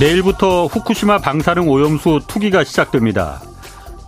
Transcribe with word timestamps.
내일부터 0.00 0.64
후쿠시마 0.64 1.18
방사능 1.18 1.68
오염수 1.68 2.20
투기가 2.26 2.64
시작됩니다. 2.64 3.42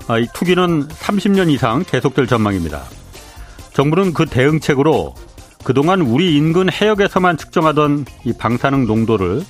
아, 0.09 0.19
이 0.19 0.27
투기는 0.33 0.89
30년 0.89 1.51
이상 1.51 1.85
계속될 1.87 2.27
전망입니다. 2.27 2.83
정부는 3.75 4.15
그 4.15 4.25
대응책으로 4.25 5.15
그동안 5.63 6.01
우리 6.01 6.35
인근 6.35 6.73
해역에서만 6.73 7.37
측정하던 7.37 8.07
이 8.25 8.33
방사능 8.33 8.87
농도를 8.87 9.43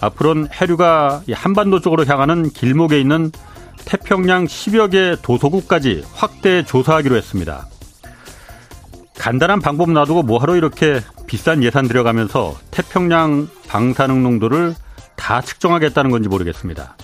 앞으로는 0.00 0.50
해류가 0.52 1.22
한반도 1.32 1.80
쪽으로 1.80 2.04
향하는 2.04 2.50
길목에 2.50 3.00
있는 3.00 3.32
태평양 3.84 4.46
10여 4.46 4.92
개 4.92 5.16
도서국까지 5.20 6.04
확대 6.14 6.64
조사하기로 6.64 7.16
했습니다. 7.16 7.66
간단한 9.18 9.58
방법 9.58 9.90
놔두고 9.90 10.22
뭐하러 10.22 10.54
이렇게 10.54 11.00
비싼 11.26 11.64
예산 11.64 11.88
들여가면서 11.88 12.54
태평양 12.70 13.48
방사능 13.66 14.22
농도를 14.22 14.76
다 15.22 15.40
측정하겠다는 15.40 16.10
건지 16.10 16.28
모르겠습니다. 16.28 16.96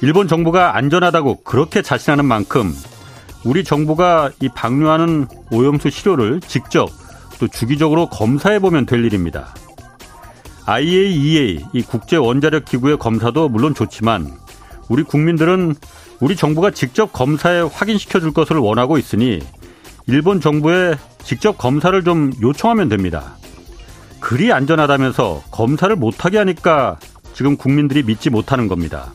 일본 0.00 0.28
정부가 0.28 0.76
안전하다고 0.76 1.42
그렇게 1.42 1.82
자신하는 1.82 2.24
만큼 2.24 2.72
우리 3.44 3.64
정부가 3.64 4.30
이 4.40 4.48
방류하는 4.48 5.26
오염수 5.50 5.90
시료를 5.90 6.40
직접 6.40 6.88
또 7.40 7.48
주기적으로 7.48 8.08
검사해 8.08 8.60
보면 8.60 8.86
될 8.86 9.04
일입니다. 9.04 9.52
IAEA 10.66 11.64
이 11.72 11.82
국제 11.82 12.16
원자력 12.16 12.64
기구의 12.64 12.98
검사도 12.98 13.48
물론 13.48 13.74
좋지만 13.74 14.30
우리 14.88 15.02
국민들은 15.02 15.74
우리 16.20 16.36
정부가 16.36 16.70
직접 16.70 17.12
검사에 17.12 17.60
확인시켜 17.60 18.20
줄 18.20 18.32
것을 18.32 18.56
원하고 18.56 18.98
있으니 18.98 19.40
일본 20.06 20.40
정부에 20.40 20.94
직접 21.24 21.58
검사를 21.58 22.00
좀 22.04 22.32
요청하면 22.40 22.88
됩니다. 22.88 23.36
그리 24.20 24.52
안전하다면서 24.52 25.42
검사를 25.50 25.94
못하게 25.94 26.38
하니까 26.38 26.98
지금 27.36 27.58
국민들이 27.58 28.02
믿지 28.02 28.30
못하는 28.30 28.66
겁니다. 28.66 29.12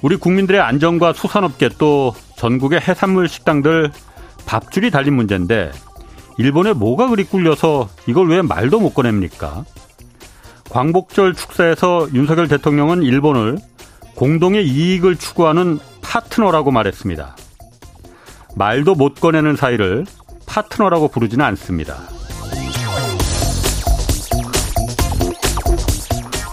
우리 0.00 0.16
국민들의 0.16 0.58
안전과 0.58 1.12
수산업계 1.12 1.68
또 1.76 2.14
전국의 2.38 2.80
해산물 2.80 3.28
식당들 3.28 3.92
밥줄이 4.46 4.90
달린 4.90 5.12
문제인데 5.16 5.72
일본에 6.38 6.72
뭐가 6.72 7.08
그리 7.08 7.24
꿀려서 7.24 7.90
이걸 8.06 8.30
왜 8.30 8.40
말도 8.40 8.80
못 8.80 8.94
꺼냅니까? 8.94 9.66
광복절 10.70 11.34
축사에서 11.34 12.08
윤석열 12.14 12.48
대통령은 12.48 13.02
일본을 13.02 13.58
공동의 14.14 14.66
이익을 14.66 15.16
추구하는 15.16 15.80
파트너라고 16.00 16.70
말했습니다. 16.70 17.36
말도 18.56 18.94
못 18.94 19.20
꺼내는 19.20 19.56
사이를 19.56 20.06
파트너라고 20.46 21.08
부르지는 21.08 21.44
않습니다. 21.44 22.08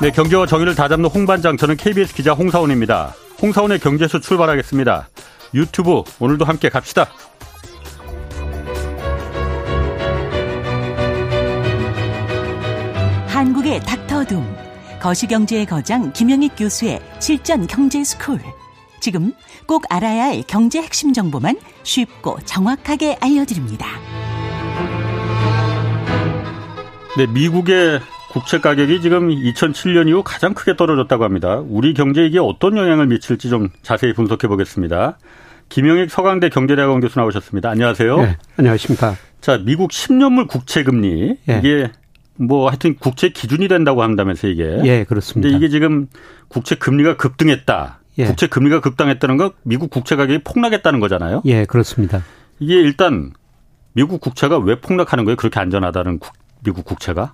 네, 0.02 0.11
경제와 0.11 0.45
정의를 0.45 0.75
다잡는 0.75 1.09
홍반장, 1.09 1.58
저는 1.58 1.75
KBS 1.75 2.16
기자 2.16 2.31
홍사훈입니다. 2.31 3.13
홍사훈의 3.41 3.79
경제쇼 3.79 4.21
출발하겠습니다. 4.22 5.09
유튜브 5.53 6.03
오늘도 6.19 6.45
함께 6.45 6.69
갑시다. 6.69 7.09
한국의 13.27 13.81
닥터둠 13.81 14.55
거시경제의 15.02 15.66
거장 15.66 16.14
김영익 16.14 16.53
교수의 16.58 17.02
실전 17.20 17.67
경제 17.67 18.02
스쿨. 18.02 18.39
지금 19.02 19.33
꼭 19.66 19.83
알아야 19.89 20.27
할 20.27 20.44
경제 20.47 20.81
핵심 20.81 21.11
정보만 21.11 21.59
쉽고 21.83 22.39
정확하게 22.45 23.17
알려드립니다. 23.20 23.86
네, 27.17 27.27
미국의 27.27 27.99
국채 28.31 28.59
가격이 28.59 29.01
지금 29.01 29.29
2007년 29.29 30.07
이후 30.07 30.21
가장 30.23 30.53
크게 30.53 30.75
떨어졌다고 30.75 31.23
합니다. 31.23 31.61
우리 31.67 31.93
경제에 31.93 32.27
이게 32.27 32.39
어떤 32.39 32.77
영향을 32.77 33.07
미칠지 33.07 33.49
좀 33.49 33.69
자세히 33.81 34.13
분석해 34.13 34.47
보겠습니다. 34.47 35.17
김영익 35.69 36.11
서강대 36.11 36.49
경제대학원 36.49 36.99
교수 36.99 37.19
나오셨습니다. 37.19 37.69
안녕하세요. 37.69 38.17
네, 38.17 38.37
안녕하십니까. 38.57 39.15
자, 39.41 39.57
미국 39.57 39.91
10년물 39.91 40.47
국채 40.47 40.83
금리 40.83 41.37
네. 41.45 41.59
이게 41.59 41.91
뭐 42.35 42.69
하여튼 42.69 42.95
국채 42.95 43.29
기준이 43.29 43.67
된다고 43.67 44.03
한다면서 44.03 44.47
이게. 44.47 44.79
예, 44.83 45.03
그렇습니다. 45.03 45.49
근데 45.49 45.57
이게 45.57 45.69
지금 45.69 46.07
국채 46.47 46.75
금리가 46.75 47.17
급등했다. 47.17 47.99
예. 48.19 48.25
국채 48.25 48.47
금리가 48.47 48.79
급등했다는 48.81 49.37
건 49.37 49.51
미국 49.63 49.89
국채 49.89 50.15
가격이 50.15 50.43
폭락했다는 50.43 50.99
거잖아요. 50.99 51.41
예, 51.45 51.65
그렇습니다. 51.65 52.23
이게 52.59 52.75
일단 52.75 53.31
미국 53.93 54.21
국채가 54.21 54.57
왜 54.57 54.79
폭락하는 54.79 55.25
거예요? 55.25 55.35
그렇게 55.35 55.59
안전하다는 55.59 56.19
국, 56.19 56.33
미국 56.63 56.85
국채가? 56.85 57.33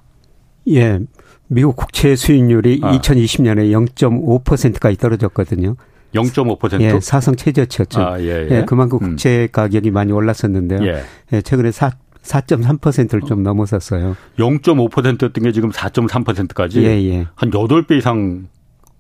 예. 0.70 1.00
미국 1.48 1.76
국채 1.76 2.16
수익률이 2.16 2.82
아. 2.84 2.98
2020년에 2.98 3.72
0.5%까지 3.96 4.98
떨어졌거든요. 4.98 5.76
0.5%? 6.14 6.82
예, 6.82 7.00
사상 7.02 7.36
최저치였죠. 7.36 8.02
아, 8.02 8.20
예, 8.20 8.48
예. 8.48 8.48
예, 8.50 8.66
그만큼 8.66 9.00
음. 9.02 9.10
국채 9.10 9.48
가격이 9.52 9.92
많이 9.92 10.12
올랐었는데요. 10.12 10.86
예. 10.86 11.04
예 11.34 11.42
최근에 11.42 11.72
4, 11.72 11.92
4.3%를 12.24 13.22
좀 13.22 13.44
넘어섰어요. 13.44 14.16
0.5%였던 14.40 15.44
게 15.44 15.52
지금 15.52 15.72
4.3%까지? 15.72 16.82
예, 16.84 17.04
예. 17.04 17.28
한 17.36 17.52
8배 17.52 17.98
이상 17.98 18.48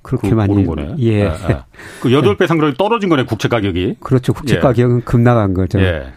그렇게 0.01 0.29
그, 0.29 0.35
많이 0.35 0.65
거네. 0.65 0.95
예. 0.99 1.27
아, 1.27 1.33
아. 1.33 1.65
그 2.01 2.09
8배 2.09 2.43
이상 2.43 2.59
떨어진 2.77 3.09
거네, 3.09 3.23
국채 3.25 3.47
가격이. 3.47 3.95
그렇죠. 4.01 4.33
국채 4.33 4.57
예. 4.57 4.59
가격은 4.59 5.01
급락한 5.05 5.53
거죠. 5.53 5.79
예. 5.79 6.13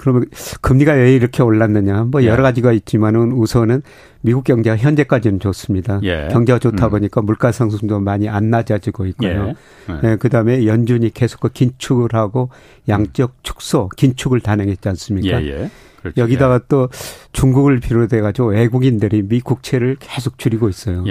그러면 0.00 0.24
금리가 0.62 0.94
왜 0.94 1.12
이렇게 1.14 1.42
올랐느냐? 1.42 2.04
뭐 2.04 2.22
예. 2.22 2.28
여러 2.28 2.42
가지가 2.42 2.72
있지만은 2.72 3.32
우선은 3.32 3.82
미국 4.22 4.44
경제가 4.44 4.78
현재까지는 4.78 5.40
좋습니다. 5.40 6.00
예. 6.04 6.28
경제가 6.32 6.58
좋다 6.58 6.86
음. 6.86 6.90
보니까 6.90 7.20
물가 7.20 7.52
상승도 7.52 8.00
많이 8.00 8.26
안 8.26 8.48
낮아지고 8.48 9.04
있고요. 9.08 9.52
예. 9.90 10.00
예. 10.02 10.16
그다음에 10.16 10.64
연준이 10.64 11.10
계속 11.10 11.40
그 11.40 11.50
긴축을 11.50 12.14
하고 12.14 12.48
양적 12.88 13.34
축소, 13.42 13.90
긴축을 13.90 14.40
단행했지 14.40 14.88
않습니까? 14.88 15.42
예, 15.42 15.46
예. 15.46 15.70
그렇죠. 16.00 16.22
여기다가 16.22 16.60
또 16.66 16.88
중국을 17.32 17.80
비롯해 17.80 18.22
가지고 18.22 18.48
외국인들이 18.48 19.20
미 19.28 19.42
국채를 19.42 19.96
계속 20.00 20.38
줄이고 20.38 20.70
있어요. 20.70 21.04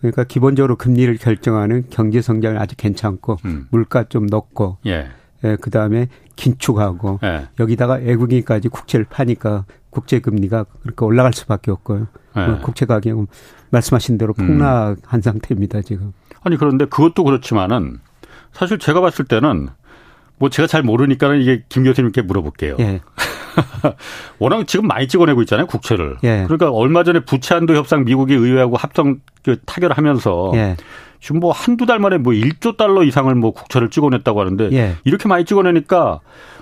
그러니까 0.00 0.24
기본적으로 0.24 0.76
금리를 0.76 1.14
결정하는 1.18 1.84
경제 1.90 2.22
성장을 2.22 2.58
아주 2.58 2.74
괜찮고 2.74 3.36
음. 3.44 3.66
물가 3.70 4.04
좀 4.04 4.24
높고 4.24 4.78
예. 4.86 5.08
예, 5.44 5.56
그 5.60 5.70
다음에 5.70 6.08
긴축하고 6.36 7.20
네. 7.22 7.46
여기다가 7.60 7.94
외국인까지 7.94 8.68
국채를 8.68 9.06
파니까 9.08 9.64
국제 9.90 10.20
금리가 10.20 10.64
그렇게 10.82 11.04
올라갈 11.04 11.32
수밖에 11.32 11.70
없고요. 11.70 12.08
네. 12.36 12.58
국채 12.62 12.86
가격은 12.86 13.26
말씀하신 13.70 14.18
대로 14.18 14.34
음. 14.38 14.46
폭락한 14.46 14.96
음. 15.14 15.20
상태입니다 15.20 15.82
지금. 15.82 16.12
아니 16.42 16.56
그런데 16.56 16.84
그것도 16.84 17.24
그렇지만은 17.24 18.00
사실 18.52 18.78
제가 18.78 19.00
봤을 19.00 19.24
때는 19.24 19.68
뭐 20.38 20.50
제가 20.50 20.66
잘 20.68 20.82
모르니까는 20.82 21.40
이게 21.40 21.64
김 21.68 21.84
교수님께 21.84 22.22
물어볼게요. 22.22 22.76
예. 22.80 23.00
워낙 24.38 24.66
지금 24.68 24.86
많이 24.86 25.08
찍어내고 25.08 25.42
있잖아요 25.42 25.66
국채를. 25.66 26.18
예. 26.22 26.44
그러니까 26.44 26.70
얼마 26.70 27.02
전에 27.02 27.20
부채 27.20 27.54
한도 27.54 27.74
협상 27.74 28.04
미국이 28.04 28.34
의회하고 28.34 28.76
합성 28.76 29.20
그 29.44 29.58
타결하면서 29.66 30.52
예. 30.54 30.76
지금 31.20 31.40
뭐 31.40 31.52
한두 31.52 31.86
달 31.86 31.98
만에 31.98 32.18
뭐 32.18 32.32
1조 32.32 32.76
달러 32.76 33.02
이상을 33.02 33.34
뭐 33.34 33.52
국채를 33.52 33.90
찍어냈다고 33.90 34.40
하는데 34.40 34.70
예. 34.72 34.96
이렇게 35.04 35.28
많이 35.28 35.44
찍어내니까 35.44 36.20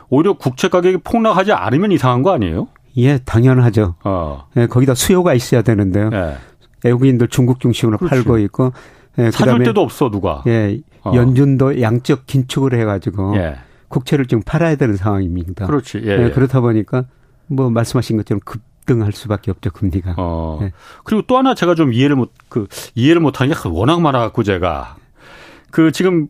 오히려 0.08 0.34
국채 0.34 0.68
가격이 0.68 0.98
폭락하지 0.98 1.52
않으면 1.52 1.92
이상한 1.92 2.22
거 2.22 2.32
아니에요? 2.32 2.68
예, 2.96 3.18
당연하죠. 3.18 3.96
어. 4.04 4.46
예, 4.56 4.66
거기다 4.66 4.94
수요가 4.94 5.34
있어야 5.34 5.62
되는데요. 5.62 6.10
예. 6.12 6.36
외국인들 6.84 7.28
중국 7.28 7.60
중심으로 7.60 7.98
그렇지. 7.98 8.14
팔고 8.14 8.38
있고 8.38 8.72
예, 9.18 9.30
사줄 9.30 9.62
데도 9.64 9.80
없어 9.80 10.10
누가. 10.10 10.42
예, 10.46 10.80
어. 11.02 11.12
연준도 11.14 11.80
양적 11.80 12.26
긴축을 12.26 12.78
해가지고 12.78 13.36
예. 13.36 13.56
국채를 13.88 14.26
지금 14.26 14.42
팔아야 14.44 14.76
되는 14.76 14.96
상황입니다. 14.96 15.66
그렇지. 15.66 16.00
예, 16.04 16.10
예. 16.10 16.24
예. 16.24 16.30
그렇다 16.30 16.60
보니까 16.60 17.04
뭐 17.46 17.70
말씀하신 17.70 18.16
것처럼 18.18 18.40
급 18.44 18.60
급등할 18.86 19.12
수밖에 19.12 19.50
없죠 19.50 19.70
금리가. 19.70 20.14
어. 20.16 20.58
네. 20.62 20.72
그리고 21.04 21.22
또 21.26 21.36
하나 21.36 21.54
제가 21.54 21.74
좀 21.74 21.92
이해를 21.92 22.16
못 22.16 22.32
그 22.48 22.68
이해를 22.94 23.20
못하는 23.20 23.52
게 23.52 23.68
워낙 23.68 24.00
많아갖고 24.00 24.42
제가 24.44 24.96
그 25.70 25.90
지금 25.92 26.28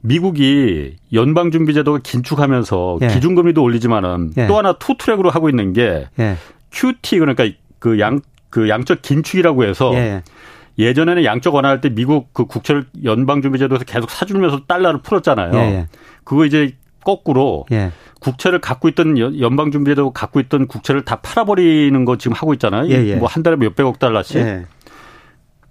미국이 0.00 0.96
연방준비제도가 1.12 2.00
긴축하면서 2.02 2.98
예. 3.02 3.08
기준금리도 3.08 3.62
올리지만은 3.62 4.32
예. 4.38 4.46
또 4.46 4.56
하나 4.56 4.72
two 4.72 4.96
track으로 4.96 5.30
하고 5.30 5.48
있는 5.48 5.72
게 5.72 6.08
예. 6.18 6.36
QT 6.70 7.18
그러니까 7.18 7.48
그 7.78 8.00
양그 8.00 8.22
그 8.50 8.68
양적 8.68 9.02
긴축이라고 9.02 9.64
해서 9.64 9.92
예. 9.94 10.22
예전에는 10.78 11.24
양적 11.24 11.54
완화할 11.54 11.80
때 11.80 11.90
미국 11.90 12.32
그 12.32 12.46
국채를 12.46 12.86
연방준비제도에서 13.04 13.84
계속 13.84 14.10
사주면서 14.10 14.64
달러를 14.66 15.00
풀었잖아요. 15.02 15.52
예, 15.54 15.58
예. 15.58 15.88
그거 16.24 16.46
이제 16.46 16.76
거꾸로 17.04 17.66
예. 17.72 17.90
국채를 18.20 18.60
갖고 18.60 18.88
있던 18.88 19.40
연방준비제도 19.40 20.12
갖고 20.12 20.40
있던 20.40 20.66
국채를 20.66 21.04
다 21.04 21.16
팔아버리는 21.16 22.04
거 22.04 22.16
지금 22.18 22.34
하고 22.36 22.52
있잖아요. 22.54 22.88
예, 22.88 23.06
예. 23.06 23.16
뭐한 23.16 23.42
달에 23.42 23.56
몇 23.56 23.74
백억 23.76 23.98
달러씩. 23.98 24.36
예. 24.36 24.66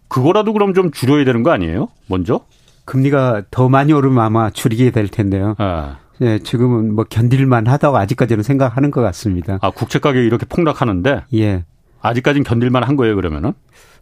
그거라도 0.08 0.54
그럼 0.54 0.74
좀 0.74 0.92
줄여야 0.92 1.26
되는 1.26 1.44
거 1.44 1.52
아니에요? 1.52 1.90
먼저? 2.08 2.42
금리가 2.86 3.44
더 3.52 3.68
많이 3.68 3.92
오르면 3.92 4.24
아마 4.24 4.50
줄이게 4.50 4.92
될 4.92 5.10
텐데요. 5.10 5.56
아. 5.58 5.98
예, 6.22 6.40
지금은 6.40 6.96
뭐 6.96 7.04
견딜만 7.04 7.68
하다고 7.68 7.98
아직까지는 7.98 8.44
생각하는 8.44 8.92
것 8.92 9.02
같습니다. 9.02 9.60
아, 9.62 9.70
국채 9.70 10.00
가격이 10.00 10.26
이렇게 10.26 10.46
폭락하는데? 10.46 11.24
예. 11.36 11.66
아직까지는 12.02 12.44
견딜만 12.44 12.84
한 12.84 12.96
거예요, 12.96 13.16
그러면은? 13.16 13.54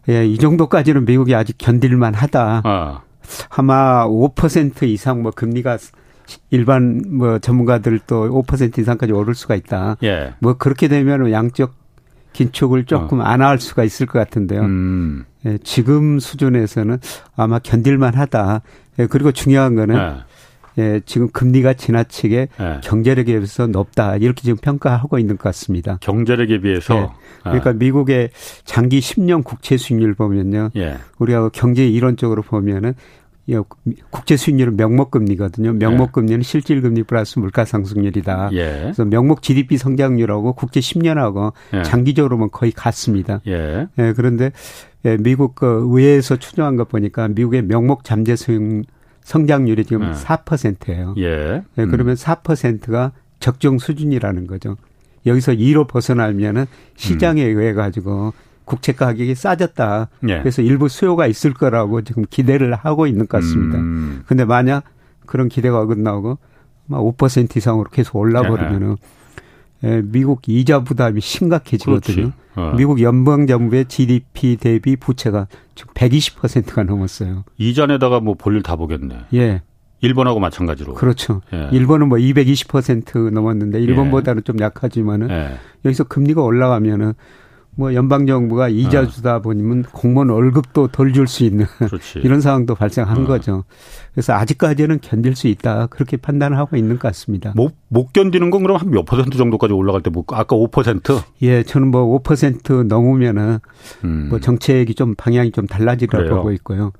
예, 0.08 0.24
이 0.24 0.38
정도까지는 0.38 1.04
미국이 1.04 1.34
아직 1.34 1.58
견딜만 1.58 2.14
하다. 2.14 2.62
어. 2.64 3.00
아마 3.50 4.06
5% 4.06 4.84
이상 4.84 5.22
뭐 5.22 5.32
금리가 5.32 5.78
일반 6.50 7.02
뭐 7.08 7.38
전문가들도 7.38 8.42
5% 8.44 8.78
이상까지 8.78 9.12
오를 9.12 9.34
수가 9.34 9.54
있다. 9.54 9.96
예. 10.02 10.34
뭐 10.40 10.54
그렇게 10.54 10.88
되면 10.88 11.30
양적 11.30 11.74
긴축을 12.32 12.84
조금 12.84 13.20
어. 13.20 13.22
안할 13.22 13.58
수가 13.58 13.84
있을 13.84 14.06
것 14.06 14.18
같은데요. 14.18 14.60
음. 14.60 15.24
예, 15.46 15.58
지금 15.64 16.18
수준에서는 16.18 16.98
아마 17.34 17.58
견딜만 17.58 18.14
하다. 18.14 18.60
예, 18.98 19.06
그리고 19.06 19.32
중요한 19.32 19.74
거는 19.74 19.96
예. 19.96 20.16
예, 20.78 21.00
지금 21.06 21.30
금리가 21.30 21.74
지나치게 21.74 22.48
예. 22.60 22.80
경제력에 22.82 23.32
비해서 23.32 23.66
높다. 23.66 24.16
이렇게 24.16 24.42
지금 24.42 24.58
평가하고 24.58 25.18
있는 25.18 25.38
것 25.38 25.44
같습니다. 25.44 25.98
경제력에 26.00 26.60
비해서? 26.60 26.94
예. 26.96 27.08
그러니까 27.42 27.70
아. 27.70 27.72
미국의 27.72 28.30
장기 28.64 29.00
10년 29.00 29.42
국채 29.42 29.76
수익률 29.76 30.14
보면요. 30.14 30.70
예. 30.76 30.98
우리가 31.18 31.48
경제 31.50 31.86
이론적으로 31.86 32.42
보면은 32.42 32.94
국제 34.10 34.36
수익률은 34.36 34.76
명목 34.76 35.12
금리거든요. 35.12 35.72
명목 35.72 36.12
금리는 36.12 36.42
실질 36.42 36.82
금리 36.82 37.04
플러스 37.04 37.38
물가 37.38 37.64
상승률이다. 37.64 38.50
예. 38.52 38.80
그래서 38.82 39.04
명목 39.04 39.42
GDP 39.42 39.78
성장률하고 39.78 40.54
국제 40.54 40.80
10년하고 40.80 41.52
예. 41.74 41.82
장기적으로 41.82 42.36
보면 42.36 42.50
거의 42.50 42.72
같습니다. 42.72 43.40
예. 43.46 43.86
예 43.98 44.12
그런데 44.16 44.50
예, 45.04 45.16
미국 45.16 45.54
그 45.54 45.86
의회에서 45.88 46.36
추정한 46.36 46.76
것 46.76 46.88
보니까 46.88 47.28
미국의 47.28 47.62
명목 47.62 48.02
잠재 48.02 48.34
수익 48.34 48.82
성장률이 49.22 49.84
지금 49.84 50.08
예. 50.08 50.12
4%예요. 50.12 51.14
예. 51.18 51.62
예. 51.78 51.82
음. 51.82 51.90
그러면 51.90 52.16
4%가 52.16 53.12
적정 53.38 53.78
수준이라는 53.78 54.46
거죠. 54.48 54.76
여기서 55.24 55.52
2로 55.52 55.86
벗어나면은 55.86 56.66
시장에 56.96 57.44
음. 57.44 57.58
의해 57.58 57.72
가지고 57.74 58.32
국채 58.66 58.92
가격이 58.92 59.34
싸졌다. 59.34 60.08
예. 60.28 60.38
그래서 60.40 60.60
일부 60.60 60.88
수요가 60.88 61.26
있을 61.26 61.54
거라고 61.54 62.02
지금 62.02 62.24
기대를 62.28 62.74
하고 62.74 63.06
있는 63.06 63.26
것 63.26 63.38
같습니다. 63.38 63.78
음. 63.78 64.24
근데 64.26 64.44
만약 64.44 64.84
그런 65.24 65.48
기대가 65.48 65.80
어긋나고 65.80 66.36
막 66.86 67.00
5% 67.00 67.56
이상으로 67.56 67.88
계속 67.90 68.16
올라버리면은 68.16 68.96
예. 69.84 70.02
미국 70.04 70.42
이자 70.48 70.82
부담이 70.82 71.20
심각해지거든요. 71.20 72.32
어. 72.56 72.74
미국 72.76 73.00
연방 73.00 73.46
정부의 73.46 73.86
GDP 73.86 74.56
대비 74.56 74.96
부채가 74.96 75.46
지금 75.74 75.94
120%가 75.94 76.82
넘었어요. 76.82 77.44
이전에다가 77.58 78.20
뭐 78.20 78.34
볼일 78.34 78.62
다 78.62 78.76
보겠네. 78.76 79.26
예. 79.34 79.62
일본하고 80.00 80.40
마찬가지로. 80.40 80.94
그렇죠. 80.94 81.40
예. 81.52 81.68
일본은 81.72 82.08
뭐 82.08 82.18
220% 82.18 83.30
넘었는데 83.30 83.80
일본보다는 83.80 84.40
예. 84.40 84.44
좀 84.44 84.60
약하지만은 84.60 85.30
예. 85.30 85.56
여기서 85.84 86.04
금리가 86.04 86.42
올라가면은 86.42 87.14
뭐 87.78 87.92
연방 87.94 88.26
정부가 88.26 88.68
이자 88.70 89.02
어. 89.02 89.06
주다 89.06 89.40
보면 89.40 89.82
공무원 89.92 90.30
월급도 90.30 90.88
덜 90.88 91.12
줄 91.12 91.26
수 91.28 91.44
있는 91.44 91.66
그렇지. 91.78 92.20
이런 92.20 92.40
상황도 92.40 92.74
발생한 92.74 93.24
어. 93.24 93.26
거죠. 93.26 93.64
그래서 94.14 94.32
아직까지는 94.32 95.00
견딜 95.02 95.36
수 95.36 95.46
있다 95.46 95.86
그렇게 95.88 96.16
판단을 96.16 96.56
하고 96.56 96.76
있는 96.76 96.98
것 96.98 97.02
같습니다. 97.08 97.52
못, 97.54 97.74
못 97.88 98.12
견디는 98.14 98.50
건 98.50 98.62
그럼 98.62 98.78
한 98.78 98.90
몇 98.90 99.04
퍼센트 99.04 99.36
정도까지 99.36 99.74
올라갈 99.74 100.02
때 100.02 100.10
뭐 100.10 100.24
아까 100.32 100.56
5%? 100.56 101.22
예, 101.42 101.62
저는 101.62 101.90
뭐 101.90 102.18
5% 102.22 102.86
넘으면은 102.86 103.58
음. 104.04 104.26
뭐 104.30 104.40
정책이 104.40 104.94
좀 104.94 105.14
방향이 105.14 105.50
좀 105.52 105.66
달라지리라 105.66 106.34
보고 106.34 106.52
있고요. 106.52 106.92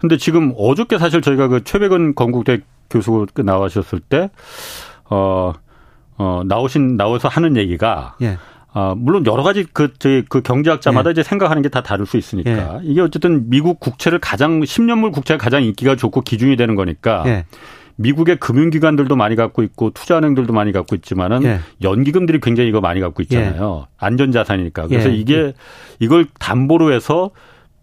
근데 0.00 0.18
지금 0.18 0.52
어저께 0.58 0.98
사실 0.98 1.22
저희가 1.22 1.48
그 1.48 1.64
최백은 1.64 2.14
건국대 2.14 2.60
교수 2.90 3.26
나와셨을 3.36 4.00
때 4.00 4.28
어, 5.08 5.52
어, 6.18 6.42
나오신, 6.44 6.96
나와서 6.98 7.28
하는 7.28 7.56
얘기가 7.56 8.16
예. 8.20 8.36
아, 8.76 8.94
물론 8.96 9.24
여러 9.26 9.42
가지 9.44 9.64
그, 9.72 9.92
저희 9.98 10.24
그 10.28 10.42
경제학자마다 10.42 11.10
예. 11.10 11.12
이제 11.12 11.22
생각하는 11.22 11.62
게 11.62 11.68
다 11.68 11.82
다를 11.82 12.06
수 12.06 12.16
있으니까. 12.16 12.50
예. 12.50 12.80
이게 12.82 13.00
어쨌든 13.00 13.48
미국 13.48 13.78
국채를 13.80 14.18
가장, 14.18 14.60
10년물 14.60 15.12
국채가 15.12 15.38
가장 15.38 15.62
인기가 15.62 15.96
좋고 15.96 16.20
기준이 16.22 16.56
되는 16.56 16.74
거니까. 16.74 17.22
예. 17.26 17.44
미국의 17.96 18.38
금융기관들도 18.40 19.14
많이 19.14 19.36
갖고 19.36 19.62
있고 19.62 19.90
투자은행들도 19.90 20.52
많이 20.52 20.72
갖고 20.72 20.96
있지만은 20.96 21.44
예. 21.44 21.60
연기금들이 21.82 22.40
굉장히 22.40 22.68
이거 22.68 22.80
많이 22.80 23.00
갖고 23.00 23.22
있잖아요. 23.22 23.86
예. 23.86 23.94
안전자산이니까. 23.98 24.88
그래서 24.88 25.10
예. 25.10 25.14
이게 25.14 25.52
이걸 26.00 26.26
담보로 26.40 26.92
해서 26.92 27.30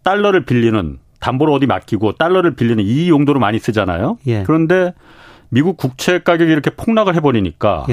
달러를 0.04 0.44
빌리는 0.44 0.98
담보로 1.22 1.54
어디 1.54 1.68
맡기고 1.68 2.14
달러를 2.14 2.56
빌리는 2.56 2.84
이 2.84 3.08
용도로 3.10 3.40
많이 3.40 3.60
쓰잖아요. 3.60 4.18
그런데 4.44 4.94
미국 5.50 5.78
국채 5.78 6.20
가격이 6.20 6.52
이렇게 6.52 6.72
폭락을 6.72 7.16
해버리니까 7.16 7.86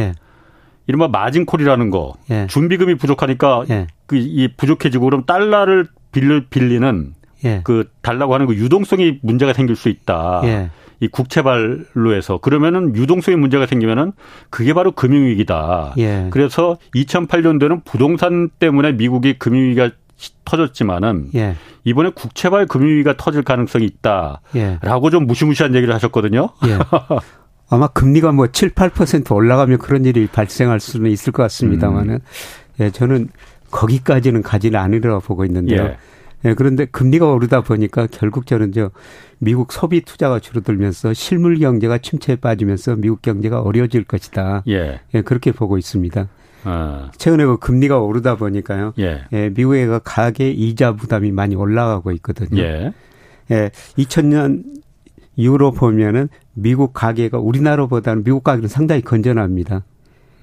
이른바 0.89 1.07
margin 1.07 1.36
call이라는 1.36 1.91
거 1.91 2.15
예. 2.31 2.47
준비금이 2.49 2.97
부족하니까 2.97 3.65
예. 3.71 3.87
그이 4.07 4.49
부족해지고 4.57 5.05
그럼 5.05 5.25
달러를 5.25 5.87
빌려 6.11 6.41
빌리는 6.51 7.13
예. 7.45 7.61
그 7.63 7.89
달라고 8.03 8.35
하는 8.35 8.47
그 8.47 8.57
유동성이 8.57 9.19
문제가 9.23 9.53
생길 9.53 9.77
수 9.77 9.91
있다. 9.91 10.41
예. 10.45 10.71
이 11.01 11.07
국채발로 11.07 12.15
해서 12.15 12.39
그러면은 12.39 12.97
유동성에 12.97 13.37
문제가 13.37 13.67
생기면은 13.67 14.13
그게 14.51 14.73
바로 14.73 14.91
금융위기다. 14.93 15.95
예. 15.99 16.27
그래서 16.31 16.79
2008년도에는 16.95 17.85
부동산 17.85 18.49
때문에 18.59 18.93
미국이 18.93 19.39
금융위기가 19.39 19.91
터졌지만은 20.45 21.29
예. 21.35 21.55
이번에 21.85 22.11
국채발 22.15 22.67
금융위기가 22.67 23.15
터질 23.17 23.43
가능성이 23.43 23.85
있다라고 23.85 25.11
좀 25.11 25.27
무시무시한 25.27 25.75
얘기를 25.75 25.95
하셨거든요. 25.95 26.49
아마 27.71 27.87
금리가 27.89 28.33
뭐 28.33 28.47
7, 28.47 28.71
8% 28.71 29.35
올라가면 29.35 29.79
그런 29.79 30.05
일이 30.05 30.27
발생할 30.27 30.81
수는 30.81 31.11
있을 31.11 31.33
것 31.33 31.43
같습니다만은 31.45 32.15
음. 32.15 32.21
예, 32.81 32.91
저는 32.91 33.29
거기까지는 33.71 34.43
가지는 34.43 34.81
않으리라고 34.81 35.21
보고 35.21 35.45
있는데요. 35.45 35.83
예. 35.83 35.97
예, 36.45 36.55
그런데 36.55 36.85
금리가 36.87 37.27
오르다 37.27 37.63
보니까 37.63 38.07
결국 38.11 38.47
저는 38.47 38.73
저 38.73 38.91
미국 39.39 39.73
소비 39.73 40.01
투자가 40.01 40.39
줄어들면서 40.39 41.13
실물 41.13 41.59
경제가 41.59 41.99
침체에 41.99 42.37
빠지면서 42.37 42.97
미국 42.97 43.23
경제가 43.23 43.61
어려워질 43.61 44.05
것이다. 44.05 44.63
예. 44.69 45.01
예 45.15 45.23
그렇게 45.23 45.53
보고 45.53 45.79
있습니다. 45.79 46.29
아. 46.65 47.11
최근에 47.17 47.45
그 47.45 47.59
금리가 47.59 47.99
오르다 47.99 48.37
보니까요. 48.37 48.95
예. 48.99 49.25
예 49.33 49.49
미국의 49.51 49.87
그 49.87 50.01
가계 50.05 50.51
이자 50.51 50.95
부담이 50.95 51.33
많이 51.33 51.55
올라가고 51.55 52.13
있거든요. 52.13 52.63
예. 52.63 52.93
예, 53.51 53.71
2000년 53.97 54.63
이후로 55.39 55.71
보면은 55.71 56.29
미국 56.53 56.93
가계가 56.93 57.39
우리나라보다는 57.39 58.25
미국 58.25 58.45
가계는 58.45 58.69
상당히 58.69 59.01
건전합니다. 59.01 59.85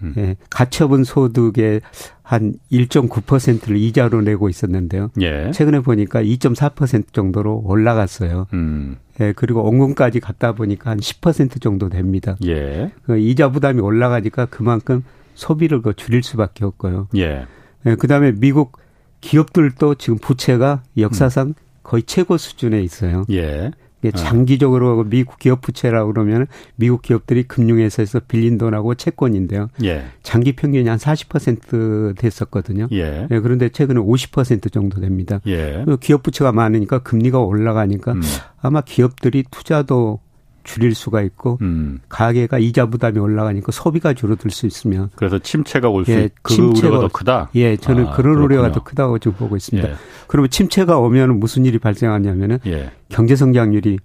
음. 0.02 0.14
예, 0.18 0.36
가처분 0.50 1.04
소득의 1.04 1.82
한 2.22 2.54
1.9%를 2.72 3.78
이자로 3.78 4.22
내고 4.22 4.50
있었는데요. 4.50 5.12
예. 5.22 5.52
최근에 5.52 5.82
보니까 5.82 6.24
2.4% 6.24 7.14
정도로 7.14 7.62
올라갔어요. 7.66 8.48
음. 8.54 8.98
예, 9.20 9.34
그리고 9.34 9.64
원금까지 9.64 10.20
갔다 10.22 10.54
보니까 10.54 10.92
한 10.92 11.00
10% 11.00 11.62
정도 11.62 11.90
됩니다. 11.90 12.38
예. 12.46 12.92
그 13.06 13.18
이자 13.18 13.52
부담이 13.52 13.82
올라가니까 13.82 14.46
그만큼 14.46 15.04
소비를 15.34 15.82
그 15.82 15.94
줄일 15.94 16.24
수밖에 16.24 16.66
없고요. 16.66 17.10
예. 17.18 17.46
예, 17.86 17.96
그다음에 17.96 18.32
미국 18.32 18.78
기업들도 19.22 19.96
지금 19.96 20.18
부채가 20.20 20.84
역사상 20.98 21.48
음. 21.50 21.54
거의 21.84 22.04
최고 22.04 22.38
수준에 22.38 22.82
있어요. 22.82 23.26
예. 23.32 23.72
예, 24.06 24.12
장기적으로 24.12 25.04
미국 25.04 25.40
기업 25.40 25.62
부채라고 25.62 26.14
그러면 26.14 26.48
미국 26.76 27.02
기업들이 27.02 27.44
금융회사에서 27.44 28.22
빌린 28.28 28.58
돈하고 28.58 28.96
채권인데요. 28.96 29.70
예. 29.84 30.06
장기 30.24 30.54
평균이 30.54 30.88
한 30.88 30.98
40% 30.98 32.18
됐었거든요. 32.18 32.88
예. 32.92 33.28
예. 33.30 33.40
그런데 33.40 33.70
최근에 33.70 34.00
50% 34.00 34.72
정도 34.72 35.02
됩니다. 35.02 35.40
예. 35.48 35.84
기업 36.00 36.24
부채가 36.24 36.52
많으니까 36.52 37.00
금리가 37.00 37.40
올라가니까 37.40 38.14
음. 38.14 38.22
아마 38.62 38.82
기업들이 38.82 39.44
투자도 39.50 40.20
줄일 40.66 40.94
수가 40.94 41.22
있고 41.22 41.58
음. 41.62 42.00
가계가 42.10 42.60
이자 42.60 42.88
부담이 42.88 43.20
올라가니까 43.20 43.72
소비가 43.72 44.14
줄어들 44.14 44.52
수 44.52 44.66
있으면 44.66 45.10
그래서 45.16 45.40
침체가 45.40 45.88
올수 45.88 46.12
예, 46.12 46.30
그 46.42 46.54
침체가 46.54 47.00
더 47.00 47.08
크다. 47.08 47.50
예, 47.56 47.78
저는 47.78 48.08
아, 48.08 48.12
그런 48.16 48.38
우려가 48.40 48.72
더 48.74 48.84
크다고 48.84 49.20
지금 49.20 49.38
보고 49.38 49.56
있습니다. 49.56 49.88
예. 49.88 49.96
그러면 50.28 50.50
침체가 50.50 50.98
오면 51.00 51.40
무슨 51.40 51.66
일이 51.66 51.80
발생하냐면은 51.80 52.60
예. 52.66 52.92
경제 53.08 53.36
성장률이 53.38 54.00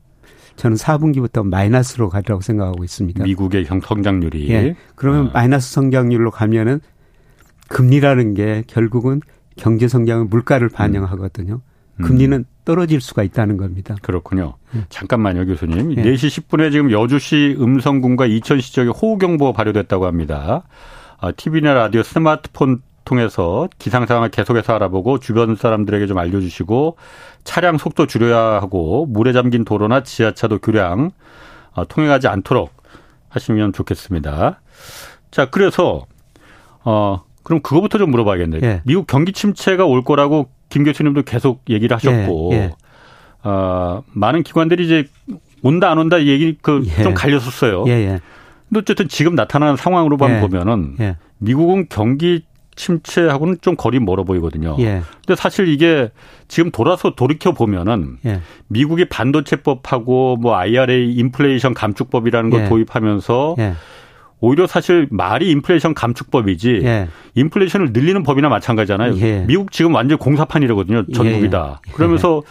저는 0.56 0.76
4분기부터 0.76 1.44
마이너스로 1.46 2.10
가리라고 2.10 2.42
생각하고 2.42 2.84
있습니다. 2.84 3.24
미국의 3.24 3.64
성장률이 3.64 4.50
예. 4.50 4.76
그러면 4.94 5.28
아. 5.28 5.30
마이너스 5.32 5.72
성장률로 5.72 6.30
가면은 6.30 6.80
금리라는 7.68 8.34
게 8.34 8.62
결국은 8.66 9.22
경제 9.56 9.88
성장은 9.88 10.28
물가를 10.28 10.68
반영하거든요. 10.68 11.62
음. 11.96 12.04
금리는 12.04 12.44
떨어질 12.70 13.00
수가 13.00 13.24
있다는 13.24 13.56
겁니다. 13.56 13.96
그렇군요. 14.00 14.54
음. 14.74 14.84
잠깐만요, 14.90 15.44
교수님. 15.44 15.96
네. 15.96 16.04
4시 16.04 16.46
10분에 16.46 16.70
지금 16.70 16.92
여주시 16.92 17.56
음성군과 17.58 18.26
이천시 18.26 18.72
지역에 18.72 18.90
호우경보가 18.90 19.50
발효됐다고 19.50 20.06
합니다. 20.06 20.62
TV나 21.36 21.72
아, 21.72 21.74
라디오, 21.74 22.04
스마트폰 22.04 22.80
통해서 23.04 23.68
기상 23.80 24.06
상황을 24.06 24.28
계속해서 24.28 24.72
알아보고 24.76 25.18
주변 25.18 25.56
사람들에게 25.56 26.06
좀 26.06 26.16
알려주시고 26.18 26.96
차량 27.42 27.76
속도 27.76 28.06
줄여야 28.06 28.60
하고 28.62 29.04
물에 29.06 29.32
잠긴 29.32 29.64
도로나 29.64 30.04
지하차도 30.04 30.60
교량 30.60 31.10
아, 31.74 31.84
통행하지 31.84 32.28
않도록 32.28 32.70
하시면 33.30 33.72
좋겠습니다. 33.72 34.60
자, 35.32 35.46
그래서 35.46 36.06
어 36.84 37.24
그럼 37.42 37.62
그거부터 37.62 37.98
좀 37.98 38.12
물어봐야겠네요. 38.12 38.60
예. 38.62 38.82
미국 38.84 39.08
경기 39.08 39.32
침체가 39.32 39.86
올 39.86 40.04
거라고 40.04 40.48
김 40.70 40.84
교수님도 40.84 41.22
계속 41.22 41.62
얘기를 41.68 41.94
하셨고, 41.94 42.50
예. 42.52 42.56
예. 42.56 42.70
어, 43.42 44.02
많은 44.12 44.42
기관들이 44.42 44.84
이제 44.84 45.04
온다 45.62 45.90
안 45.90 45.98
온다 45.98 46.24
얘기 46.24 46.56
그좀 46.60 46.86
예. 46.86 47.12
갈렸었어요. 47.12 47.84
예, 47.86 47.92
예. 47.92 48.20
근데 48.68 48.80
어쨌든 48.80 49.08
지금 49.08 49.34
나타나는 49.34 49.76
상황으로만 49.76 50.36
예. 50.36 50.40
보면은 50.40 50.96
예. 51.00 51.16
미국은 51.38 51.86
경기 51.88 52.44
침체하고는 52.76 53.58
좀 53.60 53.76
거리 53.76 53.98
멀어 53.98 54.24
보이거든요. 54.24 54.76
예. 54.78 55.02
근데 55.26 55.36
사실 55.36 55.68
이게 55.68 56.10
지금 56.48 56.70
돌아서 56.70 57.14
돌이켜 57.14 57.52
보면은 57.52 58.16
예. 58.24 58.40
미국이 58.68 59.06
반도체법하고 59.06 60.36
뭐 60.36 60.54
IRA 60.54 61.12
인플레이션 61.14 61.74
감축법이라는 61.74 62.50
걸 62.50 62.64
예. 62.64 62.68
도입하면서 62.68 63.56
예. 63.58 63.74
오히려 64.40 64.66
사실 64.66 65.06
말이 65.10 65.50
인플레이션 65.50 65.94
감축법이지 65.94 66.80
예. 66.84 67.08
인플레이션을 67.34 67.92
늘리는 67.92 68.22
법이나 68.22 68.48
마찬가지잖아요. 68.48 69.16
예. 69.18 69.44
미국 69.46 69.70
지금 69.70 69.94
완전 69.94 70.18
공사판이라거든요. 70.18 71.06
전국이 71.14 71.50
다. 71.50 71.80
그러면서 71.92 72.42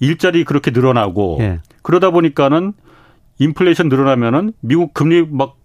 일자리 0.00 0.44
그렇게 0.44 0.70
늘어나고 0.70 1.40
그러다 1.82 2.10
보니까는 2.10 2.72
인플레이션 3.38 3.88
늘어나면은 3.88 4.52
미국 4.60 4.94
금리 4.94 5.26
막 5.30 5.56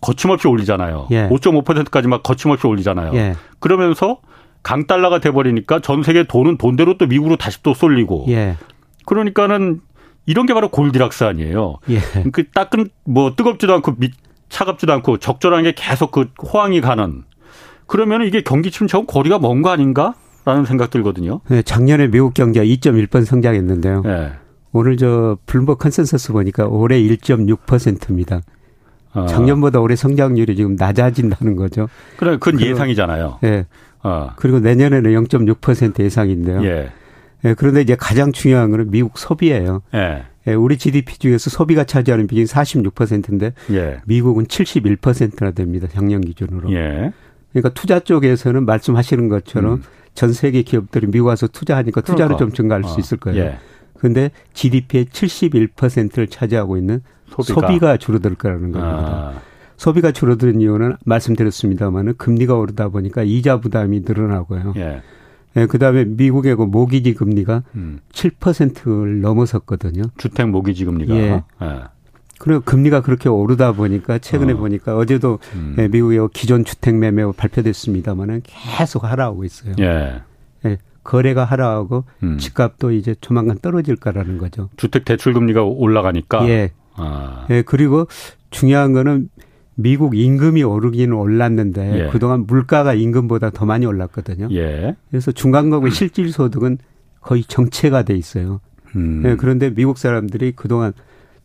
거침없이 0.00 0.46
올리잖아요. 0.48 1.08
예. 1.10 1.28
5.5%까지 1.28 2.08
막 2.08 2.22
거침없이 2.22 2.66
올리잖아요. 2.66 3.14
예. 3.14 3.34
그러면서 3.58 4.20
강달러가 4.62 5.20
돼버리니까 5.20 5.80
전 5.80 6.02
세계 6.02 6.24
돈은 6.24 6.58
돈대로 6.58 6.98
또 6.98 7.06
미국으로 7.06 7.36
다시 7.36 7.62
또 7.62 7.74
쏠리고. 7.74 8.26
예. 8.28 8.56
그러니까는 9.06 9.80
이런 10.26 10.46
게 10.46 10.54
바로 10.54 10.68
골디락스 10.68 11.24
아니에요. 11.24 11.76
예. 11.90 11.98
그 12.32 12.48
따끈 12.50 12.90
뭐 13.04 13.34
뜨겁지도 13.34 13.72
않고 13.74 13.96
미, 13.98 14.10
차갑지도 14.48 14.92
않고 14.92 15.18
적절한 15.18 15.64
게 15.64 15.72
계속 15.76 16.10
그 16.10 16.30
호황이 16.42 16.80
가는. 16.80 17.24
그러면 17.86 18.22
이게 18.26 18.42
경기 18.42 18.70
침체하고 18.70 19.06
거리가 19.06 19.38
먼 19.38 19.62
거 19.62 19.70
아닌가? 19.70 20.14
라는 20.44 20.64
생각 20.64 20.90
들거든요. 20.90 21.40
네, 21.48 21.62
작년에 21.62 22.08
미국 22.08 22.32
경제가 22.34 22.64
2.1번 22.64 23.24
성장했는데요. 23.24 24.02
네. 24.02 24.32
오늘 24.72 24.96
저 24.96 25.36
블룸버그 25.46 25.82
컨센서스 25.82 26.32
보니까 26.32 26.66
올해 26.66 26.98
1.6%입니다. 27.00 28.40
어. 29.14 29.26
작년보다 29.26 29.80
올해 29.80 29.96
성장률이 29.96 30.56
지금 30.56 30.76
낮아진다는 30.76 31.56
거죠. 31.56 31.88
그래, 32.16 32.36
그건 32.38 32.60
예상이잖아요. 32.60 33.38
예. 33.42 33.50
네. 33.50 33.66
어. 34.02 34.30
그리고 34.36 34.60
내년에는 34.60 35.10
0.6% 35.24 36.02
예상인데요. 36.02 36.64
예. 36.64 36.92
예. 37.44 37.54
그런데 37.54 37.80
이제 37.80 37.96
가장 37.96 38.32
중요한 38.32 38.70
거는 38.70 38.90
미국 38.90 39.18
소비예요. 39.18 39.82
예. 39.94 40.24
예. 40.48 40.54
우리 40.54 40.78
GDP 40.78 41.18
중에서 41.18 41.50
소비가 41.50 41.84
차지하는 41.84 42.26
비중이 42.26 42.46
46%인데 42.46 43.52
예. 43.72 44.00
미국은 44.06 44.46
71%나 44.46 45.50
됩니다. 45.52 45.86
작년 45.92 46.20
기준으로. 46.20 46.72
예. 46.72 47.12
그러니까 47.52 47.70
투자 47.70 48.00
쪽에서는 48.00 48.64
말씀하시는 48.64 49.28
것처럼 49.28 49.74
음. 49.74 49.82
전 50.14 50.32
세계 50.32 50.62
기업들이 50.62 51.06
미국 51.06 51.26
와서 51.28 51.46
투자하니까 51.46 52.00
그러니까. 52.00 52.36
좀 52.36 52.52
증가할 52.52 52.84
수 52.84 52.94
어. 52.94 52.98
있을 52.98 53.18
거예요. 53.18 53.44
예. 53.44 53.58
그런데 53.98 54.30
GDP의 54.54 55.06
71%를 55.06 56.28
차지하고 56.28 56.76
있는 56.76 57.02
소비가, 57.28 57.60
소비가 57.60 57.96
줄어들 57.96 58.34
거라는 58.34 58.72
겁니다. 58.72 59.32
아. 59.34 59.40
소비가 59.76 60.10
줄어드는 60.10 60.60
이유는 60.60 60.96
말씀드렸습니다만은 61.04 62.14
금리가 62.16 62.56
오르다 62.56 62.88
보니까 62.88 63.22
이자 63.22 63.60
부담이 63.60 64.02
늘어나고요. 64.04 64.74
예. 64.76 65.02
예, 65.58 65.66
그다음에 65.66 66.04
미국의 66.04 66.56
그 66.56 66.62
모기지 66.62 67.14
금리가 67.14 67.62
음. 67.74 68.00
7%를 68.12 69.20
넘어섰거든요. 69.20 70.02
주택 70.16 70.48
모기지 70.48 70.84
금리가. 70.84 71.14
예. 71.14 71.42
예. 71.62 71.80
그리고 72.38 72.60
금리가 72.60 73.02
그렇게 73.02 73.28
오르다 73.28 73.72
보니까 73.72 74.18
최근에 74.18 74.52
어. 74.52 74.56
보니까 74.56 74.96
어제도 74.96 75.38
음. 75.54 75.74
예, 75.78 75.88
미국의 75.88 76.28
기존 76.32 76.64
주택 76.64 76.94
매매 76.96 77.24
발표됐습니다만은 77.36 78.42
계속 78.44 79.04
하락하고 79.04 79.44
있어요. 79.44 79.74
예. 79.80 80.22
예. 80.64 80.78
거래가 81.02 81.44
하락하고 81.44 82.04
음. 82.22 82.38
집값도 82.38 82.92
이제 82.92 83.16
조만간 83.20 83.58
떨어질 83.58 83.96
거라는 83.96 84.38
거죠. 84.38 84.68
주택 84.76 85.04
대출 85.04 85.32
금리가 85.32 85.64
올라가니까. 85.64 86.48
예. 86.48 86.70
아. 86.94 87.46
예, 87.50 87.62
그리고 87.62 88.06
중요한 88.50 88.92
거는 88.92 89.30
미국 89.80 90.16
임금이 90.16 90.64
오르기는 90.64 91.14
올랐는데 91.14 92.06
예. 92.06 92.10
그동안 92.10 92.46
물가가 92.48 92.94
임금보다 92.94 93.50
더 93.50 93.64
많이 93.64 93.86
올랐거든요. 93.86 94.48
예. 94.50 94.96
그래서 95.08 95.30
중간고의 95.30 95.92
실질 95.92 96.32
소득은 96.32 96.78
거의 97.20 97.44
정체가 97.44 98.02
돼 98.02 98.16
있어요. 98.16 98.60
음. 98.96 99.22
예, 99.24 99.36
그런데 99.36 99.72
미국 99.72 99.96
사람들이 99.96 100.52
그동안 100.56 100.92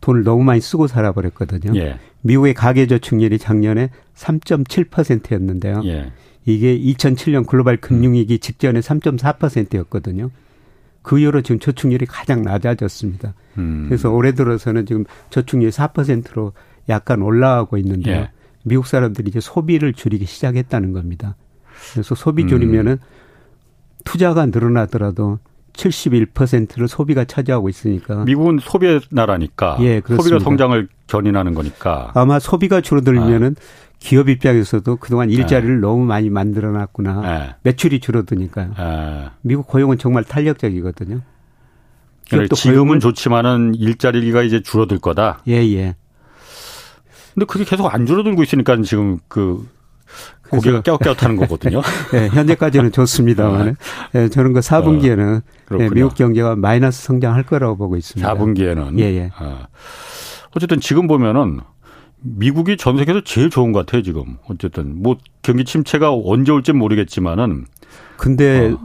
돈을 0.00 0.24
너무 0.24 0.42
많이 0.42 0.60
쓰고 0.60 0.88
살아버렸거든요. 0.88 1.78
예. 1.78 2.00
미국의 2.22 2.54
가계저축률이 2.54 3.38
작년에 3.38 3.90
3.7%였는데요. 4.16 5.82
예. 5.84 6.10
이게 6.44 6.76
2007년 6.76 7.46
글로벌 7.46 7.76
금융위기 7.76 8.40
직전에 8.40 8.80
3.4%였거든요. 8.80 10.30
그 11.02 11.20
이후로 11.20 11.42
지금 11.42 11.60
저축률이 11.60 12.06
가장 12.06 12.42
낮아졌습니다. 12.42 13.34
음. 13.58 13.84
그래서 13.88 14.10
올해 14.10 14.32
들어서는 14.32 14.86
지금 14.86 15.04
저축률이 15.30 15.70
4%로 15.70 16.52
약간 16.88 17.22
올라가고 17.22 17.76
있는데 17.78 18.10
예. 18.10 18.30
미국 18.64 18.86
사람들이 18.86 19.28
이제 19.28 19.40
소비를 19.40 19.92
줄이기 19.92 20.24
시작했다는 20.24 20.92
겁니다. 20.92 21.36
그래서 21.92 22.14
소비 22.14 22.44
음. 22.44 22.48
줄이면은 22.48 22.92
음. 22.92 22.98
투자가 24.04 24.46
늘어나더라도 24.46 25.38
71%를 25.72 26.88
소비가 26.88 27.24
차지하고 27.24 27.68
있으니까. 27.68 28.24
미국은 28.24 28.58
소비의 28.60 29.00
나라니까. 29.10 29.76
예, 29.80 30.00
그렇습니다. 30.00 30.22
소비가 30.22 30.38
성장을 30.38 30.88
견인하는 31.06 31.54
거니까. 31.54 32.12
아마 32.14 32.38
소비가 32.38 32.80
줄어들면은 32.80 33.56
아. 33.58 33.84
기업 33.98 34.28
입장에서도 34.28 34.96
그동안 34.96 35.30
일자리를 35.30 35.76
네. 35.76 35.80
너무 35.80 36.04
많이 36.04 36.30
만들어 36.30 36.70
놨구나. 36.70 37.20
네. 37.22 37.54
매출이 37.62 38.00
줄어드니까요. 38.00 38.74
네. 38.76 39.24
미국 39.40 39.66
고용은 39.66 39.98
정말 39.98 40.24
탄력적이거든요. 40.24 41.20
그러니까 42.30 42.54
지금은 42.54 43.00
좋지만은 43.00 43.74
일자리가 43.74 44.42
이제 44.42 44.62
줄어들 44.62 44.98
거다. 44.98 45.40
예, 45.48 45.54
예. 45.54 45.96
근데 47.34 47.46
그게 47.46 47.64
계속 47.64 47.92
안 47.92 48.06
줄어들고 48.06 48.42
있으니까 48.42 48.80
지금 48.82 49.18
그 49.28 49.68
고개가 50.50 50.82
깨웃깨웃하는 50.82 51.36
거거든요. 51.36 51.82
네, 52.12 52.28
현재까지는 52.28 52.92
좋습니다만, 52.92 53.76
네, 54.12 54.28
저는 54.28 54.52
그 54.52 54.60
4분기에는 54.60 55.42
어, 55.70 55.76
네, 55.76 55.88
미국 55.90 56.14
경제가 56.14 56.56
마이너스 56.56 57.02
성장할 57.04 57.44
거라고 57.44 57.76
보고 57.76 57.96
있습니다. 57.96 58.34
4분기에는. 58.34 58.98
예, 59.00 59.04
예. 59.04 59.30
어. 59.38 59.66
어쨌든 60.54 60.80
지금 60.80 61.06
보면은 61.06 61.60
미국이 62.20 62.76
전 62.76 62.96
세계에서 62.96 63.22
제일 63.24 63.50
좋은 63.50 63.72
것 63.72 63.84
같아요, 63.84 64.02
지금. 64.02 64.38
어쨌든. 64.48 65.02
뭐, 65.02 65.16
경기 65.42 65.64
침체가 65.64 66.12
언제 66.12 66.52
올지 66.52 66.72
모르겠지만은. 66.72 67.66
근데 68.16 68.72
어. 68.72 68.84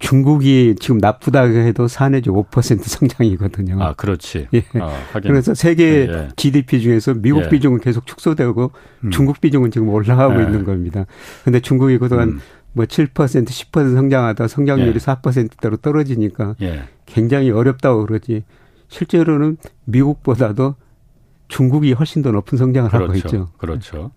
중국이 0.00 0.74
지금 0.80 0.98
나쁘다 0.98 1.42
해도 1.42 1.86
사내지 1.86 2.30
5% 2.30 2.82
성장이거든요. 2.82 3.80
아, 3.80 3.92
그렇지. 3.92 4.48
예. 4.54 4.64
어, 4.80 4.90
그래서 5.12 5.54
세계 5.54 6.08
예. 6.08 6.28
GDP 6.36 6.80
중에서 6.80 7.14
미국 7.14 7.44
예. 7.44 7.48
비중은 7.50 7.80
계속 7.80 8.06
축소되고 8.06 8.72
음. 9.04 9.10
중국 9.10 9.40
비중은 9.40 9.70
지금 9.70 9.90
올라가고 9.90 10.40
예. 10.40 10.46
있는 10.46 10.64
겁니다. 10.64 11.04
근데 11.44 11.60
중국이 11.60 11.98
그동안 11.98 12.28
음. 12.30 12.40
뭐7% 12.76 13.12
10% 13.12 13.94
성장하다 13.94 14.48
성장률이 14.48 14.94
예. 14.94 14.98
4%대로 14.98 15.76
떨어지니까 15.76 16.56
예. 16.62 16.84
굉장히 17.04 17.50
어렵다고 17.50 18.06
그러지. 18.06 18.44
실제로는 18.88 19.58
미국보다도 19.84 20.76
중국이 21.50 21.92
훨씬 21.92 22.22
더 22.22 22.30
높은 22.32 22.56
성장을 22.56 22.88
그렇죠. 22.90 23.04
하고 23.04 23.16
있죠. 23.16 23.48
그렇죠. 23.58 24.10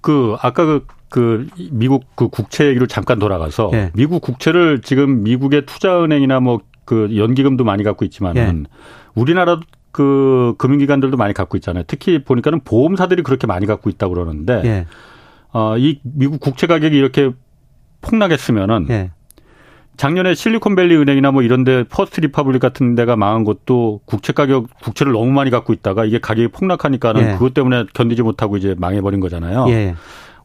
그 0.00 0.36
아까 0.42 0.64
그, 0.64 0.86
그 1.08 1.48
미국 1.70 2.16
그 2.16 2.28
국채 2.28 2.66
얘기로 2.66 2.86
잠깐 2.86 3.18
돌아가서 3.18 3.68
네. 3.70 3.90
미국 3.94 4.20
국채를 4.20 4.80
지금 4.82 5.22
미국의 5.22 5.66
투자은행이나 5.66 6.40
뭐 6.40 6.60
그 6.88 7.14
연기금도 7.14 7.64
많이 7.64 7.84
갖고 7.84 8.06
있지만은 8.06 8.62
네. 8.62 8.70
우리나라도 9.14 9.60
그 9.92 10.54
금융기관들도 10.56 11.18
많이 11.18 11.34
갖고 11.34 11.58
있잖아요. 11.58 11.84
특히 11.86 12.24
보니까는 12.24 12.60
보험사들이 12.60 13.22
그렇게 13.24 13.46
많이 13.46 13.66
갖고 13.66 13.90
있다고 13.90 14.14
그러는데 14.14 14.62
네. 14.62 14.86
어이 15.52 16.00
미국 16.02 16.40
국채 16.40 16.66
가격이 16.66 16.96
이렇게 16.96 17.30
폭락했으면은 18.00 18.86
네. 18.86 19.10
작년에 19.98 20.34
실리콘밸리 20.34 20.96
은행이나 20.96 21.32
뭐 21.32 21.42
이런데 21.42 21.84
퍼스트 21.84 22.20
리퍼블릭 22.20 22.62
같은 22.62 22.94
데가 22.94 23.16
망한 23.16 23.44
것도 23.44 24.00
국채 24.06 24.32
가격 24.32 24.68
국채를 24.82 25.12
너무 25.12 25.30
많이 25.32 25.50
갖고 25.50 25.72
있다가 25.72 26.04
이게 26.06 26.18
가격이 26.20 26.48
폭락하니까는 26.48 27.20
예. 27.20 27.32
그것 27.32 27.52
때문에 27.52 27.84
견디지 27.92 28.22
못하고 28.22 28.56
이제 28.56 28.74
망해버린 28.78 29.18
거잖아요. 29.20 29.66
예. 29.68 29.94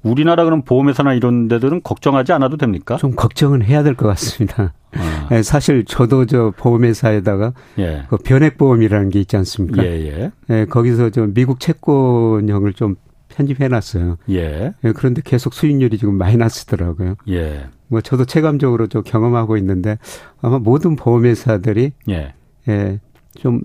우리나라 0.01 0.43
그럼 0.43 0.63
보험회사나 0.63 1.13
이런 1.13 1.47
데들은 1.47 1.81
걱정하지 1.83 2.33
않아도 2.33 2.57
됩니까? 2.57 2.97
좀 2.97 3.11
걱정은 3.15 3.63
해야 3.63 3.83
될 3.83 3.93
것 3.95 4.07
같습니다. 4.07 4.73
아. 4.97 5.29
예, 5.31 5.41
사실 5.43 5.85
저도 5.85 6.25
저 6.25 6.51
보험회사에다가 6.57 7.53
예. 7.79 8.03
그 8.09 8.17
변액보험이라는 8.17 9.09
게 9.11 9.19
있지 9.21 9.37
않습니까? 9.37 9.83
예, 9.85 9.89
예. 9.89 10.31
예, 10.49 10.65
거기서 10.65 11.11
좀 11.11 11.33
미국 11.33 11.59
채권형을 11.59 12.73
좀 12.73 12.95
편입해 13.29 13.67
놨어요. 13.67 14.17
예. 14.29 14.73
예. 14.83 14.91
그런데 14.91 15.21
계속 15.23 15.53
수익률이 15.53 15.97
지금 15.97 16.15
마이너스더라고요. 16.17 17.15
예. 17.29 17.67
뭐 17.93 18.01
저도 18.01 18.25
체감적으로 18.25 18.87
좀 18.87 19.03
경험하고 19.03 19.57
있는데 19.57 19.97
아마 20.41 20.59
모든 20.59 20.95
보험회사들이 20.95 21.93
예, 22.09 22.33
예 22.67 22.99
좀 23.35 23.61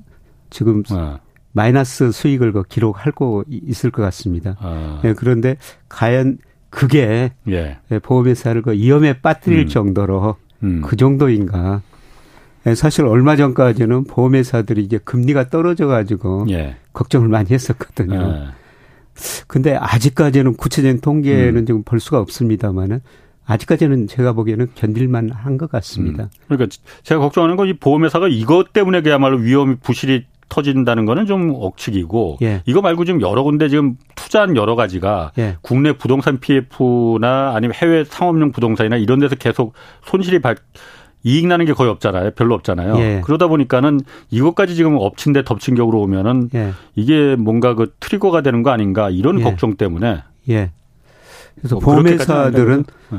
지금 0.51 0.83
어. 0.91 1.19
마이너스 1.53 2.13
수익을 2.13 2.53
그 2.53 2.63
기록하고 2.63 3.45
있을 3.49 3.91
것 3.91 4.03
같습니다. 4.03 4.57
어. 4.61 5.01
예, 5.05 5.13
그런데 5.13 5.57
과연 5.89 6.39
그게 6.71 7.33
예. 7.49 7.79
보험회사를 8.03 8.63
그 8.63 8.73
위험에 8.73 9.21
빠뜨릴 9.21 9.61
음. 9.61 9.69
정도로 9.69 10.37
음. 10.63 10.83
그 10.83 10.97
정도인가. 10.97 11.83
예, 12.67 12.75
사실 12.75 13.07
얼마 13.07 13.37
전까지는 13.37 14.05
보험회사들이 14.05 14.83
이제 14.83 14.99
금리가 14.99 15.49
떨어져 15.49 15.87
가지고 15.87 16.47
예. 16.51 16.77
걱정을 16.93 17.29
많이 17.29 17.51
했었거든요. 17.51 18.21
예. 18.21 18.49
근데 19.47 19.75
아직까지는 19.75 20.55
구체적인 20.55 21.01
통계는 21.01 21.57
음. 21.57 21.67
지금 21.67 21.83
볼 21.83 21.99
수가 21.99 22.21
없습니다만은 22.21 23.01
아직까지는 23.49 24.07
제가 24.07 24.33
보기에는 24.35 24.69
견딜만 24.75 25.31
한 25.33 25.57
것 25.59 25.71
같습니다. 25.71 26.25
음. 26.25 26.29
그러니까 26.49 26.77
제가 27.03 27.21
걱정하는 27.21 27.57
건 27.57 27.69
이 27.69 27.73
보험회사가 27.73 28.29
이것 28.29 28.73
때문에 28.73 29.01
그야말로 29.03 29.39
위험 29.39 29.79
부실이 29.83 30.25
터진다는 30.49 31.05
거는 31.05 31.27
좀 31.27 31.53
억측이고 31.55 32.39
예. 32.43 32.63
이거 32.65 32.81
말고 32.81 33.05
지금 33.05 33.21
여러 33.21 33.43
군데 33.43 33.69
지금 33.69 33.97
투자한 34.15 34.57
여러 34.57 34.77
가지가 34.77 35.33
예. 35.39 35.57
국내 35.61 35.93
부동산 35.93 36.39
PF나 36.41 37.53
아니면 37.55 37.75
해외 37.75 38.05
상업용 38.05 38.53
부동산이나 38.53 38.97
이런 38.97 39.19
데서 39.19 39.35
계속 39.37 39.75
손실이 40.07 40.39
발 40.41 40.57
이익 41.25 41.47
나는 41.49 41.67
게 41.67 41.73
거의 41.73 41.91
없잖아요. 41.91 42.31
별로 42.31 42.55
없잖아요. 42.55 42.97
예. 42.99 43.21
그러다 43.25 43.49
보니까는 43.49 44.01
이것까지 44.31 44.75
지금 44.77 44.97
엎친 44.97 45.33
데 45.33 45.43
덮친 45.43 45.75
격으로 45.75 46.01
오면은 46.01 46.49
예. 46.55 46.71
이게 46.95 47.35
뭔가 47.37 47.75
그 47.75 47.93
트리거가 48.01 48.41
되는 48.43 48.63
거 48.63 48.71
아닌가 48.71 49.11
이런 49.11 49.41
예. 49.41 49.43
걱정 49.43 49.75
때문에. 49.77 50.23
예. 50.49 50.71
그래서 51.61 51.77
뭐 51.77 51.85
보험회사들은 51.85 52.85
네. 53.11 53.19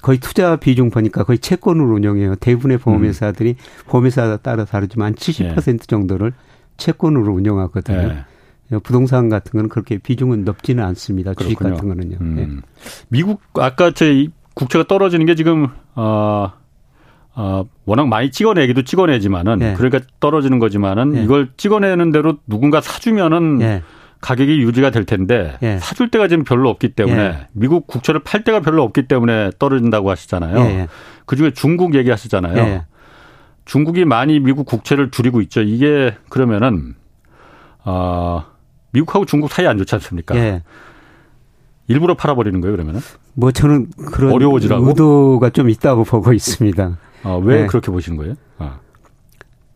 거의 0.00 0.18
투자 0.18 0.56
비중 0.56 0.90
보니까 0.90 1.24
거의 1.24 1.38
채권으로 1.38 1.94
운영해요. 1.94 2.36
대부분의 2.36 2.78
보험회사들이 2.78 3.50
음. 3.50 3.84
보험회사에 3.86 4.38
따라 4.38 4.64
다르지만 4.64 5.14
70% 5.14 5.72
예. 5.72 5.76
정도를 5.78 6.32
채권으로 6.76 7.32
운영하거든요. 7.32 8.24
예. 8.72 8.78
부동산 8.82 9.28
같은 9.28 9.52
거는 9.52 9.68
그렇게 9.68 9.98
비중은 9.98 10.44
높지는 10.44 10.84
않습니다. 10.84 11.34
주식 11.34 11.58
그렇군요. 11.58 11.76
같은 11.76 11.88
거는요. 11.88 12.18
음. 12.20 12.36
예. 12.38 12.66
미국 13.08 13.40
아까 13.54 13.90
제 13.90 14.28
국채가 14.54 14.86
떨어지는 14.86 15.26
게 15.26 15.34
지금 15.34 15.68
어 15.94 16.52
어, 17.40 17.64
워낙 17.84 18.08
많이 18.08 18.32
찍어내기도 18.32 18.82
찍어내지만은 18.82 19.58
네. 19.60 19.74
그러니까 19.74 20.00
떨어지는 20.18 20.58
거지만은 20.58 21.12
네. 21.12 21.22
이걸 21.22 21.50
찍어내는 21.56 22.10
대로 22.10 22.38
누군가 22.48 22.80
사주면은 22.80 23.58
네. 23.58 23.82
가격이 24.20 24.60
유지가 24.60 24.90
될 24.90 25.04
텐데 25.04 25.56
예. 25.62 25.78
사줄 25.78 26.10
때가 26.10 26.28
지금 26.28 26.44
별로 26.44 26.68
없기 26.70 26.90
때문에 26.90 27.22
예. 27.22 27.46
미국 27.52 27.86
국채를 27.86 28.22
팔 28.24 28.42
때가 28.44 28.60
별로 28.60 28.82
없기 28.82 29.06
때문에 29.06 29.50
떨어진다고 29.58 30.10
하시잖아요. 30.10 30.58
예. 30.58 30.88
그중에 31.26 31.52
중국 31.52 31.94
얘기하시잖아요. 31.94 32.84
중국이 33.64 34.04
많이 34.04 34.40
미국 34.40 34.66
국채를 34.66 35.10
줄이고 35.10 35.40
있죠. 35.42 35.60
이게 35.60 36.16
그러면은 36.30 36.94
어, 37.84 38.44
미국하고 38.92 39.24
중국 39.26 39.52
사이 39.52 39.66
안 39.66 39.78
좋지 39.78 39.94
않습니까? 39.94 40.34
일부러 41.86 42.14
팔아버리는 42.14 42.60
거예요, 42.60 42.76
그러면은? 42.76 43.00
뭐 43.34 43.50
저는 43.50 43.90
그런 44.12 44.32
어려워지라고? 44.32 44.88
의도가 44.88 45.50
좀 45.50 45.70
있다고 45.70 46.04
보고 46.04 46.32
있습니다. 46.32 46.98
어, 47.24 47.38
왜 47.42 47.62
네. 47.62 47.66
그렇게 47.66 47.90
보시는 47.90 48.18
거예요? 48.18 48.34
아. 48.58 48.80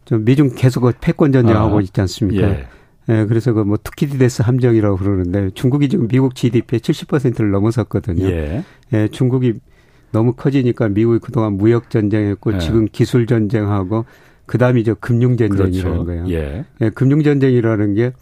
좀 0.05 0.25
미중 0.25 0.55
계속 0.55 0.91
패권 1.01 1.33
전쟁하고 1.33 1.79
아. 1.79 1.81
있지 1.81 2.01
않습니까? 2.01 2.49
예. 3.09 3.21
예, 3.21 3.27
그래서 3.27 3.53
그 3.53 3.65
뭐 3.65 3.77
투키디데스 3.83 4.43
함정이라고 4.43 4.97
그러는데 4.97 5.51
중국이 5.55 5.89
지금 5.89 6.09
미국 6.09 6.35
GDP의 6.35 6.81
70%를 6.81 7.51
넘어섰거든요. 7.51 8.25
예. 8.27 8.65
예, 8.93 9.09
중국이 9.09 9.55
너무 10.13 10.35
커지니까 10.35 10.89
미국이 10.89 11.19
그동안 11.19 11.55
무역 11.55 11.91
전쟁했고 11.91 12.55
예. 12.55 12.59
지금 12.59 12.87
기술 12.91 13.27
전쟁하고 13.27 14.05
그다음이 14.47 14.85
저 14.85 14.95
금융 14.95 15.37
전쟁이라는 15.37 15.73
그렇죠. 15.81 16.05
거예요. 16.05 16.25
예. 16.29 16.65
예, 16.81 16.91
금융 16.91 17.23
전쟁이라는 17.23 17.95
게 17.95 18.13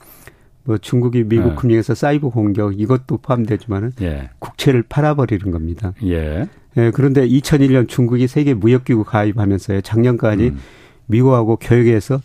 뭐 0.64 0.78
중국이 0.78 1.24
미국 1.24 1.52
예. 1.52 1.54
금융에서 1.54 1.94
사이버 1.94 2.28
공격 2.28 2.78
이것도 2.78 3.18
포함되지만은 3.18 3.92
예. 4.02 4.30
국채를 4.38 4.84
팔아버리는 4.88 5.50
겁니다. 5.50 5.94
예. 6.04 6.48
예, 6.76 6.90
그런데 6.92 7.26
2001년 7.26 7.88
중국이 7.88 8.28
세계 8.28 8.54
무역기구 8.54 9.04
가입하면서요. 9.04 9.80
작년까지 9.80 10.48
음. 10.48 10.58
미국하고 11.06 11.56
교역에서 11.56 12.20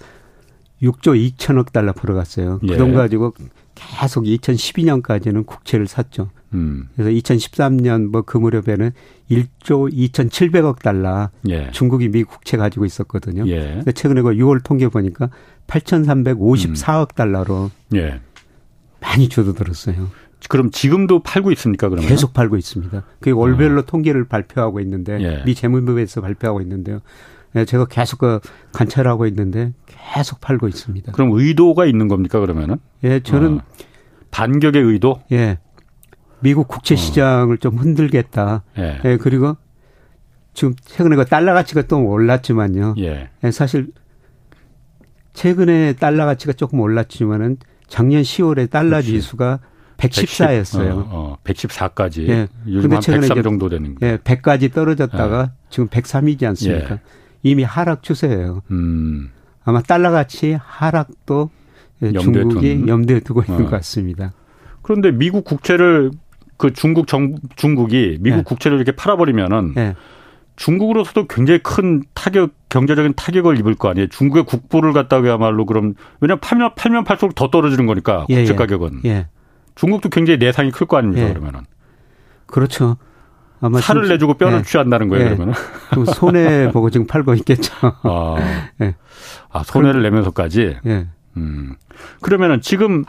6조 0.85 1.35
2천억 1.37 1.71
달러 1.71 1.93
벌어갔어요. 1.93 2.59
예. 2.63 2.67
그돈 2.67 2.93
가지고 2.93 3.33
계속 3.75 4.23
2012년까지는 4.23 5.45
국채를 5.45 5.87
샀죠. 5.87 6.29
음. 6.53 6.87
그래서 6.95 7.11
2013년 7.11 8.07
뭐 8.09 8.21
그 8.21 8.37
무렵에는 8.37 8.91
1조 9.29 9.91
2,700억 9.91 10.79
달러 10.79 11.29
예. 11.49 11.69
중국이 11.71 12.09
미 12.09 12.23
국채 12.23 12.57
가지고 12.57 12.85
있었거든요. 12.85 13.47
예. 13.47 13.75
근데 13.75 13.91
최근에 13.91 14.21
그 14.21 14.29
6월 14.31 14.63
통계 14.63 14.87
보니까 14.87 15.29
8,354억 15.67 17.01
음. 17.01 17.15
달러로 17.15 17.71
예. 17.95 18.21
많이 19.01 19.29
줄어들었어요. 19.29 20.09
그럼 20.47 20.69
지금도 20.69 21.23
팔고 21.23 21.51
있습니까? 21.53 21.89
그러면 21.89 22.07
계속 22.07 22.33
팔고 22.33 22.57
있습니다. 22.57 23.03
그게 23.19 23.31
월별로 23.31 23.81
어. 23.81 23.85
통계를 23.85 24.25
발표하고 24.25 24.79
있는데 24.81 25.19
예. 25.21 25.43
미 25.43 25.55
재무부에서 25.55 26.21
발표하고 26.21 26.61
있는데요. 26.61 27.01
예, 27.55 27.65
제가 27.65 27.85
계속 27.85 28.19
그 28.19 28.39
관찰하고 28.73 29.25
있는데 29.27 29.73
계속 29.85 30.41
팔고 30.41 30.67
있습니다. 30.67 31.11
그럼 31.13 31.31
의도가 31.33 31.85
있는 31.85 32.07
겁니까 32.07 32.39
그러면은? 32.39 32.77
예, 33.03 33.19
저는 33.21 33.59
어. 33.59 33.61
반격의 34.31 34.81
의도? 34.81 35.21
예. 35.31 35.59
미국 36.41 36.67
국채 36.67 36.95
어. 36.95 36.97
시장을 36.97 37.55
어. 37.55 37.59
좀 37.59 37.77
흔들겠다. 37.77 38.63
예. 38.77 38.99
예. 39.05 39.17
그리고 39.17 39.55
지금 40.53 40.73
최근에 40.83 41.15
그 41.15 41.25
달러 41.25 41.53
가치가 41.53 41.81
또 41.83 42.05
올랐지만요. 42.05 42.95
예. 42.99 43.29
예. 43.43 43.51
사실 43.51 43.91
최근에 45.33 45.93
달러 45.93 46.25
가치가 46.25 46.53
조금 46.53 46.79
올랐지만은 46.79 47.57
작년 47.87 48.21
10월에 48.21 48.69
달러 48.69 48.89
그렇지. 48.89 49.11
지수가 49.11 49.59
114였어요. 49.97 50.77
110, 50.77 50.91
어, 50.91 51.07
어, 51.09 51.37
114까지. 51.43 52.27
예. 52.27 52.47
요즘 52.67 52.89
한103 52.89 53.43
정도 53.43 53.69
되는 53.69 53.95
거. 53.95 54.05
예, 54.05 54.17
100까지 54.17 54.73
떨어졌다가 54.73 55.51
예. 55.51 55.65
지금 55.69 55.87
103이지 55.87 56.43
않습니까? 56.45 56.95
예. 56.95 56.99
이미 57.45 57.61
하락 57.63 58.01
추세예요. 58.01 58.63
음. 58.71 59.29
아마 59.63 59.79
달러 59.81 60.09
가치 60.09 60.57
하락도 60.59 61.51
중국이 62.19 62.79
둔. 62.79 62.87
염두에 62.87 63.19
두고 63.19 63.43
있는 63.43 63.61
어. 63.61 63.63
것 63.65 63.69
같습니다. 63.69 64.33
그런데 64.81 65.11
미국 65.11 65.45
국채를 65.45 66.09
그 66.57 66.73
중국 66.73 67.05
정 67.07 67.35
중국이 67.55 68.17
미국 68.19 68.39
예. 68.39 68.43
국채를 68.43 68.77
이렇게 68.77 68.93
팔아버리면은 68.93 69.73
예. 69.77 69.95
중국으로서도 70.55 71.27
굉장히 71.27 71.59
큰 71.61 72.01
타격 72.15 72.51
경제적인 72.69 73.13
타격을 73.15 73.59
입을 73.59 73.75
거 73.75 73.89
아니에요. 73.89 74.07
중국의 74.07 74.45
국부를 74.45 74.91
갖다가야말로 74.93 75.65
그럼 75.67 75.93
왜냐면 76.21 76.39
팔면 76.39 76.71
팔면 76.75 77.03
팔수록 77.03 77.35
더 77.35 77.51
떨어지는 77.51 77.85
거니까 77.85 78.25
예, 78.29 78.37
국채 78.37 78.53
예. 78.53 78.55
가격은. 78.57 79.01
예. 79.05 79.27
중국도 79.75 80.09
굉장히 80.09 80.39
내상이 80.39 80.71
클 80.71 80.87
거 80.87 80.97
아닙니까 80.97 81.27
예. 81.27 81.33
그러면은. 81.33 81.61
그렇죠. 82.47 82.97
아마 83.61 83.79
살을 83.79 84.07
내주고 84.09 84.35
뼈를 84.35 84.59
예. 84.59 84.63
취한다는 84.63 85.09
거예요 85.09 85.25
예. 85.25 85.29
그러면은. 85.29 85.53
손해 86.13 86.69
보고 86.73 86.89
지금 86.89 87.07
팔고 87.07 87.33
있겠죠. 87.35 87.73
아, 87.81 88.35
예. 88.81 88.95
아 89.51 89.63
손해를 89.63 90.01
내면서까지. 90.03 90.77
예. 90.85 91.07
음. 91.37 91.75
그러면은 92.21 92.61
지금 92.61 93.05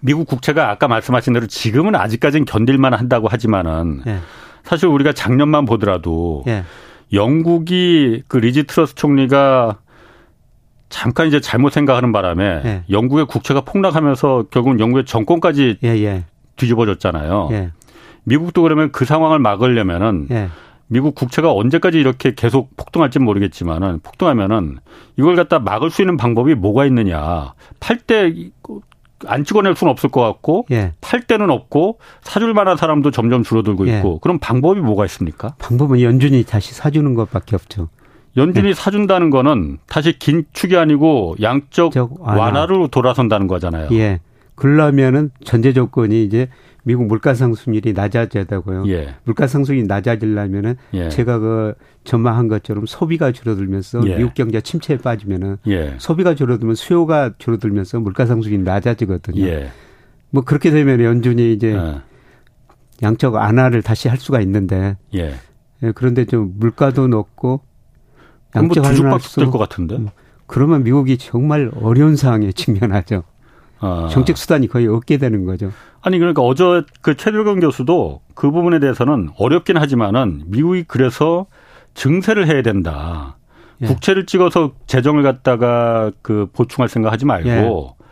미국 0.00 0.26
국채가 0.26 0.70
아까 0.70 0.88
말씀하신 0.88 1.32
대로 1.32 1.46
지금은 1.46 1.94
아직까지는 1.94 2.44
견딜만 2.44 2.94
한다고 2.94 3.28
하지만은 3.28 4.02
예. 4.06 4.18
사실 4.64 4.88
우리가 4.88 5.12
작년만 5.12 5.64
보더라도 5.64 6.44
예. 6.46 6.64
영국이 7.12 8.22
그 8.28 8.36
리지 8.38 8.64
트러스 8.64 8.94
총리가 8.94 9.78
잠깐 10.88 11.26
이제 11.26 11.40
잘못 11.40 11.72
생각하는 11.72 12.12
바람에 12.12 12.44
예. 12.64 12.84
영국의 12.90 13.26
국채가 13.26 13.62
폭락하면서 13.62 14.46
결국은 14.50 14.78
영국의 14.80 15.04
정권까지. 15.06 15.78
뒤집어졌잖아요. 16.56 17.48
예. 18.26 18.34
미국도 18.34 18.62
그러면 18.62 18.92
그 18.92 19.04
상황을 19.04 19.38
막으려면은 19.38 20.28
예. 20.30 20.48
미국 20.86 21.14
국채가 21.14 21.52
언제까지 21.52 21.98
이렇게 21.98 22.34
계속 22.34 22.76
폭등할지는 22.76 23.24
모르겠지만은 23.24 24.00
폭등하면은 24.02 24.78
이걸 25.16 25.36
갖다 25.36 25.58
막을 25.58 25.90
수 25.90 26.02
있는 26.02 26.16
방법이 26.16 26.54
뭐가 26.54 26.84
있느냐. 26.86 27.54
팔 27.80 27.98
때 27.98 28.32
안 29.26 29.44
찍어낼 29.44 29.76
수는 29.76 29.90
없을 29.90 30.10
것 30.10 30.20
같고 30.20 30.66
예. 30.70 30.92
팔 31.00 31.22
때는 31.22 31.50
없고 31.50 31.98
사줄 32.22 32.54
만한 32.54 32.76
사람도 32.76 33.10
점점 33.10 33.42
줄어들고 33.42 33.86
있고 33.86 34.18
그럼 34.18 34.38
방법이 34.38 34.80
뭐가 34.80 35.04
있습니까? 35.06 35.54
방법은 35.58 36.00
연준이 36.00 36.42
다시 36.44 36.74
사주는 36.74 37.14
것밖에 37.14 37.56
없죠. 37.56 37.88
연준이 38.36 38.68
네. 38.68 38.74
사준다는 38.74 39.30
거는 39.30 39.78
다시 39.86 40.18
긴축이 40.18 40.76
아니고 40.76 41.36
양적 41.40 41.92
완화로 42.18 42.88
돌아선다는 42.88 43.46
거잖아요. 43.46 43.88
예. 43.92 44.20
그러려면은 44.54 45.30
전제 45.44 45.72
조건이 45.72 46.24
이제 46.24 46.48
미국 46.84 47.06
물가 47.06 47.34
상승률이 47.34 47.92
낮아져야되고요. 47.92 48.84
예. 48.88 49.14
물가 49.24 49.46
상승이 49.46 49.84
낮아지려면은 49.84 50.76
예. 50.94 51.08
제가 51.08 51.38
그 51.38 51.74
전망한 52.04 52.48
것처럼 52.48 52.86
소비가 52.86 53.30
줄어들면서 53.30 54.02
예. 54.06 54.16
미국 54.16 54.34
경제 54.34 54.60
침체에 54.60 54.98
빠지면은 54.98 55.58
예. 55.68 55.94
소비가 55.98 56.34
줄어들면 56.34 56.74
수요가 56.74 57.32
줄어들면서 57.38 58.00
물가 58.00 58.26
상승이 58.26 58.58
낮아지거든요. 58.58 59.44
예. 59.46 59.70
뭐 60.30 60.42
그렇게 60.42 60.70
되면 60.70 61.00
연준이 61.00 61.52
이제 61.52 61.74
예. 61.74 62.00
양적 63.02 63.34
완화를 63.34 63.82
다시 63.82 64.08
할 64.08 64.18
수가 64.18 64.40
있는데 64.40 64.96
그런데 65.94 66.24
좀 66.24 66.54
물가도 66.56 67.08
높고 67.08 67.60
양적 68.54 68.82
뭐 68.82 68.90
뒤죽박죽 68.90 69.34
될것 69.36 69.58
같은데. 69.58 69.96
음. 69.96 70.08
그러면 70.46 70.82
미국이 70.84 71.16
정말 71.16 71.70
어려운 71.80 72.16
상황에 72.16 72.52
직면하죠. 72.52 73.22
아. 73.78 74.08
정책 74.10 74.36
수단이 74.36 74.68
거의 74.68 74.86
없게 74.86 75.16
되는 75.16 75.44
거죠. 75.44 75.72
아니 76.02 76.18
그러니까 76.18 76.42
어제 76.42 76.82
그 77.00 77.16
최들건 77.16 77.60
교수도 77.60 78.20
그 78.34 78.50
부분에 78.50 78.80
대해서는 78.80 79.30
어렵긴 79.38 79.76
하지만은 79.76 80.42
미국이 80.46 80.84
그래서 80.86 81.46
증세를 81.94 82.48
해야 82.48 82.62
된다. 82.62 83.36
예. 83.82 83.86
국채를 83.86 84.26
찍어서 84.26 84.72
재정을 84.86 85.22
갖다가 85.22 86.10
그 86.22 86.48
보충할 86.52 86.88
생각하지 86.88 87.24
말고 87.24 87.96
예. 87.98 88.04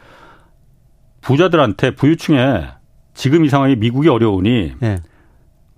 부자들한테 1.20 1.94
부유층에 1.94 2.68
지금 3.14 3.44
이 3.44 3.48
상황이 3.48 3.76
미국이 3.76 4.08
어려우니 4.08 4.74
예. 4.82 4.98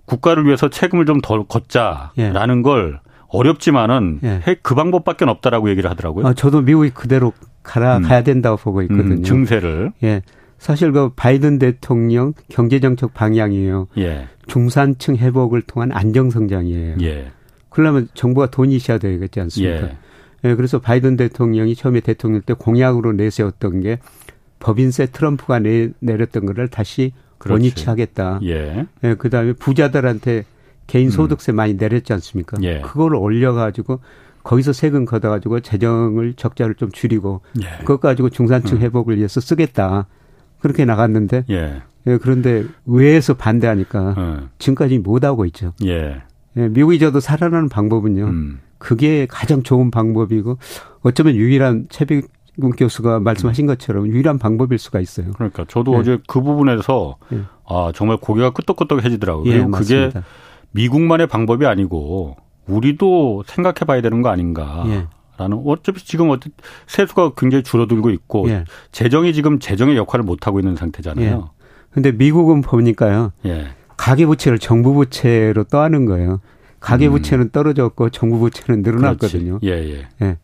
국가를 0.05 0.45
위해서 0.45 0.69
세금을 0.71 1.05
좀더 1.05 1.43
걷자라는 1.43 2.57
예. 2.57 2.61
걸 2.61 2.99
어렵지만은 3.27 4.19
예. 4.23 4.55
그 4.61 4.75
방법밖에 4.75 5.25
없다라고 5.25 5.69
얘기를 5.69 5.89
하더라고요. 5.89 6.27
아, 6.27 6.33
저도 6.33 6.61
미국이 6.61 6.91
그대로 6.91 7.33
가라 7.63 7.97
음. 7.97 8.03
가야 8.03 8.21
된다고 8.21 8.57
보고 8.57 8.81
있거든요. 8.83 9.15
음, 9.15 9.23
증세를. 9.23 9.93
예. 10.03 10.21
사실 10.63 10.93
그 10.93 11.09
바이든 11.13 11.59
대통령 11.59 12.31
경제정책 12.47 13.13
방향이에요. 13.13 13.89
예. 13.97 14.29
중산층 14.47 15.17
회복을 15.17 15.61
통한 15.63 15.91
안정성장이에요. 15.91 16.95
예. 17.01 17.33
그러려면 17.67 18.07
정부가 18.13 18.49
돈이 18.49 18.73
있어야 18.73 18.97
되겠지 18.97 19.41
않습니까? 19.41 19.87
예. 19.87 19.97
예. 20.45 20.55
그래서 20.55 20.79
바이든 20.79 21.17
대통령이 21.17 21.75
처음에 21.75 21.99
대통령 21.99 22.41
때 22.43 22.53
공약으로 22.53 23.11
내세웠던 23.11 23.81
게 23.81 23.99
법인세 24.59 25.07
트럼프가 25.07 25.59
내, 25.59 25.89
내렸던 25.99 26.45
거를 26.45 26.69
다시 26.69 27.11
그렇지. 27.39 27.51
원위치 27.51 27.89
하겠다. 27.89 28.39
예. 28.43 28.85
예. 29.03 29.15
그 29.15 29.29
다음에 29.29 29.51
부자들한테 29.51 30.45
개인 30.87 31.07
음. 31.07 31.11
소득세 31.11 31.51
음. 31.51 31.57
많이 31.57 31.73
내렸지 31.73 32.13
않습니까? 32.13 32.55
예. 32.61 32.79
그걸 32.79 33.15
올려가지고 33.15 33.99
거기서 34.43 34.71
세금 34.71 35.03
걷어가지고 35.03 35.59
재정을 35.59 36.35
적자를 36.35 36.75
좀 36.75 36.89
줄이고 36.89 37.41
예. 37.61 37.79
그것 37.79 37.99
가지고 37.99 38.29
중산층 38.29 38.77
음. 38.77 38.81
회복을 38.81 39.17
위해서 39.17 39.41
쓰겠다. 39.41 40.07
그렇게 40.63 40.85
나갔는데 40.85 41.43
예. 41.49 41.81
예 42.07 42.17
그런데 42.17 42.63
의회에서 42.85 43.33
반대하니까 43.33 44.15
음. 44.17 44.49
지금까지 44.59 44.97
못 44.99 45.25
하고 45.25 45.45
있죠. 45.45 45.73
예. 45.83 46.21
예. 46.55 46.67
미국이 46.69 46.99
저도 46.99 47.19
살아나는 47.19 47.67
방법은요. 47.67 48.23
음. 48.23 48.59
그게 48.77 49.27
가장 49.29 49.61
좋은 49.61 49.91
방법이고 49.91 50.57
어쩌면 51.01 51.35
유일한 51.35 51.87
채비 51.89 52.21
군 52.61 52.71
교수가 52.71 53.19
말씀하신 53.19 53.65
것처럼 53.65 54.07
유일한 54.07 54.39
방법일 54.39 54.77
수가 54.77 55.01
있어요. 55.01 55.31
그러니까 55.33 55.65
저도 55.67 55.95
예. 55.95 55.97
어제 55.97 56.19
그 56.27 56.41
부분에서 56.41 57.17
예. 57.33 57.41
아 57.67 57.91
정말 57.93 58.15
고개가 58.17 58.51
끄덕끄덕해지더라고요. 58.51 59.45
예, 59.47 59.57
그리고 59.57 59.71
그게 59.71 59.95
맞습니다. 60.07 60.23
미국만의 60.71 61.27
방법이 61.27 61.65
아니고 61.65 62.37
우리도 62.67 63.43
생각해 63.47 63.79
봐야 63.85 64.01
되는 64.01 64.21
거 64.21 64.29
아닌가. 64.29 64.85
예. 65.33 65.43
라는 65.43 65.61
어차피 65.65 66.05
지금 66.05 66.29
어떤 66.29 66.51
세수가 66.87 67.33
굉장히 67.35 67.63
줄어들고 67.63 68.09
있고 68.11 68.49
예. 68.49 68.65
재정이 68.91 69.33
지금 69.33 69.59
재정의 69.59 69.97
역할을 69.97 70.23
못 70.23 70.47
하고 70.47 70.59
있는 70.59 70.75
상태잖아요. 70.75 71.49
예. 71.49 71.63
근데 71.91 72.11
미국은 72.11 72.61
보니까요. 72.61 73.31
예. 73.45 73.67
가계 73.97 74.25
부채를 74.25 74.59
정부 74.59 74.93
부채로 74.93 75.65
떠하는 75.65 76.05
거예요. 76.05 76.41
가계 76.79 77.07
음. 77.07 77.13
부채는 77.13 77.49
떨어졌고 77.51 78.09
정부 78.09 78.39
부채는 78.39 78.81
늘어났거든요. 78.81 79.59
예, 79.63 79.69
예. 79.69 80.07
예. 80.21 80.37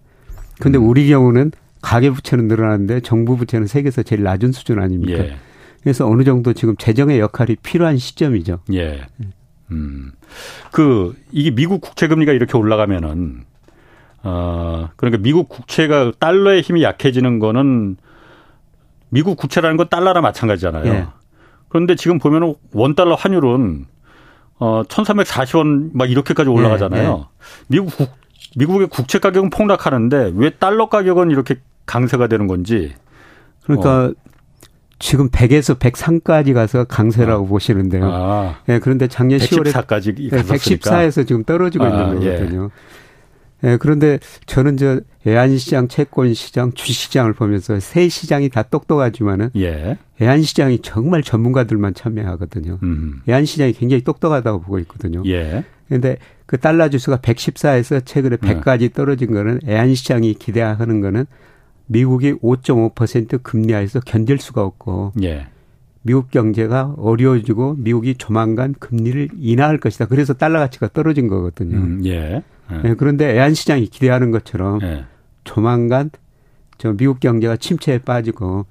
근데 0.60 0.78
음. 0.78 0.88
우리 0.88 1.08
경우는 1.08 1.52
가계 1.82 2.10
부채는 2.12 2.48
늘어났는데 2.48 3.02
정부 3.02 3.36
부채는 3.36 3.68
세계에서 3.68 4.04
제일 4.04 4.24
낮은 4.24 4.52
수준 4.52 4.80
아닙니까? 4.80 5.20
예. 5.20 5.36
그래서 5.82 6.08
어느 6.08 6.24
정도 6.24 6.54
지금 6.54 6.76
재정의 6.78 7.20
역할이 7.20 7.58
필요한 7.58 7.98
시점이죠. 7.98 8.60
예. 8.74 9.02
음. 9.72 10.12
그 10.72 11.16
이게 11.32 11.52
미국 11.52 11.82
국채 11.82 12.08
금리가 12.08 12.34
이렇게 12.34 12.58
올라가면은 12.58 13.44
어 14.24 14.90
그러니까 14.96 15.22
미국 15.22 15.50
국채가 15.50 16.12
달러의 16.20 16.62
힘이 16.62 16.84
약해지는 16.84 17.40
거는 17.40 17.98
미국 19.10 19.38
국채라는 19.38 19.78
건 19.78 19.88
달러랑 19.90 20.24
마찬가지잖아요. 20.24 20.86
예. 20.94 21.08
그런데 21.70 21.96
지금 21.96 22.20
보면은 22.20 22.56
원 22.74 22.96
달러 22.96 23.16
환율은 23.16 23.86
어 24.60 24.84
1340원 24.84 25.92
막 25.94 26.10
이렇게까지 26.10 26.50
올라가잖아요. 26.50 27.10
예. 27.10 27.22
예. 27.22 27.26
미국 27.68 27.96
국, 27.96 28.10
미국의 28.56 28.88
국채 28.88 29.20
가격은 29.20 29.50
폭락하는데 29.50 30.34
왜 30.36 30.50
달러 30.50 30.90
가격은 30.90 31.32
이렇게 31.32 31.56
강세가 31.86 32.28
되는 32.28 32.48
건지. 32.48 32.94
그러니까 33.64 34.06
어. 34.06 34.14
지금 35.00 35.30
100에서 35.30 35.80
103까지 35.80 36.54
가서 36.54 36.84
강세라고 36.84 37.46
아. 37.46 37.50
보시는데요. 37.50 38.10
아. 38.12 38.56
네, 38.66 38.80
그런데 38.80 39.08
작년 39.08 39.40
114까지 39.40 40.18
10월에 40.18 40.32
네, 40.32 40.44
114에서 40.44 41.26
지금 41.26 41.44
떨어지고 41.44 41.86
아, 41.86 41.88
있는 41.88 42.24
예. 42.24 42.34
거거든요. 42.34 42.64
예. 42.66 42.70
네, 43.62 43.78
그런데 43.78 44.20
저는 44.46 44.78
저 44.78 45.02
애한시장, 45.28 45.88
채권시장, 45.88 46.74
주시장을 46.74 47.34
보면서 47.34 47.80
세 47.80 48.08
시장이 48.08 48.50
다 48.50 48.64
똑똑하지만은 48.64 49.50
예. 49.58 49.98
애한시장이 50.22 50.80
정말 50.80 51.24
전문가들만 51.24 51.94
참여하거든요. 51.94 52.80
음. 52.84 53.22
애한시장이 53.28 53.74
굉장히 53.74 54.04
똑똑하다고 54.04 54.62
보고 54.62 54.80
있거든요. 54.80 55.24
예. 55.26 55.66
그런데 55.88 56.18
그 56.46 56.58
달러 56.58 56.90
지수가 56.90 57.18
114에서 57.18 58.06
최근에 58.06 58.38
100까지 58.38 58.94
떨어진 58.94 59.34
거는 59.34 59.60
애한시장이 59.68 60.36
기대하는 60.36 61.02
거는 61.02 61.26
미국이 61.88 62.34
5.5% 62.34 63.44
금리 63.44 63.74
하에서 63.74 64.00
견딜 64.00 64.38
수가 64.38 64.64
없고 64.64 65.14
예. 65.24 65.48
미국 66.02 66.32
경제가 66.32 66.96
어려워지고 66.98 67.76
미국이 67.80 68.16
조만간 68.16 68.74
금리를 68.80 69.30
인하할 69.38 69.80
것이다. 69.80 70.06
그래서 70.06 70.34
달러 70.34 70.60
가치가 70.60 70.88
떨어진 70.88 71.28
거거든요. 71.28 71.78
음, 71.78 72.02
예. 72.06 72.42
예. 72.72 72.90
네, 72.90 72.96
그런데 72.96 73.34
애한 73.36 73.54
시장이 73.54 73.88
기대하는 73.88 74.32
것처럼 74.32 74.82
예. 74.82 75.06
조만간 75.44 76.12
저 76.78 76.94
미국 76.94 77.20
경제가 77.20 77.58
침체에 77.58 78.00
빠지고 78.00 78.66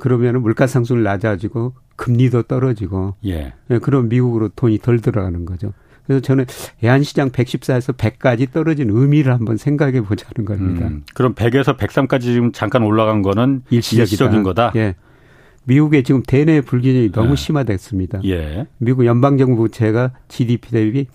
그러면 0.00 0.40
물가 0.40 0.66
상승을 0.66 1.02
낮아지고 1.02 1.74
금리도 1.96 2.44
떨어지고 2.44 3.14
예. 3.26 3.52
예, 3.70 3.78
그럼 3.78 4.08
미국으로 4.08 4.48
돈이 4.48 4.78
덜 4.78 5.00
들어가는 5.00 5.44
거죠. 5.44 5.72
그래서 6.06 6.20
저는 6.20 6.46
애한시장 6.82 7.30
114에서 7.30 7.96
100까지 7.96 8.50
떨어진 8.52 8.90
의미를 8.90 9.32
한번 9.32 9.56
생각해 9.56 10.00
보자는 10.00 10.44
겁니다. 10.44 10.88
음, 10.88 11.04
그럼 11.14 11.34
100에서 11.34 11.76
103까지 11.76 12.22
지금 12.22 12.52
잠깐 12.52 12.82
올라간 12.82 13.22
거는 13.22 13.62
일시적인 13.70 14.42
거다? 14.42 14.72
예. 14.76 14.96
미국의 15.64 16.02
지금 16.02 16.22
대내 16.26 16.60
불균형이 16.60 17.12
너무 17.12 17.32
예. 17.32 17.36
심화됐습니다. 17.36 18.20
예. 18.24 18.66
미국 18.78 19.06
연방 19.06 19.38
정부 19.38 19.62
부채가 19.62 20.10
GDP 20.28 20.70
대비 20.70 21.06